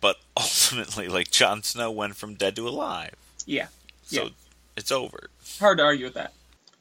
But 0.00 0.16
ultimately, 0.36 1.08
like, 1.08 1.30
Jon 1.30 1.62
Snow 1.62 1.90
went 1.90 2.16
from 2.16 2.34
dead 2.34 2.56
to 2.56 2.68
alive. 2.68 3.14
Yeah, 3.46 3.68
So 4.04 4.24
Yeah. 4.24 4.28
it's 4.76 4.92
over. 4.92 5.30
hard 5.58 5.78
to 5.78 5.84
argue 5.84 6.04
with 6.06 6.14
that. 6.14 6.32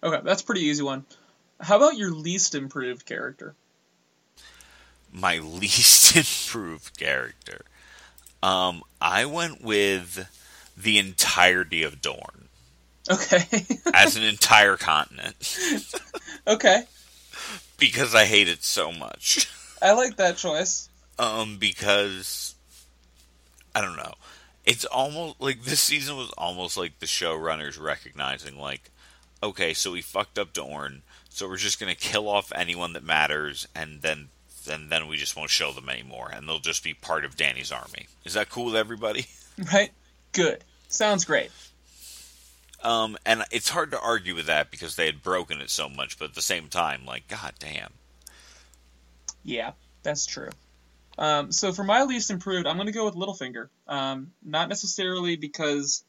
Okay, 0.03 0.21
that's 0.23 0.41
a 0.41 0.45
pretty 0.45 0.61
easy 0.61 0.83
one. 0.83 1.05
How 1.59 1.77
about 1.77 1.97
your 1.97 2.11
least 2.11 2.53
improved 2.55 3.05
character? 3.05 3.55
my 5.11 5.37
least 5.39 6.15
improved 6.15 6.97
character. 6.97 7.61
Um, 8.43 8.83
I 9.01 9.25
went 9.25 9.61
with 9.63 10.27
the 10.75 10.99
entirety 10.99 11.81
of 11.83 12.01
Dorne 12.01 12.46
Okay, 13.09 13.43
as 13.93 14.15
an 14.15 14.23
entire 14.23 14.77
continent 14.77 15.35
okay, 16.47 16.83
because 17.77 18.13
I 18.15 18.25
hate 18.25 18.47
it 18.47 18.63
so 18.63 18.91
much. 18.91 19.49
I 19.81 19.93
like 19.93 20.17
that 20.17 20.37
choice. 20.37 20.89
Um, 21.19 21.57
because 21.57 22.55
I 23.73 23.81
don't 23.81 23.95
know. 23.95 24.13
It's 24.65 24.85
almost 24.85 25.39
like 25.39 25.63
this 25.63 25.79
season 25.79 26.17
was 26.17 26.31
almost 26.37 26.77
like 26.77 26.99
the 26.99 27.05
showrunners 27.05 27.79
recognizing, 27.79 28.59
like, 28.59 28.91
okay, 29.41 29.73
so 29.73 29.91
we 29.91 30.01
fucked 30.01 30.37
up 30.37 30.51
Dorne, 30.51 31.03
so 31.29 31.47
we're 31.47 31.57
just 31.57 31.79
gonna 31.79 31.95
kill 31.95 32.27
off 32.27 32.51
anyone 32.55 32.93
that 32.93 33.03
matters, 33.03 33.67
and 33.73 34.01
then 34.01 34.29
and 34.69 34.89
then 34.89 35.07
we 35.07 35.15
just 35.17 35.35
won't 35.35 35.49
show 35.49 35.71
them 35.71 35.89
anymore, 35.89 36.29
and 36.33 36.47
they'll 36.47 36.59
just 36.59 36.83
be 36.83 36.93
part 36.93 37.23
of 37.23 37.37
Dany's 37.37 37.71
army. 37.71 38.07
Is 38.25 38.33
that 38.33 38.49
cool 38.49 38.65
with 38.65 38.75
everybody? 38.75 39.27
Right? 39.73 39.91
Good. 40.33 40.63
Sounds 40.87 41.25
great. 41.25 41.49
Um, 42.83 43.17
and 43.25 43.43
it's 43.51 43.69
hard 43.69 43.91
to 43.91 43.99
argue 43.99 44.35
with 44.35 44.45
that 44.45 44.71
because 44.71 44.95
they 44.95 45.07
had 45.07 45.23
broken 45.23 45.61
it 45.61 45.69
so 45.69 45.89
much, 45.89 46.19
but 46.19 46.29
at 46.29 46.35
the 46.35 46.41
same 46.41 46.67
time, 46.67 47.05
like, 47.05 47.27
god 47.27 47.53
damn. 47.59 47.91
Yeah, 49.43 49.71
that's 50.03 50.25
true. 50.25 50.49
Um, 51.17 51.51
so 51.51 51.73
for 51.73 51.83
my 51.83 52.03
least 52.03 52.29
improved, 52.29 52.67
I'm 52.67 52.75
going 52.75 52.87
to 52.87 52.93
go 52.93 53.05
with 53.05 53.15
Littlefinger. 53.15 53.69
Um, 53.87 54.31
not 54.43 54.69
necessarily 54.69 55.35
because 55.35 56.03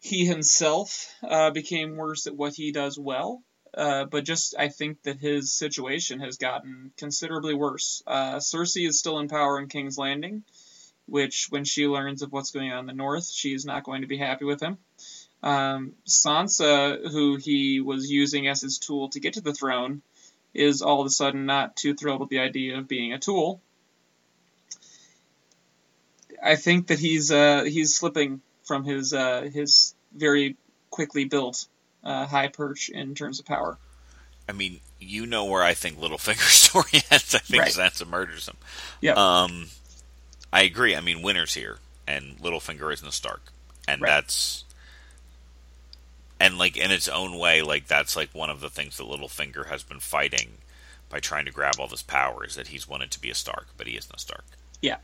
he 0.00 0.26
himself 0.26 1.14
uh, 1.22 1.50
became 1.50 1.96
worse 1.96 2.26
at 2.26 2.36
what 2.36 2.54
he 2.54 2.72
does 2.72 2.98
well, 2.98 3.42
uh, 3.74 4.04
but 4.04 4.24
just 4.24 4.54
I 4.58 4.68
think 4.68 5.02
that 5.04 5.18
his 5.18 5.52
situation 5.52 6.20
has 6.20 6.36
gotten 6.36 6.92
considerably 6.98 7.54
worse. 7.54 8.02
Uh, 8.06 8.36
Cersei 8.36 8.86
is 8.86 8.98
still 8.98 9.18
in 9.20 9.28
power 9.28 9.58
in 9.58 9.68
King's 9.68 9.96
Landing, 9.96 10.42
which 11.06 11.46
when 11.50 11.64
she 11.64 11.86
learns 11.86 12.22
of 12.22 12.32
what's 12.32 12.50
going 12.50 12.72
on 12.72 12.80
in 12.80 12.86
the 12.86 12.92
North, 12.92 13.30
she 13.30 13.54
is 13.54 13.64
not 13.64 13.84
going 13.84 14.02
to 14.02 14.08
be 14.08 14.18
happy 14.18 14.44
with 14.44 14.60
him. 14.60 14.76
Um, 15.42 15.92
Sansa, 16.06 17.10
who 17.10 17.36
he 17.36 17.80
was 17.80 18.10
using 18.10 18.46
as 18.48 18.60
his 18.60 18.78
tool 18.78 19.08
to 19.10 19.20
get 19.20 19.34
to 19.34 19.40
the 19.40 19.52
throne, 19.52 20.02
is 20.54 20.82
all 20.82 21.00
of 21.00 21.06
a 21.06 21.10
sudden 21.10 21.46
not 21.46 21.74
too 21.76 21.94
thrilled 21.94 22.20
with 22.20 22.28
the 22.28 22.38
idea 22.40 22.78
of 22.78 22.86
being 22.86 23.12
a 23.12 23.18
tool. 23.18 23.60
I 26.42 26.56
think 26.56 26.88
that 26.88 26.98
he's 26.98 27.30
uh, 27.30 27.64
he's 27.64 27.94
slipping 27.94 28.40
from 28.64 28.84
his 28.84 29.12
uh, 29.12 29.42
his 29.52 29.94
very 30.14 30.56
quickly 30.90 31.24
built 31.24 31.66
uh, 32.04 32.26
high 32.26 32.48
perch 32.48 32.88
in 32.88 33.14
terms 33.14 33.40
of 33.40 33.46
power. 33.46 33.78
I 34.48 34.52
mean, 34.52 34.80
you 34.98 35.26
know 35.26 35.44
where 35.44 35.62
I 35.62 35.74
think 35.74 35.98
Littlefinger's 35.98 36.42
story 36.68 37.02
ends. 37.10 37.34
I 37.34 37.38
think 37.38 37.62
Right. 37.62 37.72
Sansa 37.72 38.06
murders 38.06 38.48
him. 38.48 38.56
Yep. 39.00 39.16
Um, 39.16 39.68
I 40.52 40.62
agree. 40.62 40.96
I 40.96 41.00
mean, 41.00 41.22
Winter's 41.22 41.54
here, 41.54 41.78
and 42.06 42.36
Littlefinger 42.38 42.92
isn't 42.92 43.06
a 43.06 43.12
Stark, 43.12 43.52
and 43.86 44.02
Right. 44.02 44.08
that's 44.08 44.64
and 46.42 46.58
like 46.58 46.76
in 46.76 46.90
its 46.90 47.06
own 47.06 47.38
way, 47.38 47.62
like 47.62 47.86
that's 47.86 48.16
like 48.16 48.34
one 48.34 48.50
of 48.50 48.60
the 48.60 48.68
things 48.68 48.96
that 48.96 49.04
Littlefinger 49.04 49.66
has 49.66 49.84
been 49.84 50.00
fighting 50.00 50.58
by 51.08 51.20
trying 51.20 51.44
to 51.44 51.52
grab 51.52 51.76
all 51.78 51.86
this 51.86 52.02
power 52.02 52.44
is 52.44 52.56
that 52.56 52.66
he's 52.66 52.88
wanted 52.88 53.12
to 53.12 53.20
be 53.20 53.30
a 53.30 53.34
Stark, 53.34 53.68
but 53.76 53.86
he 53.86 53.96
isn't 53.96 54.12
a 54.12 54.18
Stark. 54.18 54.44
Yeah. 54.80 54.96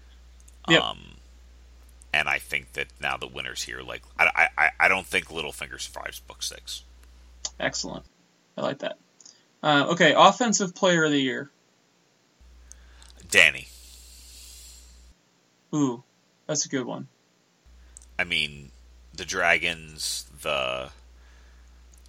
Yep. 0.68 0.82
Um, 0.82 0.99
and 2.12 2.28
I 2.28 2.39
think 2.39 2.72
that 2.72 2.89
now 3.01 3.16
the 3.16 3.28
winner's 3.28 3.62
here, 3.62 3.82
like 3.82 4.03
I, 4.18 4.49
I, 4.59 4.70
I 4.80 4.89
don't 4.89 5.07
think 5.07 5.26
Littlefinger 5.26 5.80
survives 5.80 6.18
book 6.18 6.43
six. 6.43 6.82
Excellent. 7.61 8.05
I 8.57 8.62
like 8.62 8.80
that. 8.80 8.99
Uh, 9.62 9.86
okay, 9.91 10.14
offensive 10.16 10.74
player 10.74 11.05
of 11.05 11.12
the 11.12 11.20
year. 11.20 11.53
Dany. 13.28 13.68
Ooh, 15.72 16.03
that's 16.49 16.66
a 16.66 16.68
good 16.68 16.84
one. 16.84 17.07
I 18.18 18.24
mean, 18.24 18.72
the 19.14 19.24
dragons, 19.24 20.26
the 20.43 20.91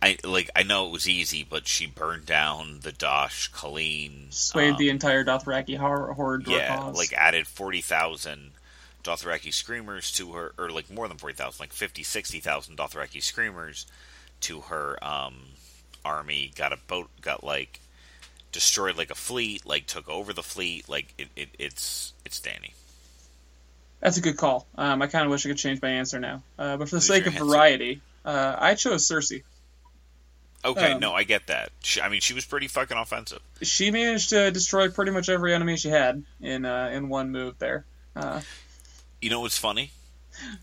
I 0.01 0.17
like 0.23 0.49
I 0.55 0.63
know 0.63 0.87
it 0.87 0.91
was 0.91 1.07
easy, 1.09 1.43
but 1.43 1.67
she 1.67 1.85
burned 1.85 2.25
down 2.25 2.79
the 2.81 2.91
Dosh 2.91 3.51
Khaleen, 3.51 4.33
Swayed 4.33 4.75
um, 4.75 4.77
the 4.77 4.89
entire 4.89 5.23
Dothraki 5.25 5.77
hor- 5.77 6.13
horde 6.13 6.47
yeah, 6.47 6.67
cause. 6.67 6.97
like 6.97 7.13
added 7.13 7.47
forty 7.47 7.81
thousand 7.81 8.51
Dothraki 9.03 9.53
screamers 9.53 10.11
to 10.13 10.33
her, 10.33 10.53
or 10.57 10.69
like 10.69 10.89
more 10.89 11.07
than 11.07 11.17
forty 11.17 11.35
thousand, 11.35 11.61
like 11.61 11.73
50, 11.73 12.03
60,000 12.03 12.77
Dothraki 12.77 13.21
screamers 13.21 13.85
to 14.41 14.61
her 14.61 14.97
um, 15.03 15.35
army. 16.05 16.51
Got 16.55 16.73
a 16.73 16.77
boat, 16.87 17.09
got 17.21 17.43
like 17.43 17.81
destroyed 18.51 18.97
like 18.97 19.11
a 19.11 19.15
fleet, 19.15 19.65
like 19.65 19.85
took 19.85 20.07
over 20.09 20.33
the 20.33 20.43
fleet. 20.43 20.87
Like 20.89 21.13
it, 21.17 21.27
it 21.35 21.49
it's 21.59 22.13
it's 22.25 22.39
Dany. 22.39 22.73
That's 24.01 24.17
a 24.17 24.21
good 24.21 24.37
call. 24.37 24.67
Um, 24.75 25.01
I 25.01 25.07
kind 25.07 25.25
of 25.25 25.31
wish 25.31 25.45
I 25.45 25.49
could 25.49 25.57
change 25.57 25.81
my 25.81 25.89
answer 25.89 26.19
now, 26.19 26.43
uh, 26.57 26.77
but 26.77 26.89
for 26.89 26.95
the 26.95 27.01
Who's 27.01 27.05
sake 27.05 27.27
of 27.27 27.35
answer? 27.35 27.45
variety, 27.45 28.01
uh, 28.25 28.55
I 28.57 28.75
chose 28.75 29.07
Cersei. 29.07 29.43
Okay, 30.65 30.93
Um, 30.93 30.99
no, 30.99 31.13
I 31.13 31.23
get 31.23 31.47
that. 31.47 31.71
She, 31.83 32.01
I 32.01 32.09
mean, 32.09 32.19
she 32.21 32.33
was 32.33 32.43
pretty 32.45 32.67
fucking 32.67 32.97
offensive. 32.97 33.39
She 33.61 33.91
managed 33.91 34.29
to 34.31 34.51
destroy 34.51 34.89
pretty 34.89 35.11
much 35.11 35.29
every 35.29 35.53
enemy 35.53 35.77
she 35.77 35.89
had 35.89 36.23
in 36.41 36.65
uh, 36.65 36.89
in 36.93 37.07
one 37.09 37.31
move 37.31 37.57
there. 37.59 37.85
Uh, 38.15 38.41
You 39.21 39.29
know 39.29 39.39
what's 39.41 39.57
funny? 39.57 39.91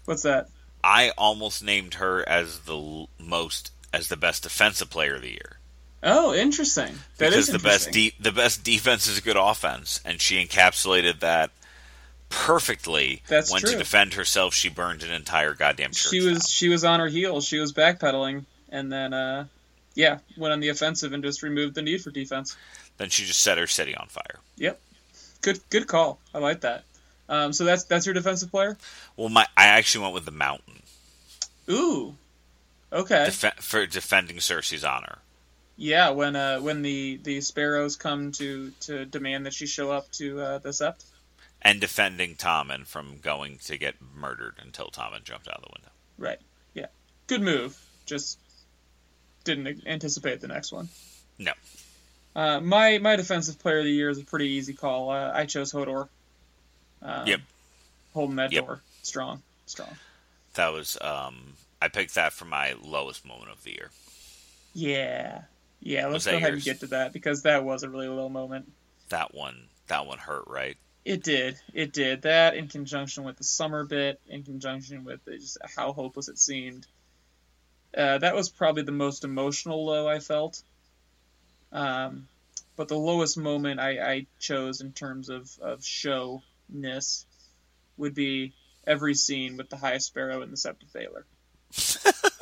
what's 0.04 0.22
that? 0.22 0.48
I 0.84 1.10
almost 1.18 1.62
named 1.64 1.94
her 1.94 2.26
as 2.28 2.60
the 2.60 3.06
most 3.18 3.72
as 3.92 4.08
the 4.08 4.16
best 4.16 4.42
defensive 4.42 4.90
player 4.90 5.16
of 5.16 5.22
the 5.22 5.30
year 5.30 5.58
Oh, 6.02 6.34
interesting. 6.34 6.94
That 7.16 7.30
because 7.30 7.48
is 7.48 7.52
the 7.52 7.58
best 7.58 7.90
de- 7.90 8.14
the 8.20 8.30
best 8.32 8.62
defense 8.62 9.06
is 9.08 9.18
a 9.18 9.22
good 9.22 9.36
offense, 9.38 10.00
and 10.04 10.20
she 10.20 10.44
encapsulated 10.44 11.20
that 11.20 11.50
perfectly. 12.28 13.22
That's 13.28 13.50
when 13.50 13.60
true. 13.62 13.72
to 13.72 13.78
defend 13.78 14.14
herself, 14.14 14.54
she 14.54 14.68
burned 14.68 15.02
an 15.02 15.10
entire 15.10 15.54
goddamn 15.54 15.92
church. 15.92 16.10
she 16.10 16.20
was 16.20 16.38
down. 16.38 16.46
she 16.48 16.68
was 16.68 16.84
on 16.84 17.00
her 17.00 17.08
heels. 17.08 17.44
She 17.46 17.58
was 17.58 17.72
backpedaling, 17.72 18.44
and 18.68 18.92
then 18.92 19.12
uh, 19.14 19.46
yeah, 19.96 20.18
went 20.36 20.52
on 20.52 20.60
the 20.60 20.68
offensive 20.68 21.12
and 21.12 21.24
just 21.24 21.42
removed 21.42 21.74
the 21.74 21.82
need 21.82 22.02
for 22.02 22.12
defense. 22.12 22.56
Then 22.98 23.08
she 23.10 23.24
just 23.24 23.40
set 23.40 23.58
her 23.58 23.66
city 23.66 23.96
on 23.96 24.06
fire. 24.06 24.38
Yep, 24.56 24.80
good 25.42 25.58
good 25.70 25.88
call. 25.88 26.20
I 26.32 26.38
like 26.38 26.60
that. 26.60 26.84
Um, 27.28 27.52
so 27.52 27.64
that's 27.64 27.82
that's 27.84 28.06
your 28.06 28.14
defensive 28.14 28.52
player. 28.52 28.76
Well, 29.16 29.28
my 29.28 29.46
I 29.56 29.66
actually 29.66 30.02
went 30.02 30.14
with 30.14 30.24
the 30.26 30.30
mountain 30.30 30.76
Ooh, 31.68 32.14
okay. 32.92 33.26
Defe- 33.28 33.60
for 33.60 33.86
defending 33.86 34.36
Cersei's 34.36 34.84
honor. 34.84 35.18
Yeah, 35.76 36.10
when 36.10 36.36
uh, 36.36 36.60
when 36.60 36.82
the, 36.82 37.18
the 37.22 37.40
sparrows 37.40 37.96
come 37.96 38.32
to, 38.32 38.70
to 38.80 39.04
demand 39.04 39.46
that 39.46 39.52
she 39.52 39.66
show 39.66 39.90
up 39.90 40.10
to 40.12 40.40
uh, 40.40 40.58
the 40.58 40.70
sept. 40.70 41.04
And 41.60 41.80
defending 41.80 42.36
Tommen 42.36 42.86
from 42.86 43.18
going 43.20 43.58
to 43.64 43.76
get 43.76 43.96
murdered 44.14 44.54
until 44.62 44.86
Tommen 44.86 45.24
jumped 45.24 45.48
out 45.48 45.56
of 45.56 45.62
the 45.62 45.70
window. 45.74 45.90
Right. 46.16 46.38
Yeah. 46.74 46.86
Good 47.26 47.42
move. 47.42 47.78
Just 48.06 48.38
didn't 49.46 49.86
anticipate 49.86 50.40
the 50.42 50.48
next 50.48 50.72
one. 50.72 50.88
No. 51.38 51.52
Uh, 52.34 52.60
my 52.60 52.98
my 52.98 53.16
defensive 53.16 53.58
player 53.58 53.78
of 53.78 53.84
the 53.84 53.90
year 53.90 54.10
is 54.10 54.18
a 54.18 54.24
pretty 54.24 54.48
easy 54.48 54.74
call. 54.74 55.08
Uh, 55.10 55.32
I 55.34 55.46
chose 55.46 55.72
Hodor. 55.72 56.08
Um, 57.00 57.26
yep. 57.26 57.40
Holding 58.12 58.36
that 58.36 58.52
Yep. 58.52 58.66
door 58.66 58.80
strong, 59.02 59.42
strong. 59.64 59.96
That 60.54 60.72
was 60.72 60.98
um 61.00 61.54
I 61.80 61.88
picked 61.88 62.14
that 62.16 62.32
for 62.34 62.44
my 62.44 62.74
lowest 62.82 63.24
moment 63.26 63.50
of 63.50 63.62
the 63.64 63.70
year. 63.72 63.90
Yeah. 64.74 65.42
Yeah. 65.80 66.08
Let's 66.08 66.26
go 66.26 66.32
ahead 66.36 66.50
yours? 66.52 66.54
and 66.54 66.64
get 66.64 66.80
to 66.80 66.86
that 66.88 67.12
because 67.12 67.42
that 67.42 67.64
was 67.64 67.82
a 67.82 67.88
really 67.88 68.08
low 68.08 68.28
moment. 68.28 68.70
That 69.08 69.34
one 69.34 69.68
that 69.86 70.06
one 70.06 70.18
hurt, 70.18 70.44
right? 70.46 70.76
It 71.04 71.22
did. 71.22 71.56
It 71.72 71.92
did. 71.92 72.22
That 72.22 72.56
in 72.56 72.66
conjunction 72.68 73.22
with 73.24 73.36
the 73.36 73.44
summer 73.44 73.84
bit, 73.84 74.20
in 74.28 74.42
conjunction 74.42 75.04
with 75.04 75.24
just 75.26 75.56
how 75.76 75.92
hopeless 75.92 76.28
it 76.28 76.38
seemed. 76.38 76.86
Uh, 77.94 78.18
that 78.18 78.34
was 78.34 78.48
probably 78.48 78.82
the 78.82 78.92
most 78.92 79.24
emotional 79.24 79.84
low 79.84 80.08
I 80.08 80.18
felt. 80.18 80.62
Um, 81.72 82.28
but 82.76 82.88
the 82.88 82.96
lowest 82.98 83.36
moment 83.36 83.80
I, 83.80 83.98
I 83.98 84.26
chose 84.38 84.80
in 84.80 84.92
terms 84.92 85.28
of, 85.28 85.50
of 85.60 85.84
showness 85.84 87.26
would 87.96 88.14
be 88.14 88.52
every 88.86 89.14
scene 89.14 89.56
with 89.56 89.70
the 89.70 89.76
High 89.76 89.98
Sparrow 89.98 90.42
and 90.42 90.52
the 90.52 90.56
Sept 90.56 90.82
of 90.82 90.92
Baelor. 90.92 91.24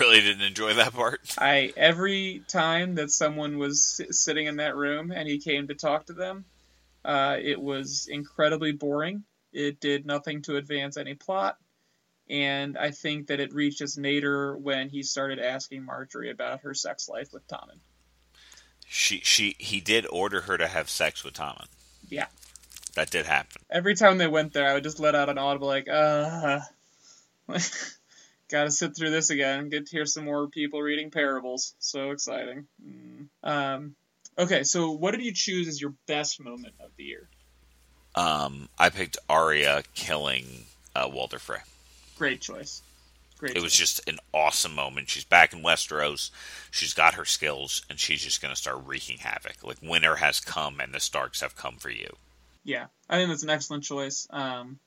Really 0.00 0.20
didn't 0.20 0.42
enjoy 0.42 0.74
that 0.74 0.94
part. 0.94 1.20
I 1.38 1.72
every 1.76 2.42
time 2.48 2.96
that 2.96 3.10
someone 3.12 3.56
was 3.56 4.00
sitting 4.10 4.46
in 4.46 4.56
that 4.56 4.74
room 4.74 5.12
and 5.12 5.28
he 5.28 5.38
came 5.38 5.68
to 5.68 5.74
talk 5.74 6.06
to 6.06 6.12
them, 6.12 6.44
uh, 7.04 7.36
it 7.40 7.60
was 7.60 8.08
incredibly 8.10 8.72
boring. 8.72 9.22
It 9.52 9.78
did 9.78 10.04
nothing 10.04 10.42
to 10.42 10.56
advance 10.56 10.96
any 10.96 11.14
plot, 11.14 11.56
and 12.28 12.76
I 12.76 12.90
think 12.90 13.28
that 13.28 13.40
it 13.40 13.54
reached 13.54 13.80
its 13.80 13.96
nadir 13.96 14.56
when 14.56 14.88
he 14.88 15.02
started 15.02 15.38
asking 15.38 15.86
Margaery 15.86 16.30
about 16.30 16.60
her 16.60 16.74
sex 16.74 17.08
life 17.08 17.32
with 17.32 17.46
Tommen. 17.46 17.78
She 18.86 19.20
she 19.20 19.56
he 19.58 19.80
did 19.80 20.06
order 20.10 20.42
her 20.42 20.56
to 20.56 20.66
have 20.66 20.88
sex 20.88 21.24
with 21.24 21.34
Tommen. 21.34 21.66
Yeah. 22.08 22.26
That 22.94 23.10
did 23.10 23.26
happen. 23.26 23.62
Every 23.70 23.94
time 23.94 24.16
they 24.16 24.26
went 24.26 24.52
there, 24.52 24.68
I 24.68 24.74
would 24.74 24.82
just 24.82 25.00
let 25.00 25.14
out 25.14 25.28
an 25.28 25.38
audible 25.38 25.66
like, 25.66 25.88
uh. 25.88 26.60
Gotta 28.48 28.70
sit 28.70 28.96
through 28.96 29.10
this 29.10 29.30
again. 29.30 29.68
Get 29.68 29.86
to 29.86 29.90
hear 29.90 30.06
some 30.06 30.24
more 30.24 30.48
people 30.48 30.80
reading 30.80 31.10
parables. 31.10 31.74
So 31.78 32.12
exciting. 32.12 32.66
Mm. 32.82 33.26
Um, 33.42 33.96
okay, 34.38 34.62
so 34.62 34.92
what 34.92 35.10
did 35.12 35.24
you 35.24 35.32
choose 35.34 35.68
as 35.68 35.80
your 35.80 35.94
best 36.06 36.40
moment 36.40 36.74
of 36.80 36.90
the 36.96 37.04
year? 37.04 37.28
Um 38.14 38.68
I 38.78 38.88
picked 38.88 39.18
Arya 39.28 39.82
killing 39.94 40.64
uh, 40.94 41.08
Walder 41.12 41.38
Frey. 41.38 41.58
Great 42.16 42.40
choice. 42.40 42.82
Great. 43.38 43.54
It 43.56 43.62
was 43.62 43.74
just 43.74 44.08
an 44.08 44.18
awesome 44.32 44.74
moment. 44.74 45.10
She's 45.10 45.24
back 45.24 45.52
in 45.52 45.62
Westeros. 45.62 46.30
She's 46.70 46.94
got 46.94 47.14
her 47.14 47.26
skills, 47.26 47.84
and 47.90 47.98
she's 48.00 48.22
just 48.22 48.40
going 48.40 48.54
to 48.54 48.60
start 48.60 48.80
wreaking 48.86 49.18
havoc. 49.18 49.62
Like 49.62 49.76
winter 49.82 50.16
has 50.16 50.40
come, 50.40 50.80
and 50.80 50.94
the 50.94 51.00
Starks 51.00 51.42
have 51.42 51.54
come 51.54 51.76
for 51.76 51.90
you. 51.90 52.16
yeah. 52.64 52.86
I 53.08 53.16
think 53.18 53.28
that's 53.28 53.42
an 53.42 53.50
excellent 53.50 53.84
choice. 53.84 54.26
Um, 54.30 54.78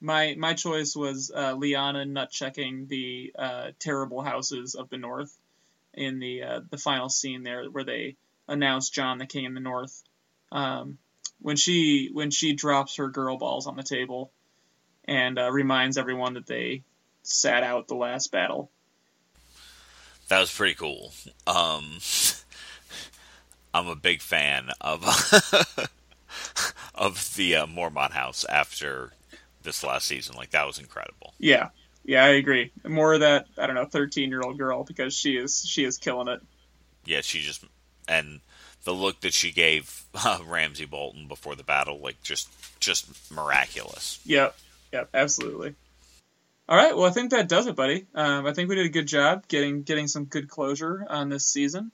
my 0.00 0.36
my 0.38 0.54
choice 0.54 0.94
was 0.94 1.32
uh, 1.34 1.54
Lyanna 1.54 2.08
nut 2.08 2.30
checking 2.30 2.86
the 2.86 3.32
uh, 3.36 3.70
terrible 3.80 4.22
houses 4.22 4.76
of 4.76 4.88
the 4.88 4.96
North 4.96 5.36
in 5.92 6.20
the 6.20 6.42
uh, 6.44 6.60
the 6.70 6.78
final 6.78 7.08
scene 7.08 7.42
there 7.42 7.64
where 7.64 7.84
they 7.84 8.16
announce 8.46 8.90
Jon 8.90 9.18
the 9.18 9.26
King 9.26 9.46
in 9.46 9.54
the 9.54 9.60
North. 9.60 10.02
Um, 10.52 10.98
when 11.40 11.56
she 11.56 12.10
when 12.12 12.30
she 12.30 12.52
drops 12.52 12.96
her 12.96 13.08
girl 13.08 13.36
balls 13.36 13.66
on 13.66 13.76
the 13.76 13.82
table 13.82 14.30
and 15.04 15.38
uh, 15.38 15.50
reminds 15.50 15.98
everyone 15.98 16.34
that 16.34 16.46
they 16.46 16.82
sat 17.22 17.62
out 17.62 17.88
the 17.88 17.94
last 17.94 18.32
battle. 18.32 18.70
That 20.28 20.40
was 20.40 20.54
pretty 20.54 20.74
cool. 20.74 21.12
Um, 21.46 21.98
I'm 23.74 23.88
a 23.88 23.96
big 23.96 24.20
fan 24.20 24.70
of 24.80 25.02
of 26.94 27.34
the 27.36 27.56
uh, 27.56 27.66
Mormont 27.66 28.12
house 28.12 28.44
after 28.44 29.12
this 29.62 29.84
last 29.84 30.06
season. 30.06 30.36
Like 30.36 30.50
that 30.50 30.66
was 30.66 30.78
incredible. 30.78 31.34
Yeah, 31.38 31.70
yeah, 32.04 32.24
I 32.24 32.28
agree. 32.28 32.72
More 32.86 33.14
of 33.14 33.20
that 33.20 33.46
I 33.58 33.66
don't 33.66 33.74
know 33.74 33.84
thirteen 33.84 34.30
year 34.30 34.42
old 34.42 34.58
girl 34.58 34.84
because 34.84 35.14
she 35.14 35.36
is 35.36 35.64
she 35.66 35.84
is 35.84 35.98
killing 35.98 36.28
it. 36.28 36.40
Yeah, 37.04 37.20
she 37.22 37.40
just 37.40 37.64
and 38.08 38.40
the 38.84 38.92
look 38.92 39.20
that 39.20 39.34
she 39.34 39.52
gave 39.52 40.04
uh, 40.14 40.40
Ramsay 40.46 40.86
Bolton 40.86 41.28
before 41.28 41.54
the 41.54 41.64
battle, 41.64 41.98
like 42.00 42.22
just 42.22 42.48
just 42.80 43.30
miraculous. 43.30 44.20
Yep, 44.24 44.56
yep, 44.92 45.10
absolutely. 45.14 45.74
All 46.68 46.76
right, 46.76 46.96
well, 46.96 47.06
I 47.06 47.10
think 47.10 47.32
that 47.32 47.48
does 47.48 47.66
it, 47.66 47.74
buddy. 47.74 48.06
Um, 48.14 48.46
I 48.46 48.52
think 48.52 48.68
we 48.68 48.76
did 48.76 48.86
a 48.86 48.90
good 48.90 49.08
job 49.08 49.48
getting 49.48 49.82
getting 49.82 50.06
some 50.06 50.26
good 50.26 50.48
closure 50.48 51.04
on 51.10 51.28
this 51.28 51.44
season, 51.44 51.90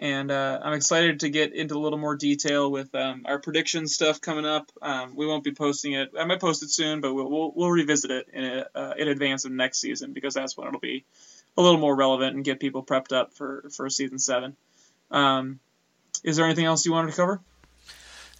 and 0.00 0.32
uh, 0.32 0.58
I'm 0.60 0.72
excited 0.72 1.20
to 1.20 1.30
get 1.30 1.54
into 1.54 1.76
a 1.76 1.78
little 1.78 1.98
more 1.98 2.16
detail 2.16 2.68
with 2.72 2.92
um, 2.94 3.22
our 3.26 3.38
prediction 3.38 3.86
stuff 3.86 4.20
coming 4.20 4.46
up. 4.46 4.72
Um, 4.82 5.14
we 5.14 5.28
won't 5.28 5.44
be 5.44 5.52
posting 5.52 5.92
it. 5.92 6.10
I 6.18 6.24
might 6.24 6.40
post 6.40 6.64
it 6.64 6.70
soon, 6.70 7.00
but 7.00 7.14
we'll 7.14 7.30
we'll, 7.30 7.52
we'll 7.54 7.70
revisit 7.70 8.10
it 8.10 8.26
in 8.32 8.44
a, 8.44 8.66
uh, 8.74 8.94
in 8.98 9.06
advance 9.06 9.44
of 9.44 9.52
next 9.52 9.80
season 9.80 10.12
because 10.12 10.34
that's 10.34 10.56
when 10.56 10.66
it'll 10.66 10.80
be 10.80 11.04
a 11.56 11.62
little 11.62 11.78
more 11.78 11.94
relevant 11.94 12.34
and 12.34 12.44
get 12.44 12.58
people 12.58 12.82
prepped 12.82 13.12
up 13.12 13.34
for 13.34 13.70
for 13.76 13.88
season 13.88 14.18
seven. 14.18 14.56
Um, 15.12 15.60
is 16.24 16.36
there 16.36 16.46
anything 16.46 16.64
else 16.64 16.84
you 16.84 16.92
wanted 16.92 17.10
to 17.12 17.16
cover? 17.16 17.40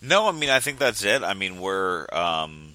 No, 0.02 0.28
I 0.28 0.32
mean 0.32 0.50
I 0.50 0.58
think 0.58 0.78
that's 0.78 1.04
it. 1.04 1.22
I 1.22 1.34
mean 1.34 1.60
we're 1.60 2.06
um, 2.12 2.72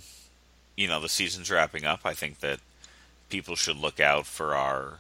you 0.78 0.88
know 0.88 1.00
the 1.00 1.10
season's 1.10 1.50
wrapping 1.52 1.86
up. 1.86 2.02
I 2.06 2.14
think 2.14 2.40
that 2.40 2.60
people 3.30 3.56
should 3.56 3.78
look 3.78 4.00
out 4.00 4.26
for 4.26 4.56
our 4.56 5.00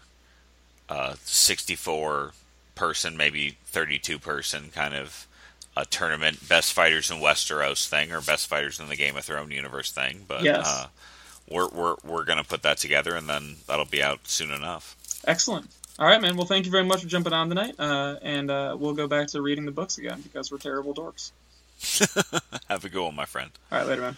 uh, 0.90 1.16
64 1.24 2.32
person, 2.76 3.16
maybe 3.18 3.58
32 3.68 4.20
person 4.20 4.70
kind 4.74 4.94
of 4.94 5.28
a 5.78 5.86
tournament, 5.86 6.48
best 6.48 6.74
fighters 6.74 7.12
in 7.12 7.18
Westeros 7.18 7.88
thing 7.88 8.12
or 8.12 8.22
best 8.22 8.48
fighters 8.48 8.80
in 8.80 8.88
the 8.88 8.96
Game 8.96 9.18
of 9.18 9.26
Thrones 9.26 9.52
universe 9.52 9.92
thing. 9.92 10.24
But 10.28 10.44
Yes. 10.44 10.66
uh, 10.68 10.88
we're 11.50 11.68
we're 11.70 11.96
we're 12.04 12.24
gonna 12.24 12.44
put 12.44 12.64
that 12.64 12.78
together 12.78 13.16
and 13.16 13.28
then 13.30 13.58
that'll 13.68 13.86
be 13.86 14.02
out 14.02 14.28
soon 14.28 14.52
enough. 14.52 14.96
Excellent. 15.28 15.70
All 15.98 16.06
right, 16.08 16.22
man. 16.22 16.36
Well, 16.36 16.46
thank 16.46 16.66
you 16.66 16.72
very 16.72 16.84
much 16.84 17.02
for 17.02 17.08
jumping 17.08 17.32
on 17.34 17.48
tonight, 17.48 17.76
uh, 17.80 18.16
and 18.22 18.52
uh, 18.52 18.76
we'll 18.78 18.94
go 18.94 19.08
back 19.08 19.28
to 19.30 19.42
reading 19.42 19.64
the 19.66 19.72
books 19.72 19.98
again 19.98 20.20
because 20.22 20.52
we're 20.52 20.58
terrible 20.58 20.94
dorks. 20.94 21.32
Have 22.70 22.84
a 22.84 22.90
good 22.90 23.02
one, 23.04 23.16
my 23.16 23.24
friend. 23.26 23.50
All 23.72 23.78
right, 23.80 23.88
later, 23.88 24.02
man. 24.02 24.18